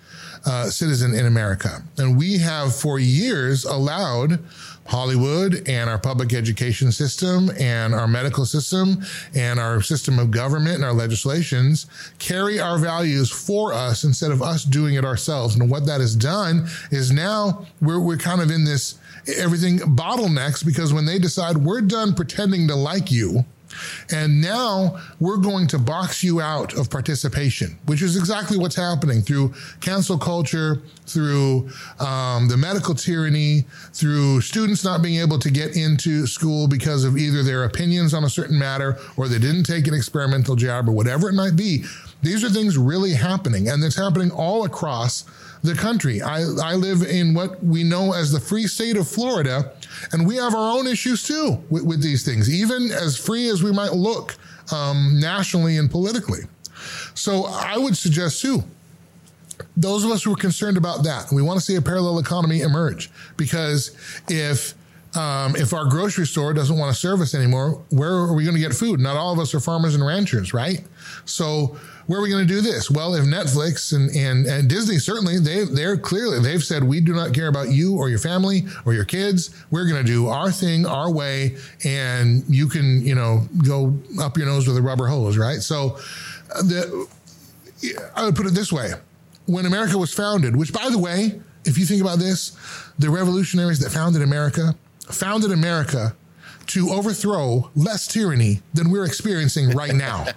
uh, 0.45 0.69
citizen 0.69 1.13
in 1.13 1.25
America. 1.25 1.82
And 1.97 2.17
we 2.17 2.38
have 2.39 2.75
for 2.75 2.99
years 2.99 3.65
allowed 3.65 4.39
Hollywood 4.86 5.67
and 5.67 5.89
our 5.89 5.97
public 5.97 6.34
education 6.34 6.91
system 6.91 7.49
and 7.60 7.93
our 7.93 8.08
medical 8.08 8.45
system 8.45 9.01
and 9.34 9.60
our 9.60 9.82
system 9.82 10.19
of 10.19 10.32
government 10.32 10.75
and 10.75 10.84
our 10.84 10.93
legislations 10.93 11.86
carry 12.19 12.60
our 12.60 12.77
values 12.77 13.29
for 13.29 13.73
us 13.73 14.03
instead 14.03 14.32
of 14.32 14.41
us 14.41 14.63
doing 14.65 14.95
it 14.95 15.06
ourselves. 15.06 15.56
And 15.56 15.69
what 15.69 15.86
that 15.86 16.01
has 16.01 16.15
done 16.15 16.67
is 16.91 17.12
now 17.12 17.65
we're, 17.82 17.99
we're 17.99 18.17
kind 18.17 18.41
of 18.41 18.51
in 18.51 18.65
this 18.65 18.99
everything 19.38 19.79
bottlenecks 19.79 20.65
because 20.65 20.93
when 20.93 21.06
they 21.06 21.17
decide 21.17 21.56
we're 21.58 21.82
done 21.82 22.13
pretending 22.13 22.67
to 22.67 22.75
like 22.75 23.10
you, 23.12 23.45
and 24.12 24.42
now 24.42 25.00
we're 25.20 25.38
going 25.38 25.68
to 25.68 25.80
box 25.80 26.24
you 26.24 26.42
out 26.42 26.78
of 26.78 26.90
participation, 26.90 27.78
which 27.86 28.02
is 28.02 28.18
exactly 28.18 28.58
what's 28.58 28.76
happening 28.76 29.22
through 29.22 29.54
cancel 29.82 30.18
culture, 30.18 30.82
through 31.06 31.70
um, 32.00 32.48
the 32.48 32.58
medical 32.58 32.96
tyranny, 32.96 33.66
through 33.94 34.42
students 34.42 34.84
not 34.84 35.02
being 35.02 35.20
able 35.20 35.40
to 35.40 35.52
get 35.52 35.76
into 35.76 36.26
school 36.28 36.68
because 36.68 37.04
of 37.04 37.18
either 37.18 37.44
their 37.44 37.64
opinions 37.64 38.14
on 38.14 38.24
a 38.24 38.30
certain 38.30 38.58
matter 38.58 38.98
or 39.18 39.28
they 39.28 39.40
didn't 39.40 39.64
take 39.64 39.88
an 39.88 39.94
experimental 39.94 40.56
jab 40.56 40.88
or 40.88 40.92
whatever 40.92 41.30
it 41.30 41.34
might 41.34 41.56
be. 41.56 41.84
These 42.22 42.44
are 42.44 42.50
things 42.50 42.78
really 42.78 43.14
happening, 43.14 43.68
and 43.68 43.84
it's 43.84 43.98
happening 43.98 44.32
all 44.32 44.63
across 44.63 45.26
the 45.64 45.74
country. 45.74 46.22
I, 46.22 46.42
I 46.42 46.76
live 46.76 47.02
in 47.02 47.34
what 47.34 47.64
we 47.64 47.84
know 47.84 48.14
as 48.14 48.32
the 48.32 48.40
free 48.40 48.68
state 48.68 48.98
of 48.98 49.08
Florida, 49.08 49.72
and 50.12 50.28
we 50.28 50.36
have 50.36 50.54
our 50.54 50.78
own 50.78 50.88
issues 50.88 51.24
too 51.24 51.64
with, 51.70 51.84
with 51.84 52.04
these 52.04 52.24
things, 52.24 52.54
even 52.54 52.92
as 52.92 53.18
free 53.18 53.50
as 53.50 53.64
we 53.64 53.72
might 53.72 53.94
look 53.94 54.36
um, 54.72 55.20
nationally 55.20 55.78
and 55.78 55.90
politically. 55.90 56.42
So 57.14 57.46
I 57.46 57.78
would 57.78 57.96
suggest 57.96 58.42
too, 58.42 58.64
those 59.78 60.04
of 60.04 60.12
us 60.12 60.24
who 60.24 60.34
are 60.34 60.38
concerned 60.38 60.78
about 60.78 61.04
that, 61.04 61.32
we 61.32 61.42
want 61.42 61.60
to 61.60 61.66
see 61.66 61.76
a 61.76 61.82
parallel 61.82 62.20
economy 62.20 62.62
emerge 62.62 63.10
because 63.38 63.96
if 64.28 64.76
um, 65.16 65.56
if 65.56 65.74
our 65.74 65.86
grocery 65.86 66.26
store 66.26 66.54
doesn't 66.54 66.78
want 66.78 66.94
to 66.94 67.00
serve 67.00 67.22
us 67.22 67.36
anymore, 67.36 67.84
where 67.90 68.12
are 68.12 68.34
we 68.34 68.44
going 68.44 68.56
to 68.56 68.62
get 68.62 68.74
food? 68.74 69.00
Not 69.00 69.16
all 69.16 69.32
of 69.32 69.40
us 69.40 69.54
are 69.54 69.60
farmers 69.60 69.94
and 69.94 70.06
ranchers, 70.06 70.54
right? 70.54 70.82
So 71.26 71.78
where 72.08 72.20
are 72.20 72.24
we 72.24 72.30
going 72.30 72.48
to 72.48 72.52
do 72.52 72.62
this? 72.62 72.90
Well, 72.90 73.14
if 73.14 73.24
Netflix 73.24 73.94
and, 73.94 74.10
and, 74.16 74.46
and 74.48 74.68
Disney 74.68 74.98
certainly 74.98 75.40
they 75.40 75.66
they're 75.66 75.98
clearly 75.98 76.40
they've 76.40 76.64
said 76.64 76.84
we 76.84 77.00
do 77.00 77.14
not 77.14 77.34
care 77.34 77.48
about 77.48 77.70
you 77.70 77.96
or 77.96 78.10
your 78.10 78.20
family 78.20 78.64
or 78.86 78.94
your 78.94 79.06
kids. 79.06 79.64
We're 79.70 79.88
going 79.88 80.04
to 80.04 80.12
do 80.12 80.28
our 80.28 80.52
thing 80.52 80.86
our 80.86 81.12
way, 81.12 81.58
and 81.84 82.44
you 82.48 82.68
can 82.68 83.06
you 83.06 83.16
know 83.16 83.48
go 83.66 83.98
up 84.20 84.38
your 84.38 84.48
nose 84.48 84.68
with 84.68 84.78
a 84.78 84.82
rubber 84.82 85.08
hose, 85.08 85.38
right? 85.38 85.62
So 85.62 85.98
uh, 86.54 86.64
the 86.64 87.08
I 88.16 88.26
would 88.26 88.36
put 88.36 88.48
it 88.48 88.54
this 88.54 88.72
way: 88.72 88.94
when 89.46 89.66
America 89.66 89.98
was 89.98 90.14
founded, 90.14 90.56
which 90.56 90.74
by 90.74 90.90
the 90.90 90.98
way, 90.98 91.40
if 91.66 91.78
you 91.78 91.86
think 91.86 92.02
about 92.02 92.20
this, 92.20 92.58
the 92.98 93.10
revolutionaries 93.10 93.80
that 93.80 93.92
founded 93.92 94.22
America 94.22 94.76
founded 95.10 95.51
America 95.51 96.15
to 96.67 96.89
overthrow 96.91 97.69
less 97.75 98.08
tyranny 98.08 98.62
than 98.73 98.89
we're 98.89 99.06
experiencing 99.06 99.71
right 99.71 99.93
now. 99.93 100.25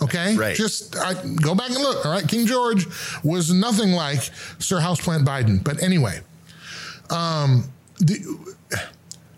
Okay? 0.00 0.36
Right. 0.36 0.56
Just 0.56 0.96
I, 0.96 1.14
go 1.42 1.54
back 1.54 1.70
and 1.70 1.78
look. 1.78 2.06
All 2.06 2.12
right. 2.12 2.26
King 2.26 2.46
George 2.46 2.86
was 3.24 3.52
nothing 3.52 3.92
like 3.92 4.20
Sir 4.58 4.78
Houseplant 4.78 5.24
Biden. 5.24 5.62
But 5.62 5.82
anyway, 5.82 6.20
um, 7.10 7.64
the, 7.98 8.54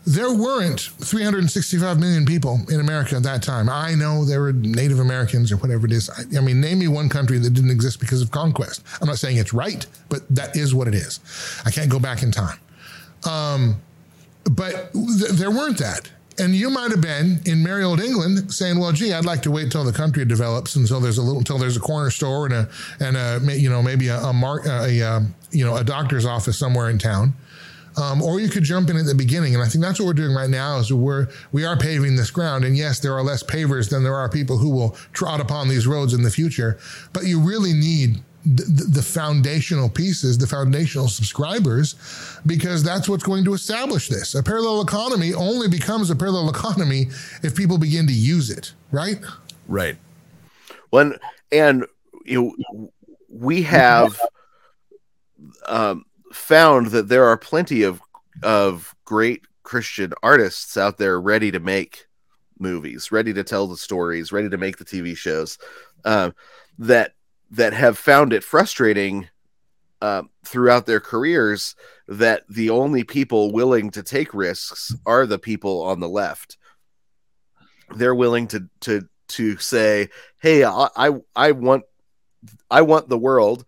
there 0.07 0.33
weren't 0.33 0.81
365 0.81 1.99
million 1.99 2.27
people 2.27 2.61
in 2.69 2.81
America 2.81 3.17
at 3.17 3.23
that 3.23 3.43
time. 3.43 3.69
I 3.69 3.95
know 3.95 4.25
there 4.25 4.41
were 4.41 4.53
Native 4.53 4.99
Americans 4.99 5.51
or 5.51 5.57
whatever 5.57 5.87
it 5.87 5.93
is. 5.93 6.11
I, 6.11 6.39
I, 6.39 6.41
mean, 6.41 6.61
name 6.61 6.79
me 6.79 6.89
one 6.89 7.09
country 7.09 7.39
that 7.39 7.51
didn't 7.51 7.71
exist 7.71 8.01
because 8.01 8.23
of 8.23 8.31
conquest. 8.31 8.83
I'm 9.01 9.09
not 9.09 9.19
saying 9.19 9.37
it's 9.39 9.53
right, 9.53 9.87
but 10.09 10.29
that 10.35 10.57
is 10.57 10.75
what 10.75 10.89
it 10.89 10.95
is. 10.95 11.21
I 11.65 11.71
can't 11.71 11.91
go 11.91 11.99
back 11.99 12.23
in 12.23 12.33
time. 12.33 12.59
Um, 13.29 13.81
but 14.51 14.93
th- 14.93 15.31
there 15.33 15.51
weren't 15.51 15.79
that. 15.79 16.11
And 16.39 16.55
you 16.55 16.71
might 16.71 16.91
have 16.91 17.01
been 17.01 17.41
in 17.45 17.63
merry 17.63 17.85
old 17.85 18.01
England 18.01 18.53
saying, 18.53 18.79
"Well, 18.79 18.93
gee, 18.93 19.13
I'd 19.13 19.25
like 19.25 19.43
to 19.43 19.51
wait 19.51 19.71
till 19.71 19.85
the 19.85 19.93
country 19.93 20.25
develops 20.25 20.75
until 20.75 21.01
there's 21.01 21.19
a 21.19 21.23
little, 21.23 21.39
until 21.39 21.59
there's 21.59 21.77
a 21.77 21.81
corner 21.81 22.11
store 22.11 22.47
and 22.47 22.55
a 22.55 22.69
and 22.99 23.17
a 23.17 23.59
you 23.59 23.69
know 23.69 23.83
maybe 23.83 24.09
a, 24.09 24.19
a 24.19 24.33
mark 24.33 24.67
a, 24.67 24.85
a 24.85 25.03
um, 25.03 25.35
you 25.51 25.65
know 25.65 25.77
a 25.77 25.85
doctor's 25.85 26.25
office 26.25 26.59
somewhere 26.59 26.91
in 26.91 26.99
town." 26.99 27.35
Um, 27.97 28.23
or 28.23 28.41
you 28.41 28.49
could 28.49 28.63
jump 28.63 28.89
in 28.89 28.97
at 28.97 29.05
the 29.05 29.17
beginning. 29.17 29.53
And 29.53 29.63
I 29.65 29.67
think 29.67 29.83
that's 29.83 29.99
what 29.99 30.07
we're 30.07 30.15
doing 30.15 30.33
right 30.35 30.49
now 30.49 30.79
is 30.79 30.93
we're, 30.93 31.27
we 31.51 31.65
are 31.65 31.77
paving 31.77 32.15
this 32.15 32.31
ground. 32.31 32.65
And 32.65 32.77
yes, 32.77 33.01
there 33.01 33.13
are 33.15 33.23
less 33.23 33.43
pavers 33.43 33.91
than 33.91 34.05
there 34.05 34.15
are 34.15 34.29
people 34.29 34.59
who 34.59 34.71
will 34.71 34.91
trot 35.13 35.41
upon 35.41 35.69
these 35.69 35.89
roads 35.89 36.15
in 36.15 36.23
the 36.23 36.31
future. 36.31 36.79
But 37.13 37.25
you 37.25 37.41
really 37.41 37.73
need 37.73 38.23
the, 38.45 38.85
the 38.89 39.03
foundational 39.03 39.89
pieces, 39.89 40.39
the 40.39 40.47
foundational 40.47 41.09
subscribers, 41.09 41.95
because 42.47 42.83
that's 42.83 43.09
what's 43.09 43.23
going 43.23 43.45
to 43.45 43.55
establish 43.55 44.09
this. 44.09 44.35
A 44.35 44.43
parallel 44.43 44.81
economy 44.81 45.35
only 45.35 45.69
becomes 45.69 46.11
a 46.11 46.17
parallel 46.17 46.49
economy 46.49 47.09
if 47.43 47.55
people 47.55 47.79
begin 47.79 48.07
to 48.07 48.13
use 48.13 48.51
it, 48.51 48.73
right? 48.93 49.19
Right. 49.69 49.97
When 50.91 51.17
and 51.53 51.85
you 52.25 52.55
know, 52.73 52.93
we 53.29 53.63
have 53.63 54.19
um, 55.67 56.05
found 56.33 56.89
that 56.89 57.09
there 57.09 57.25
are 57.25 57.37
plenty 57.37 57.83
of 57.83 58.01
of 58.43 58.95
great 59.05 59.43
Christian 59.63 60.13
artists 60.23 60.77
out 60.77 60.99
there 60.99 61.21
ready 61.21 61.51
to 61.51 61.61
make 61.61 62.07
movies, 62.59 63.13
ready 63.13 63.33
to 63.33 63.45
tell 63.45 63.67
the 63.67 63.77
stories, 63.77 64.33
ready 64.33 64.49
to 64.49 64.59
make 64.59 64.79
the 64.79 64.85
TV 64.85 65.17
shows 65.17 65.59
uh, 66.05 66.31
that 66.79 67.13
that 67.51 67.73
have 67.73 67.99
found 67.99 68.33
it 68.33 68.45
frustrating 68.45 69.29
uh, 70.01 70.23
throughout 70.45 70.87
their 70.87 71.01
careers 71.01 71.75
that 72.09 72.45
the 72.49 72.71
only 72.71 73.05
people 73.05 73.53
willing 73.53 73.91
to 73.91 74.03
take 74.03 74.33
risks 74.33 74.95
are 75.05 75.27
the 75.27 75.39
people 75.39 75.83
on 75.83 76.01
the 76.01 76.09
left. 76.09 76.57
They're 77.95 78.15
willing 78.15 78.47
to 78.49 78.69
to 78.81 79.09
to 79.29 79.57
say, 79.59 80.09
"Hey, 80.41 80.65
I 80.65 80.89
I, 80.97 81.11
I 81.37 81.53
want 81.53 81.85
I 82.71 82.83
want 82.83 83.09
the 83.09 83.19
world 83.19 83.65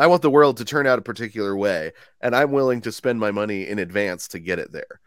I 0.00 0.06
want 0.06 0.22
the 0.22 0.30
world 0.30 0.56
to 0.56 0.64
turn 0.64 0.86
out 0.86 0.98
a 0.98 1.02
particular 1.02 1.54
way, 1.54 1.92
and 2.22 2.34
I'm 2.34 2.52
willing 2.52 2.80
to 2.82 2.92
spend 2.92 3.20
my 3.20 3.32
money 3.32 3.68
in 3.68 3.78
advance 3.78 4.28
to 4.28 4.38
get 4.38 4.58
it 4.58 4.72
there. 4.72 4.98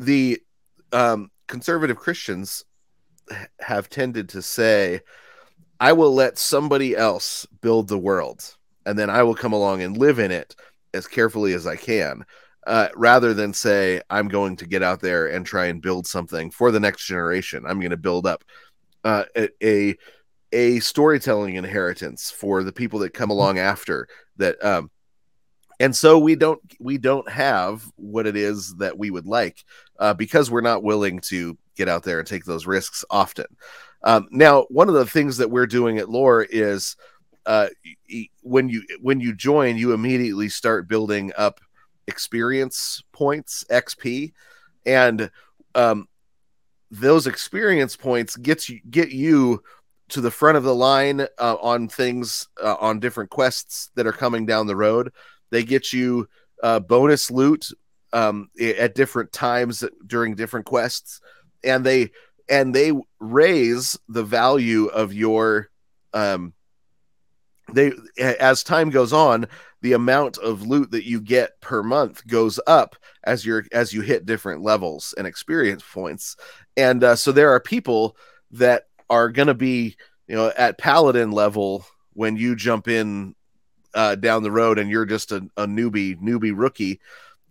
The 0.00 0.40
um, 0.92 1.30
conservative 1.46 1.96
Christians 1.96 2.64
have 3.60 3.88
tended 3.88 4.30
to 4.30 4.42
say, 4.42 5.02
I 5.84 5.92
will 5.92 6.14
let 6.14 6.38
somebody 6.38 6.96
else 6.96 7.46
build 7.60 7.88
the 7.88 7.98
world, 7.98 8.56
and 8.86 8.98
then 8.98 9.10
I 9.10 9.22
will 9.22 9.34
come 9.34 9.52
along 9.52 9.82
and 9.82 9.98
live 9.98 10.18
in 10.18 10.30
it 10.30 10.56
as 10.94 11.06
carefully 11.06 11.52
as 11.52 11.66
I 11.66 11.76
can. 11.76 12.24
Uh, 12.66 12.88
rather 12.96 13.34
than 13.34 13.52
say, 13.52 14.00
I'm 14.08 14.28
going 14.28 14.56
to 14.56 14.66
get 14.66 14.82
out 14.82 15.00
there 15.02 15.26
and 15.26 15.44
try 15.44 15.66
and 15.66 15.82
build 15.82 16.06
something 16.06 16.50
for 16.50 16.70
the 16.70 16.80
next 16.80 17.04
generation. 17.04 17.66
I'm 17.66 17.80
going 17.80 17.90
to 17.90 17.98
build 17.98 18.26
up 18.26 18.44
uh, 19.04 19.24
a, 19.62 19.94
a 20.52 20.80
storytelling 20.80 21.56
inheritance 21.56 22.30
for 22.30 22.64
the 22.64 22.72
people 22.72 23.00
that 23.00 23.12
come 23.12 23.28
along 23.28 23.58
after 23.58 24.08
that 24.38 24.64
um 24.64 24.90
and 25.80 25.94
so 25.94 26.18
we 26.18 26.34
don't 26.34 26.60
we 26.80 26.96
don't 26.96 27.28
have 27.28 27.84
what 27.96 28.26
it 28.26 28.36
is 28.36 28.74
that 28.76 28.96
we 28.96 29.10
would 29.10 29.26
like 29.26 29.64
uh, 29.98 30.14
because 30.14 30.50
we're 30.50 30.60
not 30.60 30.82
willing 30.82 31.20
to 31.20 31.58
get 31.76 31.88
out 31.88 32.04
there 32.04 32.20
and 32.20 32.28
take 32.28 32.44
those 32.44 32.66
risks 32.66 33.04
often 33.10 33.46
um, 34.04 34.28
now 34.30 34.62
one 34.70 34.88
of 34.88 34.94
the 34.94 35.06
things 35.06 35.38
that 35.38 35.50
we're 35.50 35.66
doing 35.66 35.98
at 35.98 36.08
Loor 36.08 36.42
is 36.42 36.96
uh, 37.46 37.68
when 38.42 38.68
you 38.68 38.82
when 39.00 39.20
you 39.20 39.34
join 39.34 39.76
you 39.76 39.92
immediately 39.92 40.48
start 40.48 40.88
building 40.88 41.32
up 41.36 41.60
experience 42.06 43.02
points 43.12 43.64
xp 43.70 44.32
and 44.86 45.30
um, 45.74 46.08
those 46.90 47.26
experience 47.26 47.96
points 47.96 48.36
gets 48.36 48.68
you 48.68 48.80
get 48.88 49.10
you 49.10 49.62
to 50.08 50.20
the 50.20 50.30
front 50.30 50.56
of 50.56 50.64
the 50.64 50.74
line 50.74 51.20
uh, 51.38 51.56
on 51.60 51.88
things 51.88 52.48
uh, 52.62 52.76
on 52.78 53.00
different 53.00 53.30
quests 53.30 53.90
that 53.94 54.06
are 54.06 54.12
coming 54.12 54.46
down 54.46 54.66
the 54.66 54.76
road. 54.76 55.12
They 55.50 55.64
get 55.64 55.92
you 55.92 56.28
uh, 56.62 56.80
bonus 56.80 57.30
loot 57.30 57.68
um, 58.12 58.48
at 58.60 58.94
different 58.94 59.32
times 59.32 59.82
during 60.06 60.34
different 60.34 60.66
quests, 60.66 61.20
and 61.64 61.84
they 61.84 62.10
and 62.48 62.74
they 62.74 62.92
raise 63.20 63.98
the 64.08 64.24
value 64.24 64.86
of 64.86 65.12
your 65.12 65.70
um, 66.12 66.52
they 67.72 67.92
as 68.18 68.62
time 68.62 68.90
goes 68.90 69.12
on 69.12 69.46
the 69.84 69.92
amount 69.92 70.38
of 70.38 70.66
loot 70.66 70.90
that 70.92 71.06
you 71.06 71.20
get 71.20 71.60
per 71.60 71.82
month 71.82 72.26
goes 72.26 72.58
up 72.66 72.96
as 73.24 73.44
you're 73.44 73.66
as 73.72 73.92
you 73.92 74.00
hit 74.00 74.26
different 74.26 74.62
levels 74.62 75.14
and 75.18 75.26
experience 75.26 75.82
points. 75.92 76.36
And 76.76 77.04
uh, 77.04 77.16
so 77.16 77.32
there 77.32 77.50
are 77.50 77.60
people 77.60 78.16
that 78.52 78.84
are 79.10 79.30
going 79.30 79.48
to 79.48 79.54
be 79.54 79.96
you 80.26 80.36
know 80.36 80.52
at 80.56 80.78
paladin 80.78 81.32
level 81.32 81.84
when 82.14 82.36
you 82.36 82.56
jump 82.56 82.88
in 82.88 83.34
uh, 83.94 84.14
down 84.14 84.42
the 84.42 84.50
road 84.50 84.78
and 84.78 84.90
you're 84.90 85.04
just 85.04 85.32
a, 85.32 85.46
a 85.56 85.66
newbie 85.66 86.18
newbie 86.20 86.54
rookie. 86.54 87.00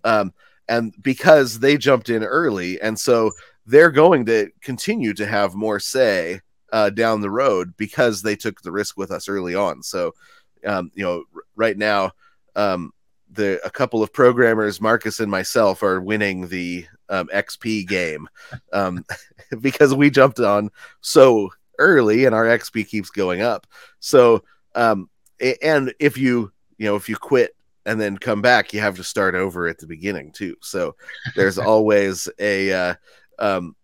Um, 0.04 0.34
and 0.68 0.94
because 1.02 1.60
they 1.60 1.78
jumped 1.78 2.10
in 2.10 2.24
early 2.24 2.80
and 2.82 2.98
so 2.98 3.32
they're 3.66 3.92
going 3.92 4.26
to 4.26 4.50
continue 4.62 5.14
to 5.14 5.26
have 5.26 5.56
more 5.56 5.80
say 5.80 6.42
uh, 6.72 6.90
down 6.90 7.22
the 7.22 7.30
road 7.30 7.74
because 7.78 8.22
they 8.22 8.36
took 8.36 8.62
the 8.62 8.72
risk 8.72 8.98
with 8.98 9.12
us 9.12 9.30
early 9.30 9.56
on 9.56 9.82
so 9.84 10.14
um, 10.66 10.92
you 10.96 11.04
know 11.04 11.24
r- 11.36 11.42
right 11.56 11.78
now 11.78 12.12
um, 12.56 12.92
the 13.32 13.60
a 13.66 13.70
couple 13.70 14.02
of 14.04 14.14
programmers 14.14 14.82
marcus 14.82 15.20
and 15.20 15.32
myself 15.32 15.84
are 15.84 16.02
winning 16.02 16.48
the 16.48 16.86
um, 17.10 17.28
xp 17.34 17.88
game 17.88 18.28
um, 18.72 19.04
because 19.62 19.94
we 19.94 20.10
jumped 20.10 20.40
on 20.40 20.70
so 21.02 21.50
early 21.80 22.26
and 22.26 22.36
our 22.36 22.46
XP 22.46 22.88
keeps 22.88 23.10
going 23.10 23.42
up. 23.42 23.68
So, 24.00 24.44
um, 24.76 25.10
and 25.62 25.94
if 26.00 26.18
you, 26.18 26.52
you 26.78 26.86
know, 26.86 26.96
if 26.96 27.10
you 27.10 27.16
quit 27.16 27.56
and 27.86 28.00
then 28.00 28.18
come 28.18 28.42
back, 28.42 28.74
you 28.74 28.80
have 28.80 28.96
to 28.96 29.04
start 29.04 29.36
over 29.36 29.68
at 29.68 29.78
the 29.78 29.88
beginning 29.88 30.32
too. 30.32 30.56
So 30.62 30.96
there's 31.36 31.58
always 31.60 32.30
a, 32.40 32.72
uh, 32.72 32.96
um, 33.40 33.76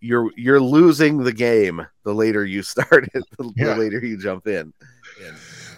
you're 0.00 0.30
you're 0.36 0.60
losing 0.60 1.18
the 1.18 1.32
game 1.32 1.86
the 2.04 2.14
later 2.14 2.44
you 2.44 2.62
start 2.74 3.08
it, 3.14 3.24
the, 3.38 3.52
yeah. 3.56 3.76
later 3.76 4.04
you 4.04 4.18
jump 4.18 4.46
in. 4.46 4.72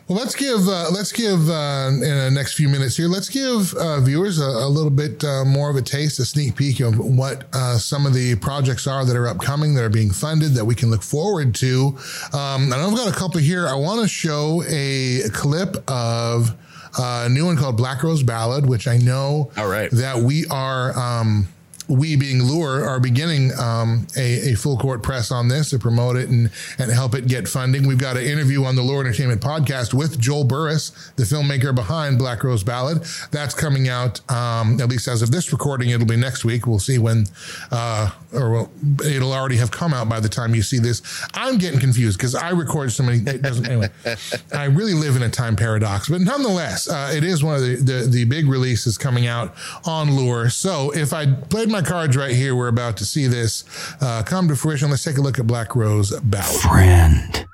Well, 0.08 0.18
let's 0.18 0.36
give 0.36 0.68
uh, 0.68 0.88
let's 0.92 1.10
give 1.10 1.50
uh, 1.50 1.88
in 1.90 2.00
the 2.00 2.30
next 2.32 2.54
few 2.54 2.68
minutes 2.68 2.96
here. 2.96 3.08
Let's 3.08 3.28
give 3.28 3.74
uh, 3.74 3.98
viewers 4.00 4.38
a, 4.38 4.44
a, 4.44 4.68
little 4.68 4.90
bit 4.90 5.24
uh, 5.24 5.44
more 5.44 5.68
of 5.68 5.74
a 5.74 5.82
taste, 5.82 6.20
a 6.20 6.24
sneak 6.24 6.54
peek 6.54 6.78
of 6.78 6.96
what 6.96 7.44
uh, 7.52 7.76
some 7.76 8.06
of 8.06 8.14
the 8.14 8.36
projects 8.36 8.86
are 8.86 9.04
that 9.04 9.16
are 9.16 9.26
upcoming, 9.26 9.74
that 9.74 9.82
are 9.82 9.88
being 9.88 10.12
funded, 10.12 10.54
that 10.54 10.64
we 10.64 10.76
can 10.76 10.92
look 10.92 11.02
forward 11.02 11.56
to. 11.56 11.96
Um, 12.32 12.72
and 12.72 12.74
I've 12.74 12.94
got 12.94 13.12
a 13.12 13.18
couple 13.18 13.40
here. 13.40 13.66
I 13.66 13.74
want 13.74 14.00
to 14.00 14.06
show 14.06 14.62
a 14.68 15.22
clip 15.32 15.76
of 15.90 16.54
uh, 16.96 17.24
a 17.26 17.28
new 17.28 17.46
one 17.46 17.56
called 17.56 17.76
Black 17.76 18.04
Rose 18.04 18.22
Ballad, 18.22 18.64
which 18.64 18.86
I 18.86 18.98
know 18.98 19.50
All 19.56 19.68
right. 19.68 19.90
that 19.90 20.18
we 20.18 20.46
are. 20.46 20.96
Um, 20.96 21.48
we 21.88 22.16
being 22.16 22.40
Loor 22.42 22.84
are 22.84 22.98
beginning 22.98 23.52
um, 23.58 24.06
a, 24.16 24.52
a, 24.52 24.54
full 24.54 24.76
court 24.76 25.02
press 25.02 25.30
on 25.30 25.48
this 25.48 25.70
to 25.70 25.78
promote 25.78 26.16
it 26.16 26.28
and, 26.28 26.50
and 26.78 26.90
help 26.90 27.14
it 27.14 27.28
get 27.28 27.46
funding. 27.46 27.86
We've 27.86 27.98
got 27.98 28.16
an 28.16 28.24
interview 28.24 28.64
on 28.64 28.74
the 28.74 28.82
Loor 28.82 29.02
Entertainment 29.02 29.40
podcast 29.40 29.94
with 29.94 30.18
Joel 30.18 30.44
Burris, 30.44 30.90
the 31.16 31.22
filmmaker 31.22 31.74
behind 31.74 32.18
Black 32.18 32.42
Rose 32.42 32.64
Ballad. 32.64 33.04
That's 33.30 33.54
coming 33.54 33.88
out, 33.88 34.20
um, 34.30 34.80
at 34.80 34.88
least 34.88 35.06
as 35.06 35.22
of 35.22 35.30
this 35.30 35.52
recording, 35.52 35.90
it'll 35.90 36.06
be 36.06 36.16
next 36.16 36.44
week. 36.44 36.66
We'll 36.66 36.78
see 36.78 36.98
when, 36.98 37.26
uh, 37.70 38.10
or 38.32 38.50
well, 38.50 38.70
it'll 39.04 39.32
already 39.32 39.56
have 39.58 39.70
come 39.70 39.94
out 39.94 40.08
by 40.08 40.18
the 40.18 40.28
time 40.28 40.54
you 40.54 40.62
see 40.62 40.78
this. 40.78 41.02
I'm 41.34 41.58
getting 41.58 41.78
confused 41.78 42.18
because 42.18 42.34
I 42.34 42.50
record 42.50 42.92
so 42.92 43.04
many. 43.04 43.18
It 43.18 43.42
doesn't, 43.42 43.66
anyway, 43.66 43.90
I 44.52 44.64
really 44.64 44.94
live 44.94 45.14
in 45.16 45.22
a 45.22 45.30
time 45.30 45.54
paradox, 45.54 46.08
but 46.08 46.20
nonetheless, 46.20 46.88
uh, 46.88 47.12
it 47.14 47.22
is 47.22 47.44
one 47.44 47.54
of 47.54 47.60
the, 47.60 47.76
the, 47.76 48.06
the 48.10 48.24
big 48.24 48.48
releases 48.48 48.98
coming 48.98 49.26
out 49.26 49.54
on 49.84 50.16
Loor. 50.16 50.48
So 50.48 50.90
if 50.90 51.12
I 51.12 51.26
played 51.26 51.68
my 51.68 51.75
my 51.76 51.82
cards 51.82 52.16
right 52.16 52.34
here. 52.34 52.56
We're 52.56 52.68
about 52.68 52.96
to 52.98 53.04
see 53.04 53.26
this 53.26 53.64
uh, 54.00 54.22
come 54.22 54.48
to 54.48 54.56
fruition. 54.56 54.88
Let's 54.88 55.04
take 55.04 55.18
a 55.18 55.20
look 55.20 55.38
at 55.38 55.46
Black 55.46 55.76
Rose 55.76 56.10
Ballad. 56.20 56.60
Friend, 56.62 57.46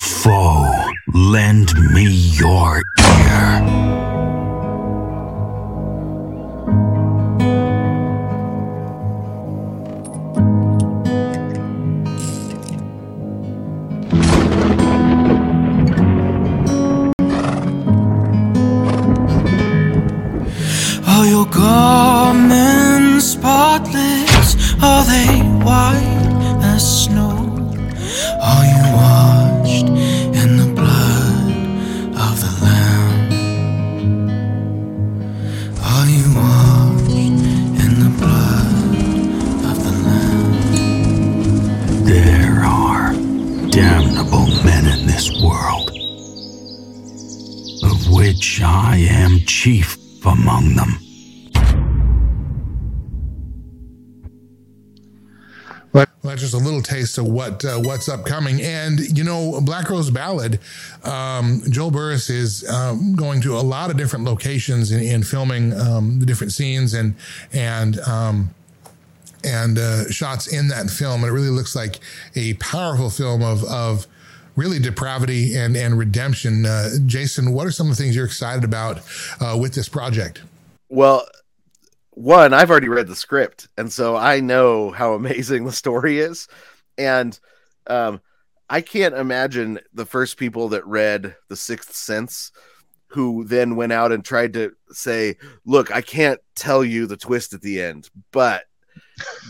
foe, 0.00 0.84
lend 1.14 1.72
me 1.92 2.08
your 2.10 2.82
ear. 2.98 3.97
Just 57.08 57.18
a 57.18 57.22
little 57.22 57.38
taste 57.48 57.58
of 57.58 57.58
what 57.58 57.64
uh, 57.64 57.80
what's 57.80 58.08
upcoming. 58.08 58.60
And 58.62 59.00
you 59.16 59.24
know, 59.24 59.60
Black 59.60 59.88
Rose 59.90 60.10
Ballad, 60.10 60.60
um, 61.04 61.62
Joel 61.68 61.90
Burris 61.90 62.30
is 62.30 62.68
um, 62.68 63.14
going 63.14 63.40
to 63.42 63.56
a 63.56 63.60
lot 63.60 63.90
of 63.90 63.96
different 63.96 64.24
locations 64.24 64.92
in, 64.92 65.00
in 65.00 65.22
filming 65.22 65.78
um, 65.78 66.20
the 66.20 66.26
different 66.26 66.52
scenes 66.52 66.94
and 66.94 67.14
and 67.52 67.98
um, 68.00 68.54
and 69.44 69.78
uh, 69.78 70.10
shots 70.10 70.46
in 70.46 70.68
that 70.68 70.90
film. 70.90 71.22
And 71.22 71.30
it 71.30 71.32
really 71.32 71.48
looks 71.48 71.74
like 71.74 72.00
a 72.34 72.54
powerful 72.54 73.10
film 73.10 73.42
of 73.42 73.64
of 73.64 74.06
really 74.56 74.78
depravity 74.78 75.56
and 75.56 75.76
and 75.76 75.98
redemption. 75.98 76.66
Uh, 76.66 76.90
Jason, 77.06 77.52
what 77.52 77.66
are 77.66 77.70
some 77.70 77.90
of 77.90 77.96
the 77.96 78.02
things 78.02 78.16
you're 78.16 78.26
excited 78.26 78.64
about 78.64 79.00
uh, 79.40 79.56
with 79.58 79.74
this 79.74 79.88
project? 79.88 80.42
Well, 80.90 81.26
one, 82.10 82.52
I've 82.52 82.70
already 82.70 82.88
read 82.88 83.06
the 83.06 83.14
script, 83.14 83.68
and 83.76 83.92
so 83.92 84.16
I 84.16 84.40
know 84.40 84.90
how 84.90 85.12
amazing 85.14 85.64
the 85.64 85.72
story 85.72 86.18
is, 86.18 86.48
and 86.98 87.38
um, 87.86 88.20
I 88.68 88.82
can't 88.82 89.14
imagine 89.14 89.78
the 89.94 90.04
first 90.04 90.36
people 90.36 90.68
that 90.70 90.86
read 90.86 91.34
The 91.48 91.56
Sixth 91.56 91.94
Sense 91.94 92.52
who 93.08 93.44
then 93.44 93.76
went 93.76 93.92
out 93.92 94.12
and 94.12 94.22
tried 94.24 94.52
to 94.52 94.72
say, 94.90 95.36
"Look, 95.64 95.90
I 95.90 96.02
can't 96.02 96.40
tell 96.54 96.84
you 96.84 97.06
the 97.06 97.16
twist 97.16 97.54
at 97.54 97.62
the 97.62 97.80
end, 97.80 98.10
but 98.32 98.64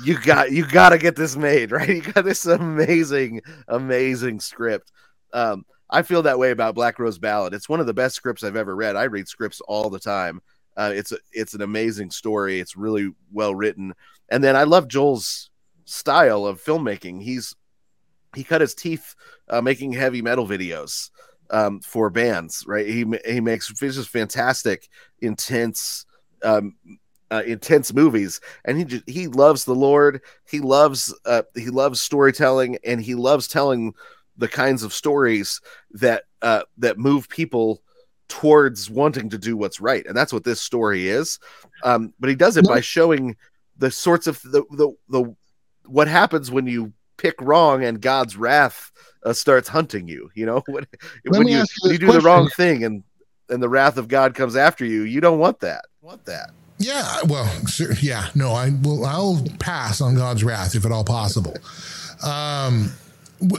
you 0.04 0.20
got 0.20 0.52
you 0.52 0.64
got 0.64 0.90
to 0.90 0.98
get 0.98 1.16
this 1.16 1.36
made, 1.36 1.72
right? 1.72 1.88
You 1.88 2.02
got 2.02 2.24
this 2.24 2.46
amazing, 2.46 3.42
amazing 3.66 4.40
script." 4.40 4.92
Um, 5.32 5.64
I 5.90 6.02
feel 6.02 6.22
that 6.22 6.38
way 6.38 6.50
about 6.50 6.74
Black 6.74 6.98
Rose 6.98 7.18
Ballad. 7.18 7.54
It's 7.54 7.68
one 7.68 7.80
of 7.80 7.86
the 7.86 7.94
best 7.94 8.14
scripts 8.14 8.44
I've 8.44 8.56
ever 8.56 8.76
read. 8.76 8.94
I 8.94 9.04
read 9.04 9.26
scripts 9.26 9.60
all 9.62 9.90
the 9.90 9.98
time. 9.98 10.40
Uh, 10.76 10.92
it's 10.94 11.10
a, 11.12 11.18
it's 11.32 11.54
an 11.54 11.62
amazing 11.62 12.10
story. 12.10 12.60
It's 12.60 12.76
really 12.76 13.10
well 13.32 13.54
written, 13.54 13.94
and 14.28 14.44
then 14.44 14.54
I 14.54 14.62
love 14.62 14.86
Joel's 14.86 15.50
style 15.88 16.46
of 16.46 16.62
filmmaking. 16.62 17.22
He's 17.22 17.54
he 18.36 18.44
cut 18.44 18.60
his 18.60 18.74
teeth 18.74 19.14
uh, 19.48 19.60
making 19.62 19.92
heavy 19.92 20.22
metal 20.22 20.46
videos 20.46 21.10
um, 21.50 21.80
for 21.80 22.10
bands, 22.10 22.64
right? 22.66 22.86
He 22.86 23.04
he 23.26 23.40
makes 23.40 23.72
just 23.72 24.08
fantastic, 24.08 24.88
intense, 25.20 26.04
um, 26.42 26.76
uh, 27.30 27.42
intense 27.46 27.92
movies, 27.92 28.40
and 28.64 28.78
he 28.78 28.84
just, 28.84 29.08
he 29.08 29.26
loves 29.28 29.64
the 29.64 29.74
Lord. 29.74 30.20
He 30.48 30.60
loves 30.60 31.14
uh, 31.24 31.42
he 31.54 31.70
loves 31.70 32.00
storytelling, 32.00 32.78
and 32.84 33.00
he 33.00 33.14
loves 33.14 33.48
telling 33.48 33.94
the 34.36 34.48
kinds 34.48 34.82
of 34.82 34.92
stories 34.92 35.60
that 35.92 36.24
uh, 36.42 36.62
that 36.76 36.98
move 36.98 37.28
people 37.28 37.82
towards 38.28 38.90
wanting 38.90 39.30
to 39.30 39.38
do 39.38 39.56
what's 39.56 39.80
right, 39.80 40.06
and 40.06 40.14
that's 40.16 40.34
what 40.34 40.44
this 40.44 40.60
story 40.60 41.08
is. 41.08 41.38
Um, 41.82 42.12
but 42.20 42.28
he 42.28 42.36
does 42.36 42.58
it 42.58 42.66
by 42.66 42.80
showing 42.80 43.36
the 43.78 43.90
sorts 43.90 44.26
of 44.26 44.42
the 44.42 44.62
the, 44.70 44.92
the 45.08 45.34
what 45.88 46.08
happens 46.08 46.50
when 46.50 46.66
you 46.66 46.92
pick 47.16 47.40
wrong 47.40 47.84
and 47.84 48.00
God's 48.00 48.36
wrath 48.36 48.92
uh, 49.24 49.32
starts 49.32 49.68
hunting 49.68 50.08
you. 50.08 50.30
You 50.34 50.46
know 50.46 50.62
when, 50.68 50.86
when 51.26 51.48
you, 51.48 51.58
you 51.58 51.64
when 51.82 51.92
you 51.92 51.98
do 51.98 52.06
question. 52.06 52.22
the 52.22 52.26
wrong 52.26 52.48
thing 52.48 52.84
and 52.84 53.02
and 53.50 53.62
the 53.62 53.68
wrath 53.68 53.96
of 53.96 54.08
God 54.08 54.34
comes 54.34 54.56
after 54.56 54.84
you, 54.84 55.02
you 55.02 55.20
don't 55.20 55.38
want 55.38 55.60
that. 55.60 55.86
Want 56.02 56.24
that. 56.26 56.50
Yeah, 56.80 57.22
well, 57.26 57.46
sure, 57.66 57.92
yeah, 57.94 58.28
no, 58.36 58.52
I 58.52 58.70
will. 58.70 59.04
I'll 59.04 59.44
pass 59.58 60.00
on 60.00 60.14
God's 60.14 60.44
wrath 60.44 60.76
if 60.76 60.84
at 60.84 60.92
all 60.92 61.04
possible. 61.04 61.54
Um, 62.24 62.92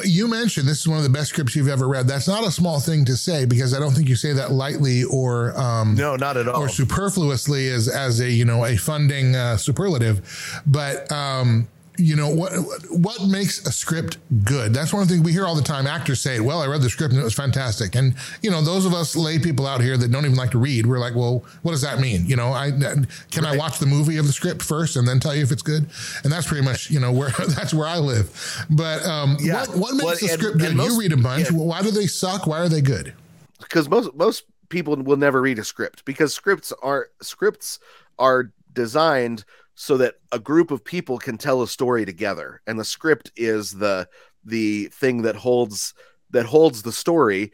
you 0.03 0.27
mentioned 0.27 0.67
this 0.67 0.79
is 0.79 0.87
one 0.87 0.97
of 0.97 1.03
the 1.03 1.09
best 1.09 1.29
scripts 1.29 1.55
you've 1.55 1.67
ever 1.67 1.87
read. 1.87 2.07
That's 2.07 2.27
not 2.27 2.45
a 2.45 2.51
small 2.51 2.79
thing 2.79 3.05
to 3.05 3.15
say 3.15 3.45
because 3.45 3.73
I 3.73 3.79
don't 3.79 3.91
think 3.91 4.09
you 4.09 4.15
say 4.15 4.33
that 4.33 4.51
lightly 4.51 5.03
or 5.03 5.57
um, 5.59 5.95
no, 5.95 6.15
not 6.15 6.37
at 6.37 6.47
all, 6.47 6.61
or 6.61 6.69
superfluously 6.69 7.69
as 7.69 7.87
as 7.87 8.19
a 8.19 8.29
you 8.29 8.45
know 8.45 8.65
a 8.65 8.77
funding 8.77 9.35
uh, 9.35 9.57
superlative. 9.57 10.61
But 10.65 11.11
um, 11.11 11.67
you 11.99 12.15
know 12.15 12.29
what 12.29 12.51
what 12.89 13.21
makes 13.27 13.65
a 13.67 13.71
script 13.71 14.17
good? 14.45 14.73
That's 14.73 14.93
one 14.93 15.07
thing 15.07 15.21
we 15.21 15.31
hear 15.31 15.45
all 15.45 15.55
the 15.55 15.61
time. 15.61 15.85
Actors 15.85 16.21
say 16.21 16.39
well 16.39 16.61
i 16.61 16.67
read 16.67 16.81
the 16.81 16.89
script 16.89 17.13
and 17.13 17.21
it 17.21 17.23
was 17.23 17.33
fantastic. 17.33 17.95
And 17.95 18.15
you 18.41 18.49
know 18.49 18.61
those 18.61 18.85
of 18.85 18.93
us 18.93 19.15
lay 19.15 19.39
people 19.39 19.67
out 19.67 19.81
here 19.81 19.97
that 19.97 20.11
don't 20.11 20.25
even 20.25 20.37
like 20.37 20.51
to 20.51 20.57
read 20.57 20.85
we're 20.85 20.99
like 20.99 21.15
well 21.15 21.43
what 21.61 21.71
does 21.71 21.81
that 21.81 21.99
mean? 21.99 22.25
You 22.25 22.35
know 22.35 22.53
i 22.53 22.71
can 22.71 23.07
right. 23.43 23.53
i 23.53 23.57
watch 23.57 23.79
the 23.79 23.85
movie 23.85 24.17
of 24.17 24.25
the 24.25 24.33
script 24.33 24.61
first 24.61 24.95
and 24.95 25.07
then 25.07 25.19
tell 25.19 25.35
you 25.35 25.43
if 25.43 25.51
it's 25.51 25.61
good? 25.61 25.89
And 26.23 26.31
that's 26.31 26.47
pretty 26.47 26.63
much 26.63 26.89
you 26.89 26.99
know 26.99 27.11
where 27.11 27.29
that's 27.49 27.73
where 27.73 27.87
i 27.87 27.97
live. 27.97 28.65
But 28.69 29.05
um 29.05 29.37
yeah. 29.39 29.61
what, 29.61 29.77
what 29.77 29.93
makes 29.93 30.03
well, 30.05 30.15
the 30.15 30.27
script 30.27 30.57
good? 30.59 30.75
Most, 30.75 30.93
you 30.93 30.99
read 30.99 31.11
a 31.11 31.17
bunch. 31.17 31.51
yeah. 31.51 31.57
why 31.57 31.81
do 31.81 31.91
they 31.91 32.07
suck? 32.07 32.47
Why 32.47 32.59
are 32.59 32.69
they 32.69 32.81
good? 32.81 33.13
Because 33.59 33.89
most 33.89 34.15
most 34.15 34.45
people 34.69 34.95
will 34.95 35.17
never 35.17 35.41
read 35.41 35.59
a 35.59 35.63
script 35.63 36.05
because 36.05 36.33
scripts 36.33 36.71
are 36.81 37.09
scripts 37.21 37.79
are 38.17 38.51
designed 38.73 39.43
so 39.81 39.95
that 39.95 40.15
a 40.33 40.39
group 40.39 40.71
of 40.71 40.83
people 40.83 41.17
can 41.17 41.37
tell 41.37 41.61
a 41.61 41.67
story 41.67 42.03
together 42.03 42.61
and 42.67 42.77
the 42.77 42.83
script 42.83 43.31
is 43.37 43.71
the 43.71 44.05
the 44.43 44.87
thing 44.87 45.21
that 45.21 45.37
holds 45.37 45.93
that 46.31 46.45
holds 46.45 46.81
the 46.81 46.91
story 46.91 47.53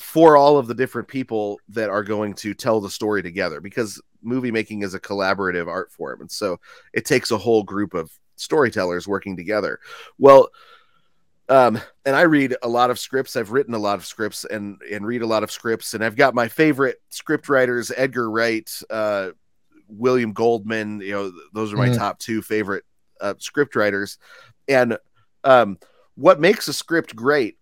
for 0.00 0.38
all 0.38 0.56
of 0.56 0.68
the 0.68 0.74
different 0.74 1.06
people 1.06 1.60
that 1.68 1.90
are 1.90 2.02
going 2.02 2.32
to 2.32 2.54
tell 2.54 2.80
the 2.80 2.88
story 2.88 3.22
together 3.22 3.60
because 3.60 4.00
movie 4.22 4.50
making 4.50 4.82
is 4.82 4.94
a 4.94 5.00
collaborative 5.00 5.68
art 5.68 5.92
form 5.92 6.22
and 6.22 6.30
so 6.30 6.58
it 6.94 7.04
takes 7.04 7.30
a 7.30 7.36
whole 7.36 7.62
group 7.62 7.92
of 7.92 8.10
storytellers 8.36 9.06
working 9.06 9.36
together 9.36 9.78
well 10.16 10.48
um, 11.50 11.78
and 12.06 12.14
I 12.14 12.22
read 12.22 12.54
a 12.62 12.68
lot 12.68 12.90
of 12.90 12.98
scripts. 13.00 13.34
I've 13.34 13.50
written 13.50 13.74
a 13.74 13.78
lot 13.78 13.98
of 13.98 14.06
scripts 14.06 14.44
and 14.44 14.80
and 14.82 15.04
read 15.04 15.22
a 15.22 15.26
lot 15.26 15.42
of 15.42 15.50
scripts. 15.50 15.94
And 15.94 16.04
I've 16.04 16.14
got 16.14 16.32
my 16.32 16.46
favorite 16.46 17.02
script 17.08 17.48
writers: 17.48 17.90
Edgar 17.96 18.30
Wright, 18.30 18.70
uh, 18.88 19.30
William 19.90 20.32
Goldman. 20.32 21.00
You 21.00 21.12
know, 21.12 21.32
those 21.52 21.72
are 21.72 21.76
my 21.76 21.88
mm. 21.88 21.96
top 21.96 22.18
two 22.18 22.42
favorite 22.42 22.84
uh, 23.20 23.34
script 23.38 23.76
writers. 23.76 24.18
And 24.68 24.98
um, 25.44 25.78
what 26.14 26.40
makes 26.40 26.68
a 26.68 26.72
script 26.72 27.14
great 27.14 27.58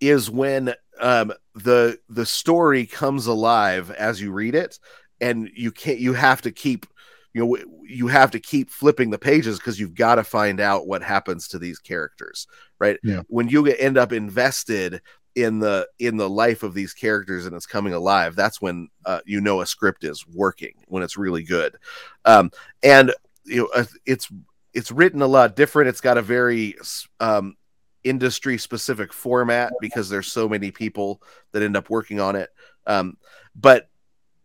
is 0.00 0.30
when 0.30 0.74
um, 1.00 1.32
the 1.54 1.98
the 2.08 2.26
story 2.26 2.86
comes 2.86 3.26
alive 3.26 3.90
as 3.90 4.20
you 4.20 4.32
read 4.32 4.54
it, 4.54 4.78
and 5.20 5.50
you 5.54 5.72
can't. 5.72 5.98
You 5.98 6.14
have 6.14 6.42
to 6.42 6.52
keep. 6.52 6.86
You 7.34 7.44
know, 7.44 7.58
you 7.84 8.08
have 8.08 8.30
to 8.32 8.40
keep 8.40 8.70
flipping 8.70 9.10
the 9.10 9.18
pages 9.18 9.58
because 9.58 9.78
you've 9.78 9.94
got 9.94 10.16
to 10.16 10.24
find 10.24 10.60
out 10.60 10.86
what 10.88 11.02
happens 11.02 11.46
to 11.48 11.58
these 11.58 11.78
characters, 11.78 12.46
right? 12.80 12.98
Yeah. 13.04 13.22
When 13.28 13.48
you 13.48 13.66
end 13.66 13.98
up 13.98 14.12
invested 14.12 15.02
in 15.42 15.60
the 15.60 15.86
in 15.98 16.16
the 16.16 16.28
life 16.28 16.62
of 16.62 16.74
these 16.74 16.92
characters 16.92 17.46
and 17.46 17.54
it's 17.54 17.66
coming 17.66 17.92
alive 17.92 18.34
that's 18.34 18.60
when 18.60 18.88
uh, 19.04 19.20
you 19.24 19.40
know 19.40 19.60
a 19.60 19.66
script 19.66 20.04
is 20.04 20.26
working 20.26 20.74
when 20.88 21.02
it's 21.02 21.16
really 21.16 21.42
good. 21.42 21.76
Um, 22.24 22.50
and 22.82 23.12
you 23.44 23.68
know 23.74 23.84
it's 24.04 24.28
it's 24.74 24.92
written 24.92 25.22
a 25.22 25.26
lot 25.26 25.56
different. 25.56 25.88
It's 25.88 26.00
got 26.00 26.18
a 26.18 26.22
very 26.22 26.76
um, 27.20 27.56
industry 28.04 28.58
specific 28.58 29.12
format 29.12 29.72
because 29.80 30.08
there's 30.08 30.30
so 30.30 30.48
many 30.48 30.70
people 30.70 31.22
that 31.52 31.62
end 31.62 31.76
up 31.76 31.90
working 31.90 32.20
on 32.20 32.36
it. 32.36 32.50
Um, 32.86 33.16
but 33.54 33.88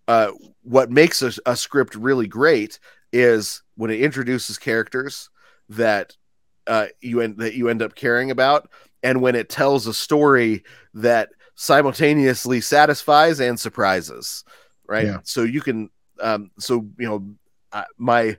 uh, 0.08 0.32
what 0.64 0.90
makes 0.90 1.22
a, 1.22 1.32
a 1.46 1.56
script 1.56 1.96
really 1.96 2.28
great 2.28 2.80
is 3.12 3.62
when 3.76 3.92
it 3.92 4.02
introduces 4.02 4.58
characters 4.58 5.30
that 5.70 6.16
uh, 6.68 6.88
you 7.02 7.22
end 7.22 7.38
that 7.38 7.54
you 7.54 7.70
end 7.70 7.82
up 7.82 7.96
caring 7.96 8.32
about 8.32 8.70
and 9.04 9.22
when 9.22 9.36
it 9.36 9.50
tells 9.50 9.86
a 9.86 9.94
story 9.94 10.64
that 10.94 11.30
simultaneously 11.56 12.62
satisfies 12.62 13.40
and 13.40 13.60
surprises 13.60 14.44
right 14.88 15.06
yeah. 15.06 15.18
so 15.24 15.44
you 15.44 15.62
can 15.62 15.90
um 16.22 16.50
so 16.58 16.88
you 16.98 17.08
know 17.08 17.24
uh, 17.72 17.84
my 17.98 18.38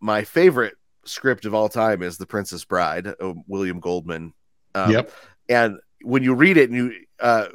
my 0.00 0.24
favorite 0.24 0.74
script 1.04 1.44
of 1.44 1.54
all 1.54 1.68
time 1.68 2.02
is 2.02 2.16
the 2.16 2.26
princess 2.26 2.64
bride 2.64 3.12
william 3.46 3.80
goldman 3.80 4.32
um, 4.74 4.90
yep 4.90 5.10
and 5.48 5.78
when 6.02 6.22
you 6.22 6.34
read 6.34 6.56
it 6.56 6.70
and 6.70 6.76
you 6.76 6.92
uh 7.20 7.48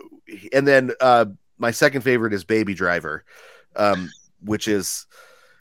and 0.54 0.68
then 0.68 0.92
uh 1.02 1.26
my 1.58 1.72
second 1.72 2.02
favorite 2.02 2.34
is 2.34 2.44
baby 2.44 2.74
driver 2.74 3.24
um 3.76 4.10
which 4.44 4.68
is 4.68 5.08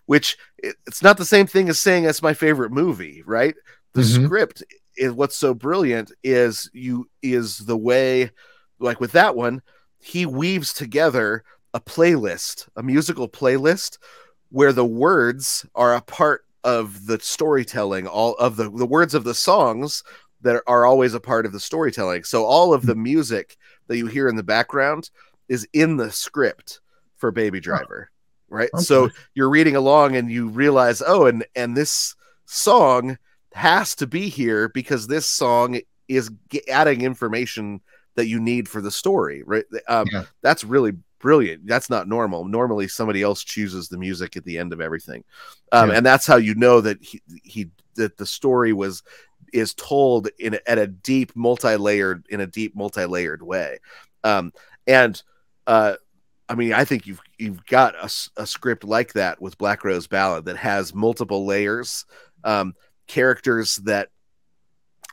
which 0.07 0.37
it's 0.59 1.03
not 1.03 1.17
the 1.17 1.25
same 1.25 1.47
thing 1.47 1.69
as 1.69 1.79
saying 1.79 2.05
that's 2.05 2.23
my 2.23 2.35
favorite 2.35 2.71
movie 2.71 3.23
right 3.25 3.55
the 3.95 4.03
mm-hmm. 4.03 4.25
script 4.25 4.63
is 4.97 5.13
what's 5.13 5.37
so 5.37 5.55
brilliant 5.55 6.13
is 6.23 6.71
you 6.73 7.09
is 7.23 7.59
the 7.59 7.77
way 7.77 8.31
like 8.79 9.01
with 9.01 9.13
that 9.13 9.37
one 9.37 9.63
he 9.99 10.27
weaves 10.27 10.73
together 10.73 11.45
a 11.75 11.81
playlist 11.81 12.69
a 12.77 12.83
musical 12.83 13.29
playlist 13.29 13.99
where 14.51 14.73
the 14.73 14.85
words 14.85 15.67
are 15.75 15.95
a 15.95 16.01
part 16.03 16.45
of 16.65 17.07
the 17.07 17.19
storytelling 17.21 18.07
all 18.07 18.35
of 18.35 18.57
the 18.57 18.71
the 18.71 18.87
words 18.87 19.15
of 19.15 19.25
the 19.25 19.35
songs 19.35 20.03
that 20.43 20.63
are 20.67 20.87
always 20.87 21.15
a 21.15 21.19
part 21.19 21.47
of 21.47 21.53
the 21.53 21.59
storytelling. 21.59 22.23
So 22.23 22.45
all 22.45 22.73
of 22.75 22.85
the 22.85 22.95
hmm. 22.95 23.03
music 23.03 23.57
that 23.89 23.97
you 23.97 24.07
hear 24.07 24.29
in 24.29 24.37
the 24.37 24.43
background 24.43 25.11
is 25.49 25.67
in 25.73 25.97
the 25.97 26.13
script 26.13 26.81
for 27.17 27.33
baby 27.33 27.59
driver 27.59 28.11
right? 28.49 28.71
Okay. 28.75 28.83
so 28.83 29.11
you're 29.35 29.51
reading 29.51 29.77
along 29.77 30.17
and 30.17 30.31
you 30.31 30.49
realize 30.49 31.03
oh 31.07 31.27
and 31.27 31.45
and 31.55 31.77
this 31.77 32.15
song 32.45 33.19
has 33.57 33.95
to 33.97 34.07
be 34.07 34.29
here 34.29 34.69
because 34.69 35.07
this 35.07 35.27
song 35.27 35.81
is 36.09 36.31
adding 36.69 37.03
information 37.03 37.81
that 38.15 38.27
you 38.27 38.41
need 38.41 38.69
for 38.69 38.81
the 38.81 38.91
story 38.91 39.43
right 39.45 39.65
um, 39.89 40.07
yeah. 40.13 40.25
that's 40.43 40.65
really 40.65 40.93
brilliant. 41.19 41.67
That's 41.67 41.91
not 41.91 42.09
normal. 42.09 42.45
Normally, 42.45 42.89
somebody 42.89 43.23
else 43.23 43.43
chooses 43.43 43.89
the 43.89 43.99
music 43.99 44.37
at 44.37 44.45
the 44.45 44.59
end 44.59 44.73
of 44.73 44.81
everything, 44.81 45.25
um, 45.73 45.91
yeah. 45.91 45.97
and 45.97 46.07
that's 46.07 46.27
how 46.27 46.37
you 46.37 46.55
know 46.55 46.81
that 46.81 47.03
he, 47.03 47.21
he 47.43 47.71
that 47.97 48.17
the 48.17 48.27
story 48.27 48.73
was 48.73 49.03
is 49.53 49.75
told 49.75 50.29
in 50.39 50.59
at 50.67 50.79
a 50.79 50.87
deep, 50.87 51.35
multi-layered 51.35 52.27
in 52.29 52.41
a 52.41 52.47
deep, 52.47 52.77
multi-layered 52.77 53.43
way. 53.43 53.79
Um, 54.25 54.53
and 54.87 55.21
uh, 55.67 55.95
I 56.49 56.55
mean, 56.55 56.73
I 56.73 56.85
think 56.85 57.07
you've 57.07 57.21
you've 57.39 57.65
got 57.67 57.95
a, 57.97 58.11
a, 58.41 58.47
script 58.47 58.85
like 58.85 59.13
that 59.15 59.41
with 59.41 59.59
Black 59.59 59.85
Rose 59.85 60.07
Ballad 60.07 60.45
that 60.45 60.57
has 60.57 60.95
multiple 60.95 61.45
layers, 61.45 62.05
um, 62.45 62.75
characters 63.07 63.77
that 63.77 64.11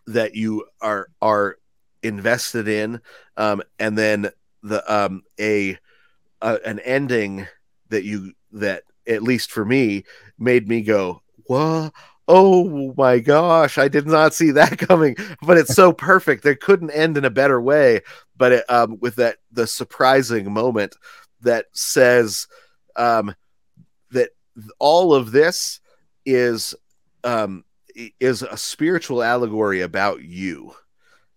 that 0.08 0.36
you 0.36 0.66
are 0.82 1.08
are 1.22 1.58
invested 2.02 2.68
in, 2.68 3.02
um, 3.38 3.62
and 3.80 3.98
then 3.98 4.30
the 4.62 4.94
um, 4.94 5.24
a, 5.40 5.78
a 6.42 6.60
an 6.66 6.80
ending 6.80 7.48
that 7.90 8.04
you 8.04 8.34
that 8.52 8.84
at 9.08 9.24
least 9.24 9.52
for 9.52 9.66
me 9.66 10.04
made 10.38 10.68
me 10.68 10.82
go 10.82 11.22
what 11.46 11.92
oh 12.30 12.94
my 12.96 13.20
gosh 13.20 13.78
i 13.78 13.90
did 13.90 14.08
not 14.08 14.34
see 14.34 14.52
that 14.52 14.78
coming. 14.88 15.16
But 15.42 15.58
it's 15.58 15.76
so 15.76 15.92
perfect. 15.92 16.44
They 16.44 16.56
couldn't 16.56 16.92
end 16.92 17.18
in 17.18 17.26
a 17.26 17.30
better 17.30 17.60
way. 17.60 18.02
But 18.38 18.52
it, 18.54 18.70
um, 18.70 18.98
with 19.00 19.18
that 19.18 19.38
the 19.52 19.68
surprising 19.68 20.52
moment 20.52 20.96
that 21.42 21.66
says 21.74 22.48
um, 22.96 23.36
that 24.12 24.30
all 24.80 25.14
of 25.14 25.32
this 25.32 25.80
is 26.26 26.74
um, 27.24 27.64
is 28.20 28.42
a 28.42 28.58
spiritual 28.58 29.24
allegory 29.24 29.82
about 29.82 30.24
you 30.24 30.74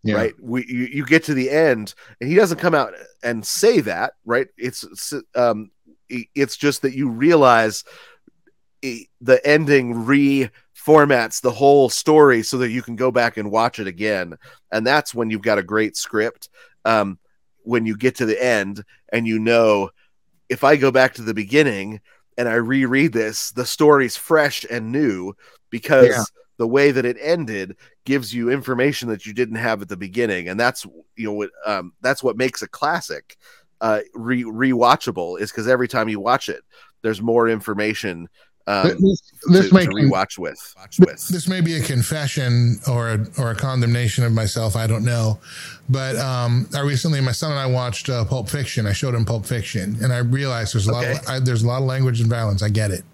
yeah. 0.07 0.15
right? 0.15 0.35
We 0.41 0.65
you, 0.67 0.85
you, 0.85 1.07
get 1.07 1.25
to 1.25 1.35
the 1.35 1.51
end 1.51 1.95
and 2.21 2.31
he 2.31 2.37
doesn't 2.37 2.59
come 2.59 2.75
out 2.75 2.95
and 3.23 3.45
say 3.45 3.81
that 3.81 4.13
right? 4.25 4.49
It's 4.57 5.13
um 5.35 5.71
it's 6.09 6.57
just 6.57 6.83
that 6.83 6.95
you 6.95 7.09
realize 7.09 7.83
the 8.83 9.41
ending 9.45 9.95
reformats 9.95 11.41
the 11.41 11.51
whole 11.51 11.89
story 11.89 12.45
so 12.45 12.59
that 12.59 12.71
you 12.71 12.83
can 12.83 12.95
go 12.95 13.11
back 13.11 13.37
and 13.37 13.51
watch 13.51 13.81
it 13.81 13.89
again. 13.89 14.37
And 14.71 14.87
that's 14.87 15.13
when 15.13 15.31
you've 15.31 15.43
got 15.43 15.59
a 15.59 15.63
great 15.63 15.97
script 15.97 16.49
um 16.85 17.19
when 17.65 17.85
you 17.85 17.97
get 17.97 18.15
to 18.15 18.27
the 18.27 18.41
end 18.43 18.85
and 19.13 19.27
you 19.27 19.41
know 19.41 19.91
if 20.49 20.63
i 20.63 20.77
go 20.77 20.93
back 20.93 21.15
to 21.15 21.23
the 21.23 21.35
beginning 21.35 22.01
and 22.39 22.49
i 22.49 22.55
reread 22.55 23.13
this 23.13 23.51
the 23.51 23.67
story's 23.67 24.17
fresh 24.17 24.65
and 24.71 24.93
new 24.93 25.35
because 25.69 26.11
yeah 26.11 26.23
the 26.59 26.67
way 26.67 26.91
that 26.91 27.05
it 27.05 27.17
ended 27.21 27.77
gives 28.05 28.33
you 28.33 28.51
information 28.51 29.09
that 29.09 29.27
you 29.27 29.33
didn't 29.33 29.57
have 29.57 29.83
at 29.83 29.89
the 29.89 29.97
beginning 29.97 30.49
and 30.49 30.59
that's 30.59 30.85
you 31.17 31.27
know 31.27 31.33
what 31.33 31.51
um, 31.65 31.93
that's 32.01 32.23
what 32.23 32.37
makes 32.37 32.63
a 32.63 32.69
classic 32.69 33.37
uh 33.81 34.01
re 34.15 34.43
rewatchable 34.43 35.39
is 35.41 35.51
because 35.51 35.69
every 35.69 35.89
time 35.89 36.09
you 36.09 36.21
watch 36.21 36.49
it 36.49 36.63
there's 37.03 37.21
more 37.21 37.49
information 37.49 38.29
um, 38.69 38.89
this, 39.01 39.33
this 39.49 39.69
to, 39.69 39.75
may, 39.75 39.85
to 39.85 39.91
rewatch 39.91 40.39
with. 40.39 40.59
with. 40.99 41.29
This 41.29 41.49
may 41.49 41.61
be 41.61 41.77
a 41.77 41.81
confession 41.81 42.81
or 42.89 43.11
a, 43.11 43.27
or 43.39 43.51
a 43.53 43.55
condemnation 43.55 44.25
of 44.25 44.33
myself. 44.33 44.75
I 44.75 44.89
don't 44.89 45.05
know, 45.05 45.39
but 45.89 46.17
um, 46.17 46.69
I 46.75 46.81
recently 46.81 47.21
my 47.21 47.31
son 47.31 47.53
and 47.53 47.61
I 47.61 47.67
watched 47.67 48.09
uh, 48.09 48.25
Pulp 48.25 48.49
Fiction. 48.49 48.87
I 48.87 48.93
showed 48.93 49.15
him 49.15 49.25
Pulp 49.25 49.47
Fiction, 49.47 49.97
and 50.03 50.13
I 50.13 50.19
realized 50.19 50.75
there's 50.75 50.89
a 50.89 50.95
okay. 50.95 51.13
lot 51.13 51.23
of 51.23 51.29
I, 51.29 51.39
there's 51.39 51.63
a 51.63 51.67
lot 51.67 51.79
of 51.79 51.85
language 51.85 52.21
and 52.21 52.29
violence. 52.29 52.61
I 52.61 52.69
get 52.69 52.91
it, 52.91 53.05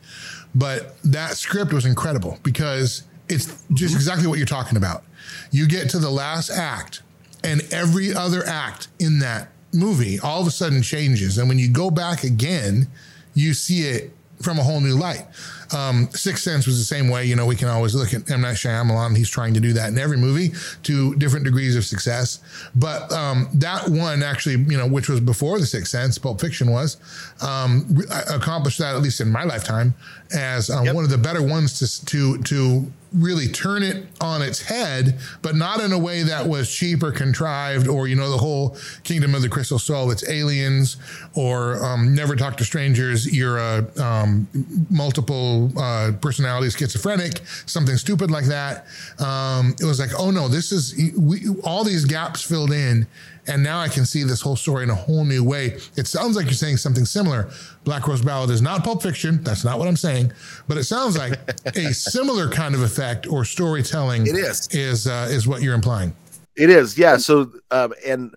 but 0.55 0.97
that 1.05 1.37
script 1.37 1.75
was 1.75 1.85
incredible 1.85 2.39
because 2.43 3.03
it's 3.29 3.65
just 3.73 3.95
exactly 3.95 4.27
what 4.27 4.39
you're 4.39 4.47
talking 4.47 4.77
about. 4.77 5.05
You 5.51 5.67
get 5.67 5.89
to 5.91 5.99
the 5.99 6.11
last 6.11 6.51
act, 6.51 7.03
and 7.45 7.63
every 7.73 8.13
other 8.15 8.45
act 8.47 8.89
in 8.99 9.19
that 9.21 9.49
movie 9.75 10.21
all 10.21 10.41
of 10.41 10.47
a 10.47 10.51
sudden 10.51 10.83
changes. 10.83 11.39
And 11.39 11.49
when 11.49 11.59
you 11.59 11.71
go 11.71 11.91
back 11.91 12.25
again, 12.25 12.89
you 13.35 13.55
see 13.55 13.83
it 13.83 14.13
from 14.43 14.59
a 14.59 14.63
whole 14.63 14.81
new 14.81 14.95
light. 14.95 15.25
Um, 15.73 16.09
Sixth 16.11 16.43
Sense 16.43 16.67
was 16.67 16.79
the 16.79 16.85
same 16.85 17.09
way. 17.09 17.25
You 17.25 17.37
know, 17.37 17.47
we 17.47 17.57
can 17.57 17.69
always 17.69 17.95
look 17.95 18.13
at 18.13 18.31
M. 18.31 18.43
Night 18.43 18.57
Shyamalan. 18.57 19.17
He's 19.17 19.31
trying 19.31 19.55
to 19.55 19.61
do 19.61 19.73
that 19.73 19.89
in 19.89 19.99
every 19.99 20.19
movie 20.19 20.53
to 20.83 21.15
different 21.15 21.45
degrees 21.45 21.77
of 21.77 21.85
success. 21.85 22.41
But 22.75 23.11
um, 23.13 23.49
that 23.55 23.89
one 23.89 24.23
actually, 24.23 24.57
you 24.57 24.77
know, 24.77 24.87
which 24.87 25.09
was 25.09 25.21
before 25.21 25.59
The 25.59 25.67
Sixth 25.67 25.91
Sense, 25.91 26.19
Pulp 26.19 26.41
Fiction 26.41 26.71
was, 26.71 26.97
um, 27.41 27.87
accomplished 28.29 28.79
that 28.79 28.95
at 28.95 29.01
least 29.01 29.21
in 29.21 29.31
my 29.31 29.45
lifetime 29.45 29.95
as 30.35 30.69
um, 30.69 30.85
yep. 30.85 30.95
one 30.95 31.05
of 31.05 31.11
the 31.11 31.19
better 31.19 31.43
ones 31.43 31.79
to 31.79 32.07
to 32.07 32.43
to 32.43 32.93
really 33.15 33.49
turn 33.49 33.83
it 33.83 34.07
on 34.21 34.43
its 34.43 34.63
head, 34.63 35.19
but 35.43 35.55
not 35.55 35.81
in 35.81 35.93
a 35.93 35.99
way 35.99 36.23
that 36.23 36.47
was 36.47 36.73
cheap 36.73 37.03
or 37.03 37.13
contrived, 37.13 37.89
or 37.89 38.09
you 38.09 38.17
know 38.17 38.31
the 38.31 38.39
whole 38.39 38.77
Kingdom 39.05 39.35
of 39.35 39.43
the 39.43 39.49
Crystal 39.49 39.79
Skull. 39.79 40.11
It's 40.11 40.29
aliens, 40.29 40.97
or 41.35 41.83
um, 41.85 42.15
Never 42.15 42.37
Talk 42.37 42.57
to 42.59 42.65
Strangers. 42.65 43.33
You're 43.33 43.59
a 43.59 43.87
um, 44.01 44.47
multiple 44.91 45.71
uh, 45.79 46.13
personality 46.21 46.71
schizophrenic, 46.71 47.41
something 47.67 47.97
stupid 47.97 48.31
like 48.31 48.47
that. 48.47 48.87
Um, 49.19 49.75
it 49.81 49.85
was 49.85 50.01
like, 50.01 50.11
oh 50.19 50.31
no, 50.31 50.49
this 50.49 50.73
is 50.73 50.95
we, 51.17 51.49
all 51.65 51.85
these 51.85 52.05
gaps 52.05 52.43
filled 52.43 52.73
in, 52.73 53.07
and 53.47 53.63
now 53.63 53.81
I 53.81 53.89
can 53.89 54.05
see 54.05 54.23
this 54.23 54.41
whole 54.41 54.57
story 54.57 54.85
in 54.85 54.91
a 54.91 54.95
whole 54.95 55.25
new 55.25 55.43
way. 55.43 55.79
It 55.97 56.07
sounds 56.07 56.37
like 56.37 56.47
you're 56.47 56.55
saying 56.55 56.77
something 56.77 57.05
similar. 57.05 57.51
Black 57.85 58.07
Rose 58.07 58.23
Ballad 58.23 58.51
is 58.51 58.63
not 58.63 58.85
Pulp 58.85 59.03
Fiction. 59.03 59.43
That's 59.43 59.65
not 59.65 59.79
what 59.79 59.89
I'm 59.89 59.97
saying. 59.97 60.33
But 60.69 60.79
it 60.79 60.85
sounds 60.85 61.17
like 61.19 61.33
a 61.77 61.93
similar 61.93 62.49
kind 62.49 62.75
of 62.75 62.83
effect 62.83 63.27
or 63.27 63.45
storytelling. 63.45 64.27
It 64.27 64.37
is 64.37 64.69
is 64.73 65.07
uh, 65.07 65.29
is 65.31 65.47
what 65.47 65.63
you're 65.63 65.75
implying. 65.75 66.15
It 66.57 66.71
is, 66.71 66.97
yeah. 66.97 67.17
So 67.17 67.51
um, 67.71 67.95
and 68.07 68.35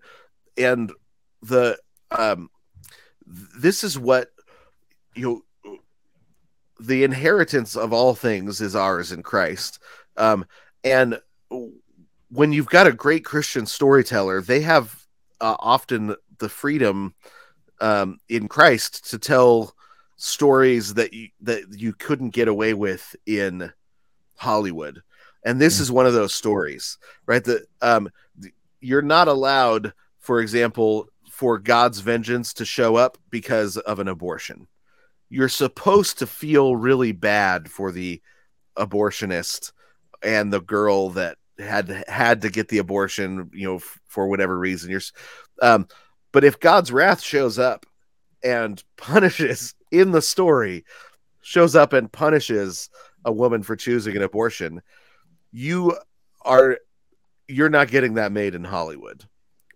and 0.57 0.91
the 1.41 1.77
um, 2.11 2.49
this 3.27 3.83
is 3.83 3.99
what 3.99 4.29
you 5.15 5.43
know, 5.63 5.79
the 6.79 7.03
inheritance 7.03 7.75
of 7.75 7.93
all 7.93 8.15
things 8.15 8.61
is 8.61 8.75
ours 8.75 9.11
in 9.11 9.23
Christ. 9.23 9.79
Um, 10.17 10.45
and 10.83 11.19
when 12.30 12.51
you've 12.51 12.69
got 12.69 12.88
a 12.88 12.93
great 12.93 13.26
Christian 13.26 13.65
storyteller, 13.65 14.41
they 14.41 14.61
have 14.61 15.05
uh, 15.41 15.55
often 15.59 16.15
the 16.39 16.49
freedom 16.49 17.13
um, 17.82 18.19
in 18.30 18.47
Christ 18.47 19.09
to 19.11 19.19
tell 19.19 19.76
stories 20.17 20.93
that 20.93 21.13
you 21.13 21.30
that 21.41 21.63
you 21.71 21.93
couldn't 21.93 22.30
get 22.30 22.47
away 22.47 22.73
with 22.73 23.15
in 23.26 23.71
Hollywood. 24.38 25.01
And 25.43 25.61
this 25.61 25.78
mm. 25.78 25.82
is 25.82 25.91
one 25.91 26.05
of 26.05 26.13
those 26.13 26.34
stories, 26.34 26.97
right? 27.26 27.43
That 27.43 27.65
um, 27.82 28.09
you're 28.82 29.01
not 29.01 29.28
allowed, 29.28 29.93
for 30.19 30.39
example, 30.39 31.07
for 31.30 31.59
God's 31.59 31.99
vengeance 31.99 32.53
to 32.55 32.65
show 32.65 32.95
up 32.95 33.17
because 33.30 33.78
of 33.78 33.99
an 33.99 34.07
abortion. 34.07 34.67
You're 35.30 35.49
supposed 35.49 36.19
to 36.19 36.28
feel 36.28 36.76
really 36.76 37.11
bad 37.11 37.69
for 37.69 37.91
the 37.91 38.21
abortionist 38.78 39.71
and 40.23 40.51
the 40.51 40.61
girl 40.61 41.09
that 41.11 41.38
had 41.59 42.05
had 42.07 42.41
to 42.41 42.49
get 42.49 42.69
the 42.69 42.79
abortion, 42.79 43.49
you 43.53 43.67
know, 43.67 43.75
f- 43.75 43.99
for 44.07 44.27
whatever 44.27 44.57
reason. 44.57 44.89
You're, 44.89 45.01
um, 45.61 45.87
but 46.31 46.43
if 46.43 46.59
God's 46.59 46.91
wrath 46.91 47.21
shows 47.21 47.57
up 47.57 47.85
and 48.43 48.83
punishes 48.97 49.73
in 49.91 50.11
the 50.11 50.21
story, 50.21 50.85
shows 51.41 51.75
up 51.75 51.93
and 51.93 52.11
punishes 52.11 52.89
a 53.23 53.31
woman 53.31 53.63
for 53.63 53.75
choosing 53.75 54.15
an 54.15 54.21
abortion, 54.21 54.81
you 55.51 55.97
are 56.43 56.79
you're 57.47 57.69
not 57.69 57.89
getting 57.89 58.15
that 58.15 58.31
made 58.31 58.55
in 58.55 58.63
Hollywood, 58.63 59.23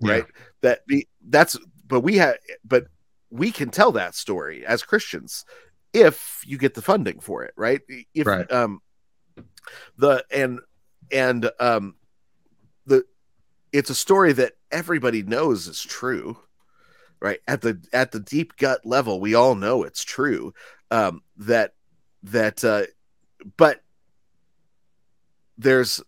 right? 0.02 0.26
Yeah. 0.28 0.44
That 0.62 0.88
be 0.88 1.08
that's 1.28 1.58
but 1.88 2.02
we 2.02 2.18
have 2.18 2.36
but 2.64 2.88
we 3.30 3.52
can 3.52 3.70
tell 3.70 3.92
that 3.94 4.16
story 4.16 4.66
as 4.66 4.84
Christians 4.84 5.46
if 5.94 6.42
you 6.46 6.58
get 6.58 6.74
the 6.74 6.82
funding 6.82 7.20
for 7.20 7.44
it, 7.44 7.54
right? 7.56 7.82
If 8.14 8.28
right. 8.28 8.52
um 8.52 8.82
the 9.98 10.24
and 10.32 10.60
and 11.12 11.50
um, 11.60 11.96
the 12.86 13.04
it's 13.72 13.90
a 13.90 13.96
story 13.96 14.34
that 14.34 14.54
everybody 14.72 15.24
knows 15.24 15.68
is 15.68 15.82
true, 15.82 16.38
right? 17.20 17.40
At 17.48 17.62
the 17.62 17.82
at 17.94 18.12
the 18.12 18.20
deep 18.20 18.58
gut 18.58 18.86
level, 18.86 19.20
we 19.20 19.36
all 19.36 19.56
know 19.56 19.84
it's 19.84 20.04
true. 20.04 20.54
Um, 20.92 21.22
that 21.38 21.74
that, 22.24 22.64
uh, 22.64 22.84
but 23.58 23.84
there's 25.58 26.02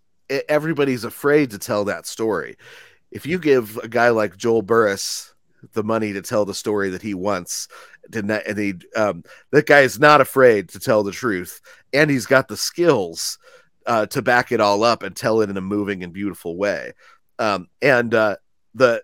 everybody's 0.50 1.04
afraid 1.04 1.52
to 1.52 1.60
tell 1.60 1.86
that 1.86 2.06
story. 2.06 2.58
If 3.12 3.26
you 3.26 3.40
give 3.40 3.78
a 3.78 3.88
guy 3.88 4.10
like 4.10 4.38
Joel 4.38 4.62
Burris 4.62 5.34
the 5.74 5.84
money 5.84 6.14
to 6.14 6.22
tell 6.22 6.46
the 6.46 6.56
story 6.56 6.90
that 6.90 7.02
he 7.02 7.14
wants, 7.14 7.68
and 8.14 8.58
he 8.58 8.74
um, 8.96 9.24
that 9.52 9.68
guy 9.68 9.82
is 9.82 10.00
not 10.00 10.22
afraid 10.22 10.70
to 10.70 10.80
tell 10.80 11.04
the 11.04 11.12
truth, 11.12 11.62
and 11.94 12.10
he's 12.10 12.26
got 12.26 12.48
the 12.48 12.58
skills 12.58 13.38
uh, 13.86 14.06
to 14.08 14.22
back 14.22 14.52
it 14.52 14.62
all 14.62 14.84
up 14.84 15.04
and 15.04 15.16
tell 15.16 15.42
it 15.42 15.50
in 15.50 15.58
a 15.58 15.62
moving 15.62 16.04
and 16.04 16.14
beautiful 16.14 16.58
way. 16.58 16.94
Um, 17.40 17.68
and 17.82 18.14
uh, 18.14 18.36
the 18.76 19.04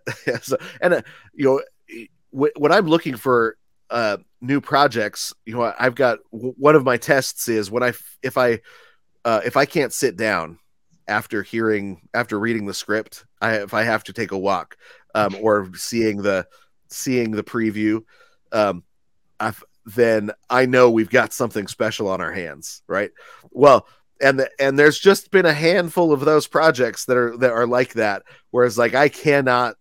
and 0.81 0.93
uh, 0.93 1.01
you 1.33 1.45
know 1.45 1.61
w- 2.31 2.53
when 2.57 2.71
I'm 2.71 2.87
looking 2.87 3.15
for 3.15 3.57
uh, 3.89 4.17
new 4.41 4.61
projects, 4.61 5.33
you 5.45 5.55
know, 5.55 5.73
I've 5.77 5.95
got 5.95 6.19
w- 6.31 6.53
one 6.57 6.75
of 6.75 6.83
my 6.83 6.97
tests 6.97 7.47
is 7.47 7.71
when 7.71 7.83
I 7.83 7.93
if 8.21 8.37
I 8.37 8.59
uh, 9.25 9.41
if 9.45 9.57
I 9.57 9.65
can't 9.65 9.93
sit 9.93 10.17
down 10.17 10.59
after 11.07 11.43
hearing 11.43 12.01
after 12.13 12.39
reading 12.39 12.65
the 12.65 12.73
script, 12.73 13.25
I 13.41 13.55
if 13.55 13.73
I 13.73 13.83
have 13.83 14.03
to 14.05 14.13
take 14.13 14.31
a 14.31 14.37
walk 14.37 14.77
um, 15.15 15.35
or 15.41 15.69
seeing 15.75 16.17
the 16.21 16.47
seeing 16.89 17.31
the 17.31 17.43
preview, 17.43 18.03
um, 18.51 18.83
I've, 19.39 19.63
then 19.85 20.31
I 20.49 20.65
know 20.65 20.91
we've 20.91 21.09
got 21.09 21.33
something 21.33 21.67
special 21.67 22.09
on 22.09 22.21
our 22.21 22.31
hands, 22.31 22.83
right? 22.87 23.11
Well, 23.51 23.87
and 24.21 24.39
the, 24.39 24.49
and 24.59 24.77
there's 24.77 24.99
just 24.99 25.31
been 25.31 25.45
a 25.45 25.53
handful 25.53 26.11
of 26.11 26.21
those 26.21 26.47
projects 26.47 27.05
that 27.05 27.17
are 27.17 27.37
that 27.37 27.51
are 27.51 27.67
like 27.67 27.93
that. 27.93 28.23
Whereas, 28.51 28.77
like, 28.77 28.95
I 28.95 29.09
cannot. 29.09 29.75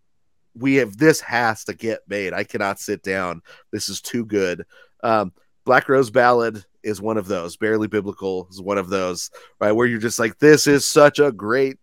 We 0.54 0.76
have 0.76 0.96
this 0.96 1.20
has 1.20 1.64
to 1.64 1.74
get 1.74 2.00
made. 2.08 2.32
I 2.32 2.44
cannot 2.44 2.80
sit 2.80 3.02
down. 3.02 3.42
This 3.72 3.88
is 3.88 4.00
too 4.00 4.24
good. 4.24 4.64
Um, 5.02 5.32
Black 5.64 5.88
Rose 5.88 6.10
Ballad 6.10 6.64
is 6.82 7.00
one 7.00 7.18
of 7.18 7.28
those. 7.28 7.56
Barely 7.56 7.88
Biblical 7.88 8.46
is 8.50 8.60
one 8.60 8.78
of 8.78 8.88
those, 8.88 9.30
right? 9.60 9.72
Where 9.72 9.86
you're 9.86 9.98
just 9.98 10.18
like, 10.18 10.38
this 10.38 10.66
is 10.66 10.86
such 10.86 11.18
a 11.18 11.32
great 11.32 11.78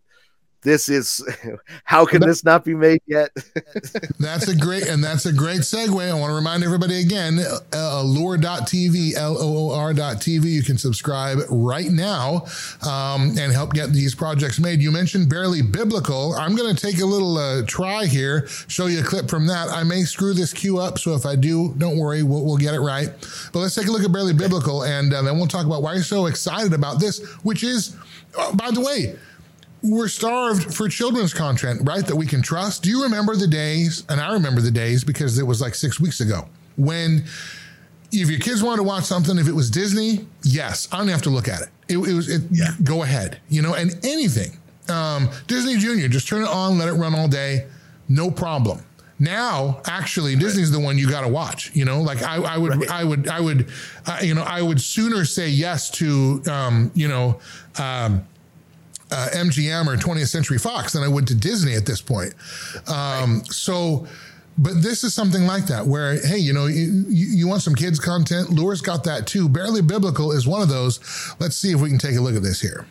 this 0.63 0.89
is 0.89 1.23
how 1.83 2.05
can 2.05 2.21
this 2.21 2.43
not 2.43 2.65
be 2.65 2.73
made 2.73 3.01
yet? 3.05 3.29
that's 4.19 4.47
a 4.47 4.55
great 4.55 4.87
and 4.87 5.03
that's 5.03 5.25
a 5.25 5.33
great 5.33 5.61
segue. 5.61 6.09
I 6.09 6.13
want 6.13 6.31
to 6.31 6.35
remind 6.35 6.63
everybody 6.63 7.01
again, 7.01 7.39
uh, 7.73 8.03
loor.tv, 8.03 9.15
L-O-O-R.tv. 9.15 10.45
You 10.45 10.63
can 10.63 10.77
subscribe 10.77 11.39
right 11.49 11.89
now 11.89 12.45
um, 12.81 13.35
and 13.37 13.51
help 13.51 13.73
get 13.73 13.91
these 13.91 14.15
projects 14.15 14.59
made. 14.59 14.81
You 14.81 14.91
mentioned 14.91 15.29
barely 15.29 15.61
biblical. 15.61 16.33
I'm 16.33 16.55
going 16.55 16.73
to 16.73 16.81
take 16.81 16.99
a 16.99 17.05
little 17.05 17.37
uh, 17.37 17.63
try 17.65 18.05
here, 18.05 18.47
show 18.67 18.87
you 18.87 18.99
a 18.99 19.03
clip 19.03 19.29
from 19.29 19.47
that. 19.47 19.69
I 19.69 19.83
may 19.83 20.03
screw 20.03 20.33
this 20.33 20.53
cue 20.53 20.77
up, 20.79 20.99
so 20.99 21.13
if 21.15 21.25
I 21.25 21.35
do, 21.35 21.73
don't 21.77 21.97
worry, 21.97 22.23
we'll, 22.23 22.45
we'll 22.45 22.57
get 22.57 22.73
it 22.73 22.79
right. 22.79 23.09
But 23.51 23.59
let's 23.59 23.75
take 23.75 23.87
a 23.87 23.91
look 23.91 24.03
at 24.03 24.11
barely 24.11 24.33
biblical, 24.33 24.83
and 24.83 25.13
uh, 25.13 25.21
then 25.21 25.37
we'll 25.37 25.47
talk 25.47 25.65
about 25.65 25.81
why 25.81 25.93
you're 25.93 26.03
so 26.03 26.27
excited 26.27 26.73
about 26.73 26.99
this, 26.99 27.23
which 27.43 27.63
is, 27.63 27.95
uh, 28.37 28.55
by 28.55 28.71
the 28.71 28.81
way, 28.81 29.15
we're 29.83 30.07
starved 30.07 30.73
for 30.73 30.87
children's 30.87 31.33
content, 31.33 31.81
right? 31.83 32.05
That 32.05 32.15
we 32.15 32.25
can 32.25 32.41
trust. 32.41 32.83
Do 32.83 32.89
you 32.89 33.03
remember 33.03 33.35
the 33.35 33.47
days? 33.47 34.03
And 34.09 34.19
I 34.19 34.33
remember 34.33 34.61
the 34.61 34.71
days 34.71 35.03
because 35.03 35.37
it 35.37 35.43
was 35.43 35.61
like 35.61 35.75
six 35.75 35.99
weeks 35.99 36.21
ago 36.21 36.47
when 36.77 37.25
if 38.11 38.29
your 38.29 38.39
kids 38.39 38.63
wanted 38.63 38.77
to 38.77 38.83
watch 38.83 39.03
something, 39.03 39.37
if 39.37 39.47
it 39.47 39.53
was 39.53 39.69
Disney, 39.69 40.25
yes, 40.43 40.87
I 40.91 40.97
don't 40.97 41.07
have 41.09 41.23
to 41.23 41.29
look 41.29 41.47
at 41.47 41.61
it. 41.61 41.69
It, 41.89 41.97
it 41.97 42.13
was, 42.13 42.29
it, 42.29 42.43
yeah. 42.51 42.75
go 42.83 43.03
ahead, 43.03 43.39
you 43.49 43.61
know, 43.61 43.73
and 43.73 43.91
anything. 44.05 44.57
Um, 44.89 45.29
Disney 45.47 45.77
Junior, 45.77 46.07
just 46.07 46.27
turn 46.27 46.43
it 46.43 46.47
on, 46.47 46.77
let 46.77 46.87
it 46.87 46.93
run 46.93 47.15
all 47.15 47.27
day, 47.27 47.67
no 48.07 48.31
problem. 48.31 48.85
Now, 49.19 49.81
actually, 49.85 50.35
Disney's 50.35 50.71
the 50.71 50.79
one 50.79 50.97
you 50.97 51.09
got 51.09 51.21
to 51.21 51.27
watch. 51.27 51.71
You 51.73 51.85
know, 51.85 52.01
like 52.01 52.21
I, 52.23 52.35
I 52.35 52.57
would, 52.57 52.75
right. 52.75 52.89
I 52.89 53.03
would, 53.03 53.27
I 53.27 53.39
would, 53.39 53.71
uh, 54.05 54.19
you 54.21 54.33
know, 54.33 54.43
I 54.43 54.61
would 54.61 54.81
sooner 54.81 55.23
say 55.23 55.47
yes 55.49 55.89
to, 55.91 56.41
um, 56.49 56.91
you 56.93 57.07
know, 57.07 57.39
um, 57.79 58.25
uh, 59.13 59.29
MGM 59.33 59.87
or 59.87 59.95
20th 59.95 60.27
Century 60.27 60.57
Fox 60.57 60.93
than 60.93 61.03
I 61.03 61.07
would 61.07 61.27
to 61.27 61.35
Disney 61.35 61.75
at 61.75 61.85
this 61.85 62.01
point. 62.01 62.33
Um, 62.87 63.37
right. 63.37 63.47
So, 63.47 64.07
but 64.57 64.81
this 64.81 65.03
is 65.03 65.13
something 65.13 65.45
like 65.45 65.67
that 65.67 65.85
where, 65.85 66.25
hey, 66.25 66.37
you 66.37 66.53
know, 66.53 66.65
you, 66.65 67.05
you 67.09 67.47
want 67.47 67.61
some 67.61 67.75
kids 67.75 67.99
content? 67.99 68.49
Loor's 68.49 68.81
got 68.81 69.03
that 69.05 69.27
too. 69.27 69.47
Barely 69.47 69.81
Biblical 69.81 70.31
is 70.31 70.47
one 70.47 70.61
of 70.61 70.69
those. 70.69 70.99
Let's 71.39 71.55
see 71.55 71.71
if 71.71 71.81
we 71.81 71.89
can 71.89 71.99
take 71.99 72.15
a 72.15 72.21
look 72.21 72.35
at 72.35 72.43
this 72.43 72.61
here. 72.61 72.85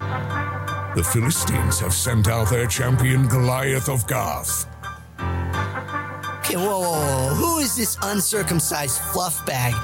The 0.00 1.08
Philistines 1.12 1.80
have 1.80 1.92
sent 1.92 2.28
out 2.28 2.50
their 2.50 2.66
champion 2.66 3.26
Goliath 3.26 3.88
of 3.88 4.06
Gath. 4.06 4.66
Okay, 6.38 6.56
whoa, 6.56 6.80
whoa, 6.80 7.28
whoa. 7.28 7.34
Who 7.34 7.58
is 7.58 7.74
this 7.76 7.96
uncircumcised 8.02 9.00
fluff 9.00 9.44
bag? 9.46 9.74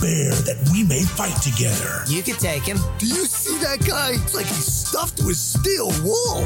Bear 0.00 0.30
that 0.30 0.56
we 0.72 0.84
may 0.84 1.02
fight 1.02 1.40
together. 1.42 2.02
You 2.08 2.22
could 2.22 2.38
take 2.38 2.62
him. 2.62 2.78
Do 2.98 3.06
you 3.06 3.24
see 3.24 3.58
that 3.58 3.84
guy? 3.86 4.12
It's 4.12 4.34
like 4.34 4.46
he's 4.46 4.66
stuffed 4.66 5.22
with 5.24 5.36
steel 5.36 5.88
wool. 6.02 6.42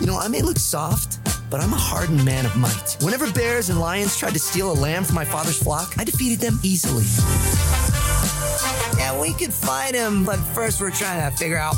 you 0.00 0.06
know, 0.06 0.18
I 0.18 0.28
may 0.28 0.42
look 0.42 0.58
soft, 0.58 1.18
but 1.50 1.60
I'm 1.60 1.72
a 1.72 1.76
hardened 1.76 2.24
man 2.24 2.46
of 2.46 2.56
might. 2.56 2.96
Whenever 3.00 3.30
bears 3.32 3.70
and 3.70 3.80
lions 3.80 4.16
tried 4.16 4.32
to 4.34 4.38
steal 4.38 4.70
a 4.70 4.74
lamb 4.74 5.04
from 5.04 5.14
my 5.14 5.24
father's 5.24 5.62
flock, 5.62 5.94
I 5.98 6.04
defeated 6.04 6.40
them 6.40 6.58
easily. 6.62 7.04
Yeah, 8.98 9.20
we 9.20 9.32
could 9.32 9.52
fight 9.52 9.94
him, 9.94 10.24
but 10.24 10.36
first 10.36 10.80
we're 10.80 10.90
trying 10.90 11.30
to 11.30 11.36
figure 11.36 11.58
out 11.58 11.74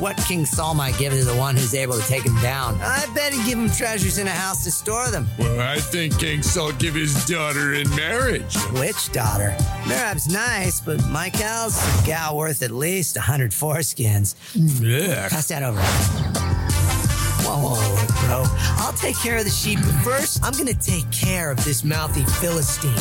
what 0.00 0.16
King 0.28 0.46
Saul 0.46 0.74
might 0.74 0.96
give 0.98 1.12
to 1.12 1.24
the 1.24 1.34
one 1.34 1.56
who's 1.56 1.74
able 1.74 1.98
to 1.98 2.06
take 2.06 2.24
him 2.24 2.40
down. 2.40 2.78
I 2.80 3.06
bet 3.14 3.32
he'd 3.32 3.44
give 3.44 3.58
him 3.58 3.70
treasures 3.70 4.18
in 4.18 4.26
a 4.26 4.30
house 4.30 4.64
to 4.64 4.70
store 4.70 5.08
them. 5.10 5.28
Well, 5.38 5.60
I 5.60 5.78
think 5.78 6.18
King 6.18 6.42
Saul 6.42 6.72
give 6.72 6.94
his 6.94 7.26
daughter 7.26 7.74
in 7.74 7.88
marriage. 7.96 8.56
Which 8.72 9.12
daughter? 9.12 9.54
Merab's 9.84 10.28
nice, 10.28 10.80
but 10.80 10.98
Michal's 11.08 11.76
a 11.76 12.06
gal 12.06 12.36
worth 12.36 12.62
at 12.62 12.70
least 12.70 13.16
a 13.16 13.20
hundred 13.20 13.50
foreskins. 13.50 14.34
Yeah. 14.54 15.28
Pass 15.28 15.48
that 15.48 15.62
over. 15.62 15.80
Whoa, 17.42 17.56
whoa, 17.58 17.74
whoa, 17.74 18.26
bro. 18.26 18.44
I'll 18.84 18.92
take 18.92 19.16
care 19.16 19.38
of 19.38 19.44
the 19.44 19.50
sheep, 19.50 19.80
but 19.80 19.92
first, 20.02 20.44
I'm 20.44 20.52
gonna 20.52 20.74
take 20.74 21.10
care 21.10 21.50
of 21.50 21.64
this 21.64 21.84
mouthy 21.84 22.22
Philistine. 22.24 22.94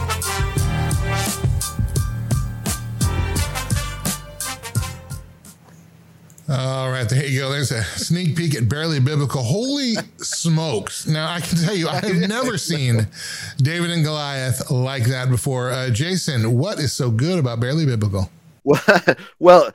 All 6.52 6.90
right, 6.90 7.08
there 7.08 7.24
you 7.24 7.38
go. 7.38 7.52
There's 7.52 7.70
a 7.70 7.84
sneak 7.84 8.34
peek 8.34 8.56
at 8.56 8.68
Barely 8.68 8.98
Biblical. 8.98 9.40
Holy 9.40 9.94
smokes. 10.16 11.06
Now, 11.06 11.30
I 11.30 11.40
can 11.40 11.56
tell 11.58 11.76
you, 11.76 11.88
I 11.88 12.00
have 12.00 12.28
never 12.28 12.58
seen 12.58 13.06
David 13.58 13.92
and 13.92 14.02
Goliath 14.02 14.68
like 14.68 15.04
that 15.04 15.30
before. 15.30 15.70
Uh, 15.70 15.90
Jason, 15.90 16.58
what 16.58 16.80
is 16.80 16.92
so 16.92 17.08
good 17.08 17.38
about 17.38 17.60
Barely 17.60 17.86
Biblical? 17.86 18.28
Well, 18.64 18.82
well 19.38 19.70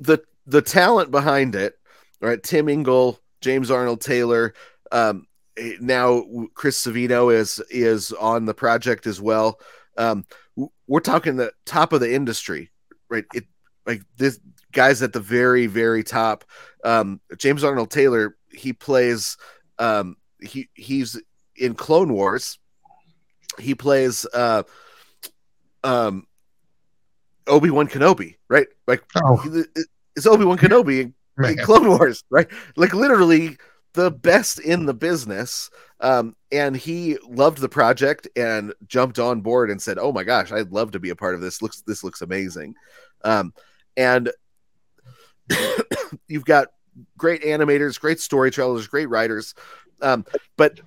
the 0.00 0.18
the 0.46 0.62
talent 0.62 1.12
behind 1.12 1.54
it, 1.54 1.78
right? 2.20 2.42
Tim 2.42 2.68
Engel, 2.68 3.20
James 3.40 3.70
Arnold 3.70 4.00
Taylor, 4.00 4.54
um, 4.90 5.28
now 5.80 6.24
Chris 6.54 6.84
Savino 6.84 7.32
is 7.32 7.60
is 7.70 8.10
on 8.14 8.46
the 8.46 8.54
project 8.54 9.06
as 9.06 9.20
well. 9.20 9.60
Um, 9.96 10.26
we're 10.88 10.98
talking 10.98 11.36
the 11.36 11.52
top 11.66 11.92
of 11.92 12.00
the 12.00 12.12
industry, 12.12 12.72
right? 13.08 13.26
It 13.32 13.44
like 13.88 14.02
this 14.16 14.38
guys 14.70 15.02
at 15.02 15.12
the 15.12 15.20
very 15.20 15.66
very 15.66 16.04
top. 16.04 16.44
Um, 16.84 17.20
James 17.36 17.64
Arnold 17.64 17.90
Taylor 17.90 18.36
he 18.52 18.72
plays 18.72 19.36
um, 19.78 20.16
he 20.40 20.68
he's 20.74 21.20
in 21.56 21.74
Clone 21.74 22.12
Wars. 22.12 22.58
He 23.58 23.74
plays 23.74 24.26
uh, 24.32 24.62
um, 25.82 26.26
Obi 27.46 27.70
Wan 27.70 27.88
Kenobi, 27.88 28.36
right? 28.48 28.68
Like 28.86 29.02
oh. 29.16 29.64
it's 30.14 30.26
Obi 30.26 30.44
Wan 30.44 30.58
Kenobi 30.58 31.00
in, 31.00 31.14
in 31.44 31.56
Clone 31.58 31.88
Wars, 31.88 32.22
right? 32.30 32.48
Like 32.76 32.94
literally 32.94 33.56
the 33.94 34.10
best 34.10 34.60
in 34.60 34.86
the 34.86 34.94
business. 34.94 35.70
Um, 36.00 36.36
and 36.52 36.76
he 36.76 37.18
loved 37.28 37.58
the 37.58 37.68
project 37.68 38.28
and 38.36 38.72
jumped 38.86 39.18
on 39.18 39.40
board 39.40 39.70
and 39.70 39.82
said, 39.82 39.98
"Oh 39.98 40.12
my 40.12 40.22
gosh, 40.22 40.52
I'd 40.52 40.72
love 40.72 40.92
to 40.92 41.00
be 41.00 41.10
a 41.10 41.16
part 41.16 41.34
of 41.34 41.40
this. 41.40 41.60
Looks 41.62 41.82
this 41.82 42.04
looks 42.04 42.22
amazing." 42.22 42.74
Um, 43.24 43.52
and 43.98 44.30
you've 46.28 46.44
got 46.44 46.68
great 47.18 47.42
animators, 47.42 48.00
great 48.00 48.20
storytellers, 48.20 48.86
great 48.86 49.10
writers. 49.10 49.54
Um, 50.00 50.24
but 50.56 50.80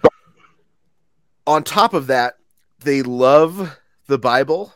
on 1.45 1.63
top 1.63 1.93
of 1.93 2.07
that, 2.07 2.35
they 2.79 3.03
love 3.03 3.77
the 4.07 4.17
Bible 4.17 4.73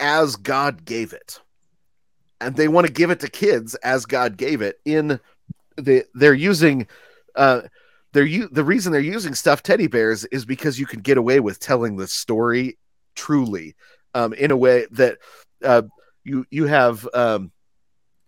as 0.00 0.36
God 0.36 0.84
gave 0.84 1.12
it. 1.12 1.40
And 2.40 2.54
they 2.54 2.68
want 2.68 2.86
to 2.86 2.92
give 2.92 3.10
it 3.10 3.20
to 3.20 3.28
kids 3.28 3.74
as 3.76 4.06
God 4.06 4.36
gave 4.36 4.62
it. 4.62 4.78
In 4.84 5.20
the 5.76 6.04
they're 6.14 6.34
using 6.34 6.86
uh 7.34 7.62
they're 8.12 8.24
u- 8.24 8.48
the 8.50 8.64
reason 8.64 8.92
they're 8.92 9.00
using 9.00 9.34
stuffed 9.34 9.66
teddy 9.66 9.86
bears 9.86 10.24
is 10.26 10.44
because 10.44 10.78
you 10.78 10.86
can 10.86 11.00
get 11.00 11.18
away 11.18 11.40
with 11.40 11.58
telling 11.58 11.96
the 11.96 12.06
story 12.06 12.78
truly 13.14 13.74
um 14.14 14.32
in 14.34 14.50
a 14.50 14.56
way 14.56 14.86
that 14.90 15.18
uh 15.64 15.82
you 16.24 16.46
you 16.50 16.66
have 16.66 17.06
um 17.12 17.52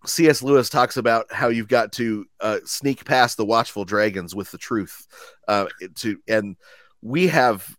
C.S. 0.09 0.43
Lewis 0.43 0.69
talks 0.69 0.97
about 0.97 1.33
how 1.33 1.49
you've 1.49 1.69
got 1.69 1.93
to 1.93 2.27
uh, 2.41 2.59
sneak 2.65 3.05
past 3.05 3.37
the 3.37 3.45
watchful 3.45 3.85
dragons 3.85 4.35
with 4.35 4.51
the 4.51 4.59
truth. 4.59 5.07
Uh, 5.47 5.67
to 5.97 6.19
and 6.27 6.57
we 7.03 7.29
have, 7.29 7.77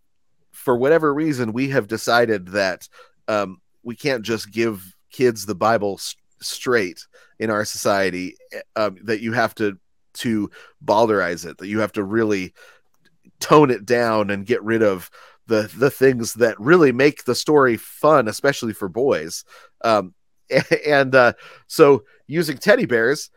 for 0.52 0.78
whatever 0.78 1.14
reason, 1.14 1.54
we 1.54 1.70
have 1.70 1.88
decided 1.88 2.50
that 2.50 2.88
um, 3.28 3.60
we 3.84 3.96
can't 3.96 4.24
just 4.24 4.52
give 4.52 4.96
kids 5.12 5.46
the 5.46 5.56
Bible 5.56 5.96
s- 5.98 6.16
straight 6.42 7.06
in 7.40 7.50
our 7.50 7.66
society. 7.66 8.36
Um, 8.76 8.98
that 9.04 9.22
you 9.22 9.34
have 9.34 9.56
to 9.56 9.78
to 10.16 10.50
bowdlerize 10.84 11.46
it. 11.46 11.58
That 11.58 11.68
you 11.68 11.80
have 11.80 11.94
to 11.94 12.04
really 12.04 12.54
tone 13.40 13.72
it 13.72 13.86
down 13.86 14.30
and 14.30 14.46
get 14.46 14.64
rid 14.64 14.84
of 14.84 15.10
the 15.48 15.70
the 15.76 15.90
things 15.90 16.36
that 16.36 16.60
really 16.60 16.92
make 16.92 17.26
the 17.26 17.36
story 17.36 17.76
fun, 17.76 18.28
especially 18.28 18.74
for 18.74 18.88
boys. 18.88 19.44
Um, 19.84 20.14
and 20.88 21.16
uh, 21.16 21.34
so 21.68 22.04
using 22.28 22.58
teddy 22.58 22.86
bears 22.86 23.30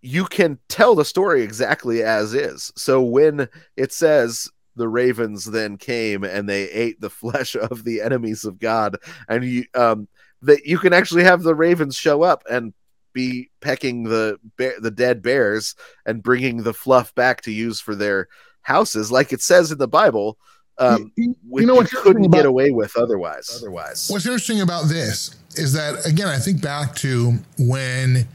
you 0.00 0.26
can 0.26 0.58
tell 0.68 0.94
the 0.94 1.04
story 1.04 1.42
exactly 1.42 2.02
as 2.02 2.34
is 2.34 2.72
so 2.76 3.02
when 3.02 3.48
it 3.76 3.92
says 3.92 4.50
the 4.76 4.88
ravens 4.88 5.44
then 5.46 5.76
came 5.76 6.24
and 6.24 6.48
they 6.48 6.70
ate 6.70 7.00
the 7.00 7.10
flesh 7.10 7.56
of 7.56 7.84
the 7.84 8.00
enemies 8.00 8.44
of 8.44 8.58
god 8.58 8.96
and 9.28 9.44
you 9.44 9.64
um 9.74 10.08
that 10.42 10.66
you 10.66 10.78
can 10.78 10.92
actually 10.92 11.24
have 11.24 11.42
the 11.42 11.54
ravens 11.54 11.96
show 11.96 12.22
up 12.22 12.42
and 12.50 12.74
be 13.14 13.50
pecking 13.62 14.02
the 14.04 14.38
bear, 14.58 14.74
the 14.78 14.90
dead 14.90 15.22
bears 15.22 15.74
and 16.04 16.22
bringing 16.22 16.58
the 16.58 16.74
fluff 16.74 17.14
back 17.14 17.40
to 17.42 17.52
use 17.52 17.80
for 17.80 17.94
their 17.94 18.28
houses, 18.60 19.10
like 19.10 19.32
it 19.32 19.40
says 19.40 19.72
in 19.72 19.78
the 19.78 19.88
Bible. 19.88 20.36
Um, 20.78 21.12
You- 21.16 21.36
which 21.48 21.62
you 21.62 21.66
know 21.66 21.74
you, 21.74 21.80
what 21.80 21.90
couldn't 21.90 22.30
get 22.30 22.46
away 22.46 22.70
with 22.70 22.96
otherwise. 22.96 23.50
Otherwise. 23.56 24.08
What's 24.10 24.26
interesting 24.26 24.60
about 24.60 24.88
this 24.88 25.36
is 25.56 25.72
that 25.74 26.04
again, 26.06 26.28
I 26.28 26.38
think 26.38 26.60
back 26.60 26.96
to 26.96 27.38
when 27.58 28.26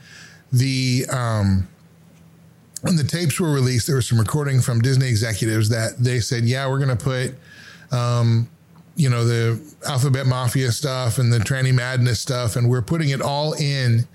the 0.54 1.06
um, 1.12 1.68
when 2.82 2.96
the 2.96 3.04
tapes 3.04 3.40
were 3.40 3.52
released, 3.52 3.88
there 3.88 3.98
was 3.98 4.08
some 4.08 4.20
recording 4.20 4.62
from 4.62 4.82
Disney 4.82 5.08
executives 5.10 5.70
that 5.70 5.98
they 6.00 6.20
said, 6.22 6.46
"Yeah, 6.46 6.68
we're 6.70 6.80
going 6.80 6.98
to 6.98 7.04
put." 7.04 7.36
Um, 7.92 8.48
you 9.00 9.10
know 9.10 9.24
the 9.24 9.60
alphabet 9.88 10.28
mafia 10.28 10.72
stuff 10.74 11.20
and 11.20 11.32
the 11.32 11.38
tranny 11.40 11.74
madness 11.74 12.20
stuff 12.20 12.58
and 12.58 12.70
we're 12.70 12.82
putting 12.82 13.10
it 13.10 13.22
all 13.22 13.54
in 13.54 14.06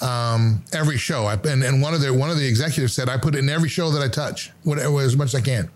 um, 0.00 0.64
every 0.72 0.96
show 0.96 1.26
I, 1.26 1.34
and, 1.34 1.62
and 1.62 1.82
one 1.82 1.92
of 1.92 2.00
the 2.00 2.12
one 2.12 2.30
of 2.30 2.38
the 2.38 2.48
executives 2.48 2.94
said 2.94 3.10
i 3.10 3.18
put 3.18 3.34
it 3.34 3.38
in 3.40 3.50
every 3.50 3.68
show 3.68 3.90
that 3.90 4.02
i 4.02 4.08
touch 4.08 4.50
whatever 4.64 4.98
as 5.00 5.14
much 5.14 5.34
as 5.34 5.34
i 5.34 5.40
can 5.42 5.70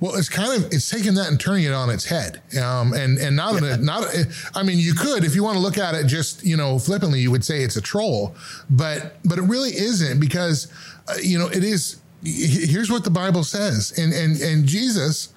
well, 0.00 0.14
it's 0.16 0.28
kind 0.28 0.52
of 0.52 0.72
it's 0.72 0.88
taking 0.88 1.14
that 1.14 1.28
and 1.28 1.38
turning 1.38 1.64
it 1.64 1.72
on 1.72 1.90
its 1.90 2.04
head, 2.04 2.42
um, 2.60 2.92
and 2.92 3.18
and 3.18 3.36
not 3.36 3.56
in 3.56 3.64
a, 3.64 3.76
not. 3.76 4.04
A, 4.14 4.26
I 4.54 4.62
mean, 4.62 4.78
you 4.78 4.94
could 4.94 5.24
if 5.24 5.34
you 5.34 5.42
want 5.42 5.56
to 5.56 5.60
look 5.60 5.78
at 5.78 5.94
it 5.94 6.06
just 6.06 6.44
you 6.44 6.56
know 6.56 6.78
flippantly, 6.78 7.20
you 7.20 7.30
would 7.30 7.44
say 7.44 7.62
it's 7.62 7.76
a 7.76 7.80
troll, 7.80 8.34
but 8.70 9.16
but 9.24 9.38
it 9.38 9.42
really 9.42 9.70
isn't 9.70 10.20
because 10.20 10.68
uh, 11.08 11.14
you 11.22 11.38
know 11.38 11.48
it 11.48 11.64
is. 11.64 12.00
Here's 12.24 12.90
what 12.90 13.04
the 13.04 13.10
Bible 13.10 13.44
says, 13.44 13.92
and 13.98 14.12
and 14.12 14.40
and 14.40 14.66
Jesus 14.66 15.32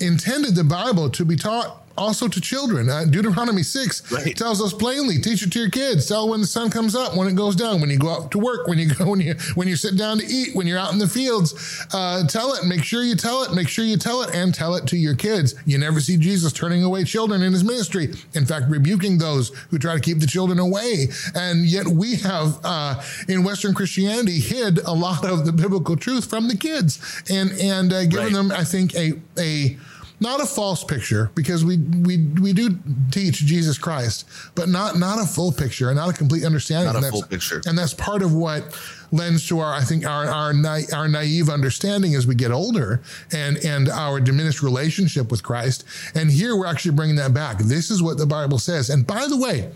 intended 0.00 0.54
the 0.54 0.64
Bible 0.64 1.10
to 1.10 1.24
be 1.24 1.36
taught 1.36 1.81
also 1.96 2.28
to 2.28 2.40
children. 2.40 2.88
Uh, 2.88 3.04
Deuteronomy 3.04 3.62
6 3.62 4.10
Right. 4.12 4.36
tells 4.36 4.60
us 4.62 4.72
plainly, 4.72 5.18
teach 5.20 5.42
it 5.42 5.52
to 5.52 5.58
your 5.60 5.70
kids. 5.70 6.06
Tell 6.06 6.28
when 6.28 6.40
the 6.40 6.46
sun 6.46 6.70
comes 6.70 6.94
up, 6.94 7.16
when 7.16 7.28
it 7.28 7.34
goes 7.34 7.56
down, 7.56 7.80
when 7.80 7.90
you 7.90 7.98
go 7.98 8.10
out 8.10 8.30
to 8.32 8.38
work, 8.38 8.66
when 8.66 8.78
you 8.78 8.94
go, 8.94 9.04
when 9.10 9.20
you, 9.20 9.34
when 9.54 9.68
you 9.68 9.76
sit 9.76 9.96
down 9.96 10.18
to 10.18 10.26
eat, 10.26 10.54
when 10.54 10.66
you're 10.66 10.78
out 10.78 10.92
in 10.92 10.98
the 10.98 11.08
fields, 11.08 11.54
uh, 11.92 12.26
tell 12.26 12.52
it, 12.54 12.64
make 12.66 12.82
sure 12.84 13.02
you 13.02 13.14
tell 13.16 13.42
it, 13.44 13.52
make 13.54 13.68
sure 13.68 13.84
you 13.84 13.96
tell 13.96 14.22
it 14.22 14.34
and 14.34 14.54
tell 14.54 14.74
it 14.74 14.86
to 14.88 14.96
your 14.96 15.14
kids. 15.14 15.54
You 15.66 15.78
never 15.78 16.00
see 16.00 16.16
Jesus 16.16 16.52
turning 16.52 16.82
away 16.84 17.04
children 17.04 17.42
in 17.42 17.52
his 17.52 17.64
ministry. 17.64 18.12
In 18.34 18.44
fact, 18.46 18.66
rebuking 18.68 19.18
those 19.18 19.50
who 19.70 19.78
try 19.78 19.94
to 19.94 20.00
keep 20.00 20.18
the 20.20 20.26
children 20.26 20.58
away. 20.58 21.08
And 21.34 21.64
yet 21.66 21.86
we 21.86 22.16
have, 22.16 22.58
uh, 22.64 23.02
in 23.28 23.44
Western 23.44 23.74
Christianity 23.74 24.40
hid 24.40 24.78
a 24.80 24.92
lot 24.92 25.24
of 25.24 25.44
the 25.46 25.52
biblical 25.52 25.96
truth 25.96 26.28
from 26.28 26.48
the 26.48 26.56
kids 26.56 26.98
and, 27.30 27.50
and, 27.60 27.92
uh, 27.92 28.04
given 28.06 28.22
Right. 28.26 28.32
them, 28.32 28.52
I 28.52 28.64
think, 28.64 28.94
a, 28.94 29.14
a, 29.38 29.76
not 30.22 30.40
a 30.40 30.46
false 30.46 30.82
picture 30.84 31.30
because 31.34 31.64
we 31.64 31.76
we 31.76 32.16
we 32.40 32.52
do 32.52 32.78
teach 33.10 33.38
Jesus 33.44 33.76
Christ, 33.76 34.24
but 34.54 34.68
not 34.68 34.96
not 34.98 35.20
a 35.20 35.26
full 35.26 35.52
picture 35.52 35.88
and 35.90 35.96
not 35.96 36.08
a 36.08 36.12
complete 36.12 36.44
understanding. 36.44 36.86
Not 36.86 36.94
a 36.94 36.98
And 36.98 37.04
that's- 37.04 37.20
full 37.20 37.28
picture. 37.28 37.60
and 37.66 37.76
that's 37.76 37.92
part 37.92 38.22
of 38.22 38.32
what 38.32 38.74
lends 39.10 39.46
to 39.48 39.58
our 39.58 39.74
I 39.74 39.82
think 39.84 40.06
our 40.06 40.26
our 40.26 40.52
na- 40.52 40.88
our 40.94 41.08
naive 41.08 41.50
understanding 41.50 42.14
as 42.14 42.26
we 42.26 42.34
get 42.34 42.50
older 42.52 43.02
and 43.32 43.58
and 43.58 43.88
our 43.90 44.20
diminished 44.20 44.62
relationship 44.62 45.30
with 45.30 45.42
Christ. 45.42 45.84
And 46.14 46.30
here 46.30 46.56
we're 46.56 46.66
actually 46.66 46.94
bringing 46.94 47.16
that 47.16 47.34
back. 47.34 47.58
This 47.58 47.90
is 47.90 48.02
what 48.02 48.16
the 48.16 48.26
Bible 48.26 48.58
says. 48.58 48.88
And 48.90 49.06
by 49.06 49.26
the 49.26 49.36
way, 49.36 49.70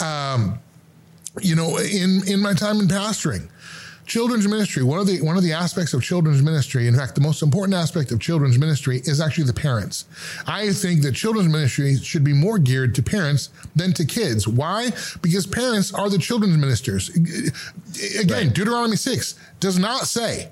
um, 0.00 0.58
you 1.40 1.54
know, 1.54 1.78
in 1.78 2.22
in 2.26 2.40
my 2.40 2.52
time 2.54 2.80
in 2.80 2.88
pastoring, 2.88 3.48
children's 4.06 4.46
ministry 4.46 4.82
one 4.82 4.98
of 4.98 5.06
the 5.06 5.20
one 5.22 5.36
of 5.36 5.42
the 5.42 5.52
aspects 5.52 5.94
of 5.94 6.02
children's 6.02 6.42
ministry 6.42 6.86
in 6.86 6.94
fact 6.94 7.14
the 7.14 7.20
most 7.20 7.42
important 7.42 7.74
aspect 7.74 8.12
of 8.12 8.20
children's 8.20 8.58
ministry 8.58 9.00
is 9.04 9.20
actually 9.20 9.44
the 9.44 9.52
parents. 9.52 10.04
I 10.46 10.72
think 10.72 11.02
that 11.02 11.12
children's 11.12 11.48
ministry 11.48 11.96
should 11.96 12.24
be 12.24 12.32
more 12.32 12.58
geared 12.58 12.94
to 12.96 13.02
parents 13.02 13.50
than 13.74 13.92
to 13.94 14.04
kids. 14.04 14.46
Why? 14.46 14.90
Because 15.22 15.46
parents 15.46 15.92
are 15.94 16.10
the 16.10 16.18
children's 16.18 16.56
ministers. 16.56 17.08
Again 18.18 18.50
deuteronomy 18.52 18.96
6 18.96 19.34
does 19.60 19.78
not 19.78 20.02
say 20.06 20.50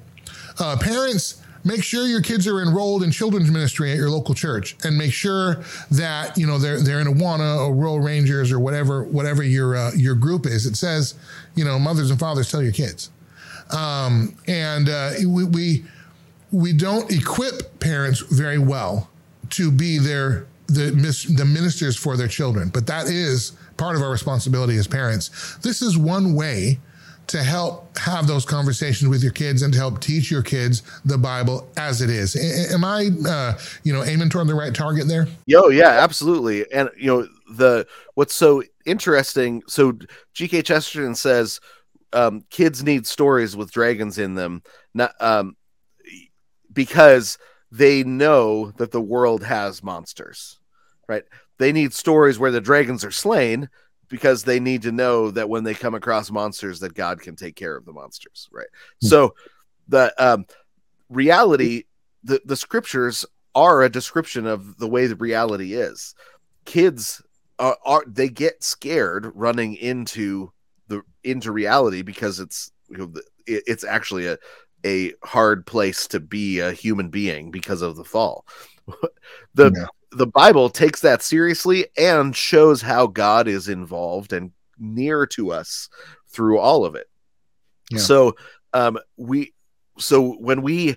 uh, 0.58 0.76
parents 0.78 1.42
make 1.64 1.82
sure 1.82 2.06
your 2.06 2.22
kids 2.22 2.46
are 2.46 2.60
enrolled 2.60 3.02
in 3.02 3.10
children's 3.10 3.50
ministry 3.50 3.92
at 3.92 3.96
your 3.96 4.10
local 4.10 4.34
church 4.34 4.76
and 4.84 4.96
make 4.96 5.12
sure 5.12 5.62
that 5.90 6.36
you 6.36 6.46
know 6.46 6.58
they're 6.58 6.80
they're 6.80 7.00
in 7.00 7.06
Awana 7.06 7.58
or 7.58 7.74
Royal 7.74 8.00
Rangers 8.00 8.50
or 8.50 8.58
whatever 8.58 9.04
whatever 9.04 9.42
your 9.42 9.76
uh, 9.76 9.92
your 9.94 10.14
group 10.14 10.46
is. 10.46 10.66
It 10.66 10.76
says 10.76 11.14
you 11.54 11.64
know 11.64 11.78
mothers 11.78 12.10
and 12.10 12.18
fathers 12.18 12.50
tell 12.50 12.62
your 12.62 12.72
kids 12.72 13.10
um, 13.72 14.34
and 14.46 14.88
uh, 14.88 15.12
we, 15.26 15.44
we 15.44 15.84
we 16.50 16.72
don't 16.72 17.10
equip 17.10 17.80
parents 17.80 18.20
very 18.20 18.58
well 18.58 19.10
to 19.50 19.70
be 19.70 19.98
their 19.98 20.46
the 20.68 20.92
mis- 20.92 21.24
the 21.24 21.44
ministers 21.44 21.96
for 21.96 22.16
their 22.16 22.28
children, 22.28 22.68
but 22.68 22.86
that 22.86 23.06
is 23.06 23.52
part 23.76 23.96
of 23.96 24.02
our 24.02 24.10
responsibility 24.10 24.76
as 24.76 24.86
parents. 24.86 25.56
This 25.62 25.82
is 25.82 25.98
one 25.98 26.34
way 26.34 26.78
to 27.28 27.42
help 27.42 27.96
have 27.98 28.26
those 28.26 28.44
conversations 28.44 29.08
with 29.08 29.22
your 29.22 29.32
kids 29.32 29.62
and 29.62 29.72
to 29.72 29.78
help 29.78 30.00
teach 30.00 30.30
your 30.30 30.42
kids 30.42 30.82
the 31.04 31.16
Bible 31.16 31.68
as 31.76 32.02
it 32.02 32.10
is. 32.10 32.36
A- 32.36 32.74
am 32.74 32.84
I, 32.84 33.10
uh, 33.26 33.58
you 33.84 33.92
know, 33.92 34.04
aiming 34.04 34.28
toward 34.28 34.48
the 34.48 34.54
right 34.54 34.74
target 34.74 35.08
there? 35.08 35.28
Yo, 35.46 35.68
yeah, 35.68 35.90
absolutely. 36.02 36.70
And 36.72 36.90
you 36.96 37.06
know, 37.06 37.28
the 37.54 37.86
what's 38.14 38.34
so 38.34 38.62
interesting, 38.86 39.62
so 39.66 39.92
GK 40.34 40.64
Chesterton 40.64 41.14
says 41.14 41.60
um 42.12 42.44
kids 42.50 42.82
need 42.82 43.06
stories 43.06 43.56
with 43.56 43.72
dragons 43.72 44.18
in 44.18 44.34
them, 44.34 44.62
not 44.94 45.12
um 45.20 45.56
because 46.72 47.38
they 47.70 48.02
know 48.04 48.70
that 48.72 48.90
the 48.90 49.00
world 49.00 49.42
has 49.42 49.82
monsters. 49.82 50.58
Right? 51.08 51.24
They 51.58 51.72
need 51.72 51.92
stories 51.92 52.38
where 52.38 52.50
the 52.50 52.60
dragons 52.60 53.04
are 53.04 53.10
slain 53.10 53.68
because 54.08 54.44
they 54.44 54.60
need 54.60 54.82
to 54.82 54.92
know 54.92 55.30
that 55.30 55.48
when 55.48 55.64
they 55.64 55.74
come 55.74 55.94
across 55.94 56.30
monsters 56.30 56.80
that 56.80 56.94
God 56.94 57.20
can 57.20 57.34
take 57.34 57.56
care 57.56 57.76
of 57.76 57.84
the 57.84 57.92
monsters, 57.92 58.48
right? 58.52 58.66
So 59.00 59.34
the 59.88 60.12
um 60.22 60.46
reality 61.08 61.84
the 62.24 62.40
the 62.44 62.56
scriptures 62.56 63.24
are 63.54 63.82
a 63.82 63.90
description 63.90 64.46
of 64.46 64.78
the 64.78 64.88
way 64.88 65.06
the 65.06 65.16
reality 65.16 65.74
is. 65.74 66.14
Kids 66.64 67.22
are, 67.58 67.76
are 67.84 68.04
they 68.06 68.28
get 68.28 68.62
scared 68.62 69.30
running 69.34 69.74
into 69.74 70.52
the 70.92 71.02
into 71.24 71.50
reality 71.52 72.02
because 72.02 72.40
it's 72.40 72.70
you 72.88 72.98
know 72.98 73.12
it, 73.46 73.62
it's 73.66 73.84
actually 73.84 74.26
a 74.26 74.38
a 74.84 75.14
hard 75.24 75.64
place 75.66 76.06
to 76.08 76.20
be 76.20 76.58
a 76.58 76.72
human 76.72 77.08
being 77.08 77.50
because 77.50 77.82
of 77.82 77.96
the 77.96 78.04
fall. 78.04 78.44
the 79.54 79.72
Yeah. 79.74 79.86
the 80.12 80.26
Bible 80.26 80.68
takes 80.70 81.00
that 81.00 81.22
seriously 81.22 81.86
and 81.96 82.34
shows 82.36 82.82
how 82.82 83.06
God 83.06 83.48
is 83.48 83.68
involved 83.68 84.32
and 84.32 84.52
near 84.78 85.26
to 85.26 85.52
us 85.52 85.88
through 86.28 86.58
all 86.58 86.84
of 86.84 86.94
it. 86.94 87.08
Yeah. 87.90 87.98
So 87.98 88.34
um 88.72 88.98
we 89.16 89.52
so 89.98 90.32
when 90.34 90.62
we 90.62 90.96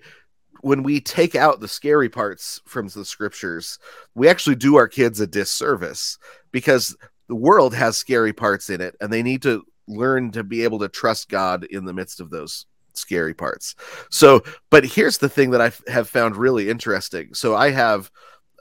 when 0.61 0.81
we 0.81 0.99
take 0.99 1.35
out 1.35 1.59
the 1.59 1.67
scary 1.67 2.09
parts 2.09 2.59
from 2.65 2.87
the 2.87 3.05
scriptures, 3.05 3.77
we 4.15 4.27
actually 4.27 4.55
do 4.55 4.77
our 4.77 4.87
kids 4.87 5.19
a 5.19 5.27
disservice 5.27 6.17
because 6.51 6.95
the 7.27 7.35
world 7.35 7.75
has 7.75 7.97
scary 7.97 8.33
parts 8.33 8.69
in 8.69 8.81
it 8.81 8.95
and 8.99 9.11
they 9.13 9.21
need 9.21 9.43
to 9.43 9.63
learn 9.87 10.31
to 10.31 10.43
be 10.43 10.63
able 10.63 10.79
to 10.79 10.87
trust 10.87 11.29
God 11.29 11.65
in 11.65 11.85
the 11.85 11.93
midst 11.93 12.19
of 12.19 12.29
those 12.29 12.65
scary 12.93 13.33
parts. 13.33 13.75
So, 14.09 14.43
but 14.69 14.85
here's 14.85 15.17
the 15.17 15.29
thing 15.29 15.51
that 15.51 15.61
I 15.61 15.71
have 15.91 16.09
found 16.09 16.35
really 16.35 16.69
interesting. 16.69 17.33
So 17.33 17.55
I 17.55 17.71
have 17.71 18.11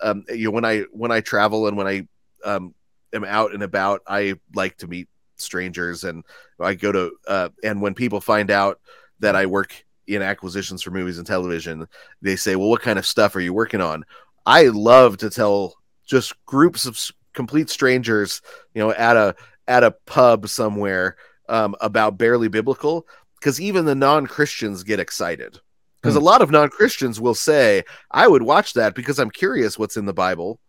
um 0.03 0.25
you 0.29 0.47
know 0.47 0.51
when 0.51 0.65
I 0.65 0.81
when 0.91 1.13
I 1.13 1.21
travel 1.21 1.69
and 1.69 1.77
when 1.77 1.87
I 1.87 2.07
um 2.45 2.75
am 3.13 3.25
out 3.25 3.55
and 3.55 3.63
about, 3.63 4.03
I 4.07 4.35
like 4.55 4.77
to 4.79 4.89
meet 4.89 5.09
strangers 5.37 6.05
and 6.05 6.25
I 6.61 6.75
go 6.75 6.93
to 6.93 7.13
uh 7.27 7.49
and 7.63 7.81
when 7.81 7.95
people 7.95 8.21
find 8.21 8.51
out 8.51 8.81
that 9.21 9.37
I 9.37 9.47
work 9.47 9.85
in 10.07 10.21
acquisitions 10.21 10.83
for 10.83 10.91
movies 10.91 11.19
and 11.19 11.27
television, 11.27 11.87
they 12.21 12.37
say, 12.37 12.57
"Well, 12.57 12.69
what 12.69 12.83
kind 12.83 12.99
of 12.99 13.07
stuff 13.07 13.35
are 13.37 13.41
you 13.41 13.55
working 13.55 13.81
on?" 13.81 14.05
I 14.47 14.65
love 14.65 15.17
to 15.19 15.31
tell 15.31 15.75
just 16.05 16.35
groups 16.45 16.87
of 16.87 17.01
complete 17.33 17.71
strangers, 17.71 18.43
you 18.75 18.83
know, 18.83 18.93
at 18.93 19.17
a 19.17 19.35
at 19.69 19.85
a 19.85 19.93
pub 20.07 20.49
somewhere 20.49 21.17
um, 21.49 21.75
about 21.81 22.19
barely 22.19 22.49
biblical, 22.49 23.07
because 23.39 23.61
even 23.61 23.85
the 23.85 23.95
non 23.95 24.27
Christians 24.27 24.83
get 24.83 25.01
excited. 25.01 25.59
Because 26.01 26.17
a 26.17 26.21
lot 26.21 26.43
of 26.43 26.51
non 26.51 26.69
Christians 26.69 27.19
will 27.19 27.35
say, 27.35 27.83
"I 28.11 28.29
would 28.29 28.43
watch 28.43 28.75
that 28.75 28.95
because 28.95 29.19
I'm 29.19 29.31
curious 29.31 29.79
what's 29.79 29.97
in 29.97 30.05
the 30.05 30.13
Bible," 30.13 30.61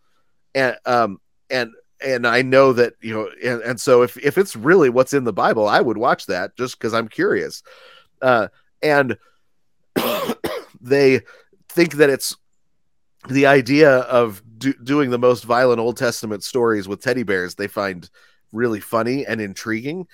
and 0.53 0.77
um 0.85 1.19
and 1.49 1.71
and 2.01 2.25
I 2.27 2.41
know 2.41 2.73
that 2.73 2.93
you 3.01 3.13
know, 3.13 3.29
and, 3.43 3.61
and 3.61 3.81
so 3.81 4.01
if 4.01 4.17
if 4.17 4.37
it's 4.37 4.55
really 4.55 4.89
what's 4.89 5.13
in 5.13 5.23
the 5.23 5.33
Bible, 5.33 5.67
I 5.67 5.81
would 5.81 5.97
watch 5.97 6.25
that 6.27 6.55
just 6.57 6.77
because 6.77 6.93
I'm 6.93 7.07
curious. 7.07 7.63
Uh, 8.21 8.47
and 8.81 9.17
they 10.81 11.21
think 11.69 11.93
that 11.95 12.09
it's 12.09 12.35
the 13.27 13.45
idea 13.47 13.99
of 13.99 14.41
do, 14.57 14.73
doing 14.73 15.09
the 15.09 15.19
most 15.19 15.43
violent 15.43 15.79
Old 15.79 15.97
Testament 15.97 16.43
stories 16.43 16.87
with 16.87 17.01
teddy 17.01 17.23
bears 17.23 17.55
they 17.55 17.67
find 17.67 18.09
really 18.51 18.79
funny 18.79 19.25
and 19.25 19.39
intriguing, 19.41 20.07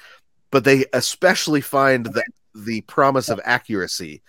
but 0.52 0.64
they 0.64 0.86
especially 0.94 1.62
find 1.62 2.06
that 2.08 2.26
the 2.54 2.82
promise 2.82 3.30
of 3.30 3.40
accuracy 3.46 4.22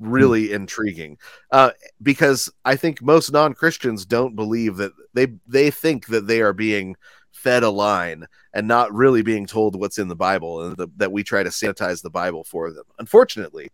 really 0.00 0.52
intriguing 0.52 1.18
uh, 1.50 1.70
because 2.02 2.48
I 2.64 2.76
think 2.76 3.02
most 3.02 3.32
non 3.32 3.52
Christians 3.54 4.06
don't 4.06 4.36
believe 4.36 4.76
that 4.76 4.92
they 5.14 5.28
they 5.46 5.70
think 5.70 6.06
that 6.06 6.26
they 6.26 6.40
are 6.40 6.52
being 6.52 6.96
fed 7.32 7.62
a 7.62 7.70
line 7.70 8.24
and 8.54 8.66
not 8.66 8.92
really 8.92 9.22
being 9.22 9.46
told 9.46 9.78
what's 9.78 9.98
in 9.98 10.08
the 10.08 10.16
Bible, 10.16 10.62
and 10.66 10.76
the, 10.76 10.88
that 10.96 11.12
we 11.12 11.22
try 11.22 11.42
to 11.42 11.50
sanitize 11.50 12.02
the 12.02 12.10
Bible 12.10 12.42
for 12.44 12.72
them. 12.72 12.84
Unfortunately, 12.98 13.70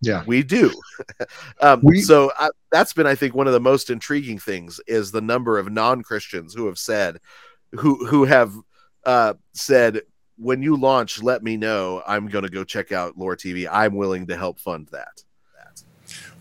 Yeah. 0.00 0.22
we 0.26 0.42
do. 0.44 0.72
um, 1.60 1.80
We- 1.82 2.00
so 2.02 2.30
I, 2.38 2.50
that's 2.70 2.92
been, 2.92 3.06
I 3.06 3.14
think, 3.16 3.34
one 3.34 3.46
of 3.48 3.52
the 3.52 3.60
most 3.60 3.90
intriguing 3.90 4.38
things 4.38 4.80
is 4.86 5.10
the 5.10 5.20
number 5.20 5.58
of 5.58 5.72
non-Christians 5.72 6.54
who 6.54 6.66
have 6.66 6.78
said, 6.78 7.18
who 7.72 8.06
who 8.06 8.24
have 8.24 8.52
uh, 9.08 9.32
said, 9.54 10.02
when 10.36 10.62
you 10.62 10.76
launch, 10.76 11.22
let 11.22 11.42
me 11.42 11.56
know. 11.56 12.02
I'm 12.06 12.28
going 12.28 12.44
to 12.44 12.50
go 12.50 12.62
check 12.62 12.92
out 12.92 13.16
Loor 13.16 13.36
TV. 13.36 13.66
I'm 13.70 13.96
willing 13.96 14.26
to 14.26 14.36
help 14.36 14.60
fund 14.60 14.86
that. 14.92 15.24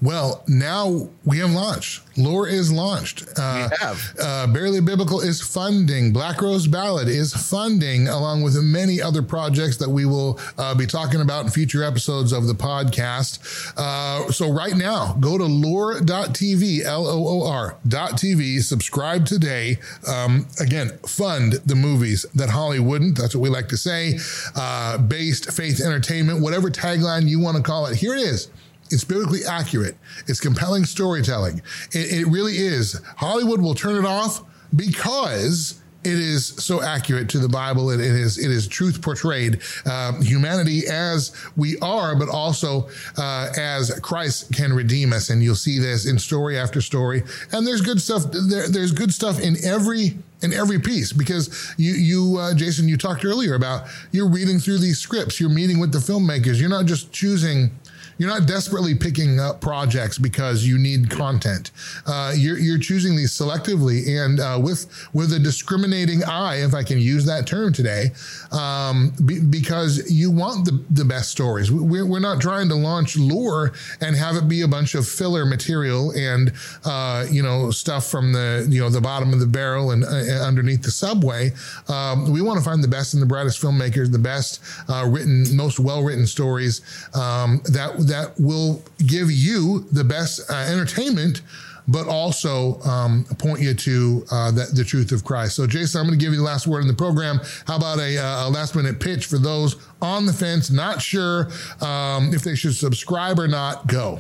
Well, 0.01 0.43
now 0.47 1.09
we 1.25 1.39
have 1.39 1.49
launched. 1.51 2.03
Loor 2.17 2.47
is 2.47 2.71
launched. 2.71 3.25
Uh, 3.35 3.67
we 3.71 3.77
have. 3.79 4.15
uh, 4.21 4.47
Barely 4.47 4.79
Biblical 4.79 5.21
is 5.21 5.41
funding. 5.41 6.13
Black 6.13 6.39
Rose 6.41 6.67
Ballad 6.67 7.07
is 7.07 7.33
funding, 7.33 8.07
along 8.07 8.43
with 8.43 8.55
many 8.61 9.01
other 9.01 9.23
projects 9.23 9.77
that 9.77 9.89
we 9.89 10.05
will 10.05 10.39
uh, 10.57 10.75
be 10.75 10.85
talking 10.85 11.21
about 11.21 11.45
in 11.45 11.51
future 11.51 11.83
episodes 11.83 12.31
of 12.31 12.45
the 12.47 12.53
podcast. 12.53 13.39
Uh, 13.75 14.31
so, 14.31 14.51
right 14.51 14.75
now, 14.75 15.13
go 15.19 15.37
to 15.37 15.45
loor.tv, 15.45 16.81
L 16.83 17.07
O 17.07 17.27
O 17.43 17.47
R.tv, 17.47 18.61
subscribe 18.61 19.25
today. 19.25 19.77
Um, 20.07 20.47
again, 20.59 20.89
fund 21.07 21.53
the 21.65 21.75
movies 21.75 22.25
that 22.35 22.49
Holly 22.49 22.79
wouldn't. 22.79 23.17
That's 23.17 23.35
what 23.35 23.41
we 23.41 23.49
like 23.49 23.69
to 23.69 23.77
say. 23.77 24.19
Uh, 24.55 24.97
based 24.99 25.51
faith 25.51 25.81
entertainment, 25.81 26.41
whatever 26.41 26.69
tagline 26.69 27.27
you 27.27 27.39
want 27.39 27.57
to 27.57 27.63
call 27.63 27.87
it. 27.87 27.97
Here 27.97 28.13
it 28.13 28.21
is. 28.21 28.49
It's 28.91 29.03
biblically 29.03 29.45
accurate. 29.45 29.97
It's 30.27 30.39
compelling 30.39 30.85
storytelling. 30.85 31.61
It, 31.91 32.21
it 32.21 32.27
really 32.27 32.57
is. 32.57 33.01
Hollywood 33.17 33.61
will 33.61 33.75
turn 33.75 34.03
it 34.03 34.07
off 34.07 34.43
because 34.75 35.81
it 36.07 36.19
is 36.19 36.47
so 36.47 36.81
accurate 36.81 37.27
to 37.29 37.39
the 37.39 37.49
Bible. 37.49 37.89
It, 37.89 37.99
it 37.99 38.15
is 38.15 38.37
it 38.37 38.49
is 38.49 38.67
truth 38.67 39.01
portrayed, 39.01 39.61
um, 39.85 40.21
humanity 40.21 40.87
as 40.87 41.33
we 41.57 41.77
are, 41.79 42.15
but 42.15 42.29
also 42.29 42.89
uh, 43.17 43.51
as 43.57 43.97
Christ 44.01 44.53
can 44.53 44.71
redeem 44.73 45.11
us. 45.11 45.29
And 45.29 45.43
you'll 45.43 45.55
see 45.55 45.79
this 45.79 46.05
in 46.05 46.17
story 46.17 46.57
after 46.57 46.81
story. 46.81 47.23
And 47.51 47.67
there's 47.67 47.81
good 47.81 48.01
stuff. 48.01 48.23
There, 48.31 48.69
there's 48.69 48.91
good 48.91 49.13
stuff 49.13 49.39
in 49.39 49.55
every 49.65 50.17
in 50.41 50.53
every 50.53 50.79
piece 50.79 51.11
because 51.11 51.73
you 51.77 51.93
you 51.93 52.37
uh, 52.37 52.53
Jason, 52.53 52.87
you 52.87 52.97
talked 52.97 53.25
earlier 53.25 53.55
about 53.55 53.87
you're 54.11 54.29
reading 54.29 54.59
through 54.59 54.77
these 54.77 54.99
scripts. 54.99 55.39
You're 55.39 55.49
meeting 55.49 55.79
with 55.79 55.91
the 55.91 55.99
filmmakers. 55.99 56.59
You're 56.59 56.69
not 56.69 56.85
just 56.85 57.11
choosing 57.11 57.71
you're 58.17 58.29
not 58.29 58.47
desperately 58.47 58.95
picking 58.95 59.39
up 59.39 59.61
projects 59.61 60.17
because 60.17 60.65
you 60.65 60.77
need 60.77 61.09
content. 61.09 61.71
Uh, 62.05 62.33
you're, 62.35 62.57
you're 62.57 62.79
choosing 62.79 63.15
these 63.15 63.31
selectively 63.31 64.07
and 64.07 64.39
uh, 64.39 64.59
with 64.61 64.87
with 65.13 65.33
a 65.33 65.39
discriminating 65.39 66.23
eye, 66.23 66.57
if 66.57 66.73
I 66.73 66.83
can 66.83 66.99
use 66.99 67.25
that 67.25 67.47
term 67.47 67.73
today, 67.73 68.11
um, 68.51 69.13
be, 69.25 69.39
because 69.39 70.09
you 70.11 70.31
want 70.31 70.65
the, 70.65 70.83
the 70.89 71.05
best 71.05 71.31
stories. 71.31 71.71
We're, 71.71 72.05
we're 72.05 72.19
not 72.19 72.41
trying 72.41 72.69
to 72.69 72.75
launch 72.75 73.17
Loor 73.17 73.73
and 74.01 74.15
have 74.15 74.35
it 74.35 74.47
be 74.47 74.61
a 74.61 74.67
bunch 74.67 74.95
of 74.95 75.07
filler 75.07 75.45
material 75.45 76.11
and 76.11 76.51
uh, 76.85 77.25
you 77.29 77.43
know 77.43 77.71
stuff 77.71 78.07
from 78.07 78.33
the 78.33 78.67
you 78.69 78.81
know 78.81 78.89
the 78.89 79.01
bottom 79.01 79.33
of 79.33 79.39
the 79.39 79.45
barrel 79.45 79.91
and 79.91 80.03
uh, 80.03 80.07
underneath 80.43 80.83
the 80.83 80.91
subway. 80.91 81.51
Um, 81.87 82.31
we 82.31 82.41
want 82.41 82.57
to 82.57 82.65
find 82.65 82.83
the 82.83 82.87
best 82.87 83.13
and 83.13 83.21
the 83.21 83.27
brightest 83.27 83.61
filmmakers, 83.61 84.11
the 84.11 84.19
best 84.19 84.61
uh, 84.89 85.05
written, 85.07 85.55
most 85.55 85.79
well 85.79 86.03
written 86.03 86.25
stories 86.25 86.81
um, 87.13 87.61
that 87.65 88.06
that 88.07 88.33
will 88.39 88.81
give 89.05 89.31
you 89.31 89.87
the 89.91 90.03
best 90.03 90.49
uh, 90.49 90.55
entertainment, 90.71 91.41
but 91.87 92.07
also 92.07 92.81
um, 92.81 93.25
point 93.39 93.61
you 93.61 93.73
to 93.73 94.25
uh, 94.31 94.51
the, 94.51 94.67
the 94.73 94.83
truth 94.83 95.11
of 95.11 95.23
Christ. 95.23 95.55
So, 95.55 95.65
Jason, 95.65 96.01
I'm 96.01 96.07
going 96.07 96.19
to 96.19 96.23
give 96.23 96.33
you 96.33 96.39
the 96.39 96.45
last 96.45 96.67
word 96.67 96.81
in 96.81 96.87
the 96.87 96.93
program. 96.93 97.39
How 97.65 97.77
about 97.77 97.99
a, 97.99 98.17
uh, 98.17 98.47
a 98.47 98.49
last 98.49 98.75
minute 98.75 98.99
pitch 98.99 99.25
for 99.25 99.37
those 99.37 99.77
on 100.01 100.25
the 100.25 100.33
fence, 100.33 100.69
not 100.69 101.01
sure 101.01 101.49
um, 101.81 102.33
if 102.33 102.41
they 102.43 102.55
should 102.55 102.75
subscribe 102.75 103.39
or 103.39 103.47
not? 103.47 103.87
Go. 103.87 104.19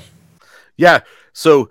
Yeah. 0.77 1.01
So 1.33 1.69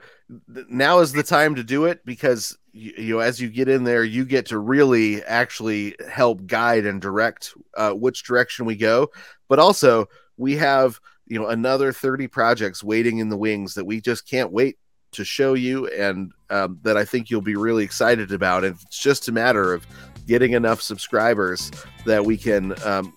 th- 0.54 0.66
now 0.68 0.98
is 0.98 1.12
the 1.12 1.22
time 1.22 1.54
to 1.54 1.64
do 1.64 1.86
it 1.86 2.04
because 2.04 2.58
you, 2.72 2.92
you 2.98 3.14
know 3.14 3.20
as 3.20 3.40
you 3.40 3.48
get 3.48 3.68
in 3.68 3.84
there, 3.84 4.04
you 4.04 4.24
get 4.24 4.46
to 4.46 4.58
really 4.58 5.22
actually 5.24 5.96
help 6.10 6.46
guide 6.46 6.84
and 6.84 7.00
direct 7.00 7.54
uh, 7.76 7.92
which 7.92 8.22
direction 8.24 8.66
we 8.66 8.76
go. 8.76 9.08
But 9.48 9.58
also, 9.58 10.08
we 10.36 10.56
have 10.56 11.00
you 11.26 11.38
know 11.38 11.48
another 11.48 11.92
30 11.92 12.28
projects 12.28 12.82
waiting 12.82 13.18
in 13.18 13.28
the 13.28 13.36
wings 13.36 13.74
that 13.74 13.84
we 13.84 14.00
just 14.00 14.28
can't 14.28 14.52
wait 14.52 14.78
to 15.12 15.24
show 15.24 15.54
you 15.54 15.86
and 15.88 16.32
um, 16.50 16.78
that 16.82 16.96
I 16.96 17.04
think 17.04 17.30
you'll 17.30 17.40
be 17.40 17.56
really 17.56 17.84
excited 17.84 18.32
about. 18.32 18.64
And 18.64 18.76
it's 18.82 18.98
just 18.98 19.28
a 19.28 19.32
matter 19.32 19.72
of 19.72 19.86
getting 20.26 20.52
enough 20.52 20.82
subscribers 20.82 21.70
that 22.04 22.24
we 22.24 22.36
can 22.36 22.74
um, 22.84 23.14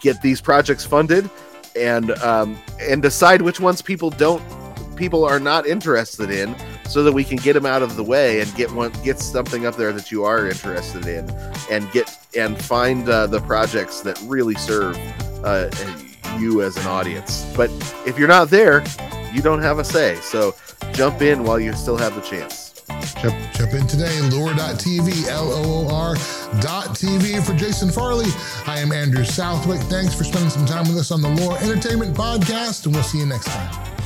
get 0.00 0.22
these 0.22 0.40
projects 0.40 0.84
funded 0.84 1.28
and 1.74 2.10
um, 2.22 2.58
and 2.80 3.02
decide 3.02 3.42
which 3.42 3.60
ones 3.60 3.82
people 3.82 4.10
don't 4.10 4.42
people 4.96 5.24
are 5.24 5.40
not 5.40 5.66
interested 5.66 6.30
in 6.30 6.54
so 6.86 7.02
that 7.02 7.12
we 7.12 7.24
can 7.24 7.38
get 7.38 7.54
them 7.54 7.64
out 7.64 7.82
of 7.82 7.96
the 7.96 8.04
way 8.04 8.40
and 8.40 8.54
get 8.54 8.70
one 8.70 8.92
get 9.02 9.18
something 9.18 9.66
up 9.66 9.76
there 9.76 9.92
that 9.92 10.12
you 10.12 10.24
are 10.24 10.46
interested 10.46 11.06
in 11.06 11.28
and 11.70 11.90
get 11.92 12.18
and 12.36 12.62
find 12.62 13.08
uh, 13.08 13.26
the 13.26 13.40
projects 13.40 14.00
that 14.02 14.20
really 14.26 14.54
serve 14.54 14.96
uh, 15.44 15.70
you 16.40 16.62
as 16.62 16.76
an 16.76 16.86
audience 16.86 17.50
but 17.56 17.70
if 18.06 18.18
you're 18.18 18.28
not 18.28 18.50
there 18.50 18.84
you 19.32 19.42
don't 19.42 19.62
have 19.62 19.78
a 19.78 19.84
say 19.84 20.16
so 20.16 20.54
jump 20.92 21.22
in 21.22 21.44
while 21.44 21.58
you 21.58 21.72
still 21.72 21.96
have 21.96 22.14
the 22.14 22.20
chance 22.20 22.72
Jump, 23.22 23.36
jump 23.54 23.72
in 23.74 23.86
today, 23.86 24.20
loor.tv, 24.30 25.28
L 25.28 25.52
O 25.52 25.86
O 25.88 25.94
R 25.94 26.14
TV. 26.14 27.44
For 27.44 27.54
Jason 27.54 27.90
Farley, 27.90 28.26
I 28.66 28.78
am 28.80 28.92
Andrew 28.92 29.24
Southwick. 29.24 29.80
Thanks 29.82 30.14
for 30.14 30.24
spending 30.24 30.50
some 30.50 30.66
time 30.66 30.88
with 30.88 30.98
us 30.98 31.10
on 31.10 31.22
the 31.22 31.28
Loor 31.28 31.56
Entertainment 31.58 32.16
Podcast, 32.16 32.84
and 32.84 32.94
we'll 32.94 33.04
see 33.04 33.18
you 33.18 33.26
next 33.26 33.46
time. 33.46 34.01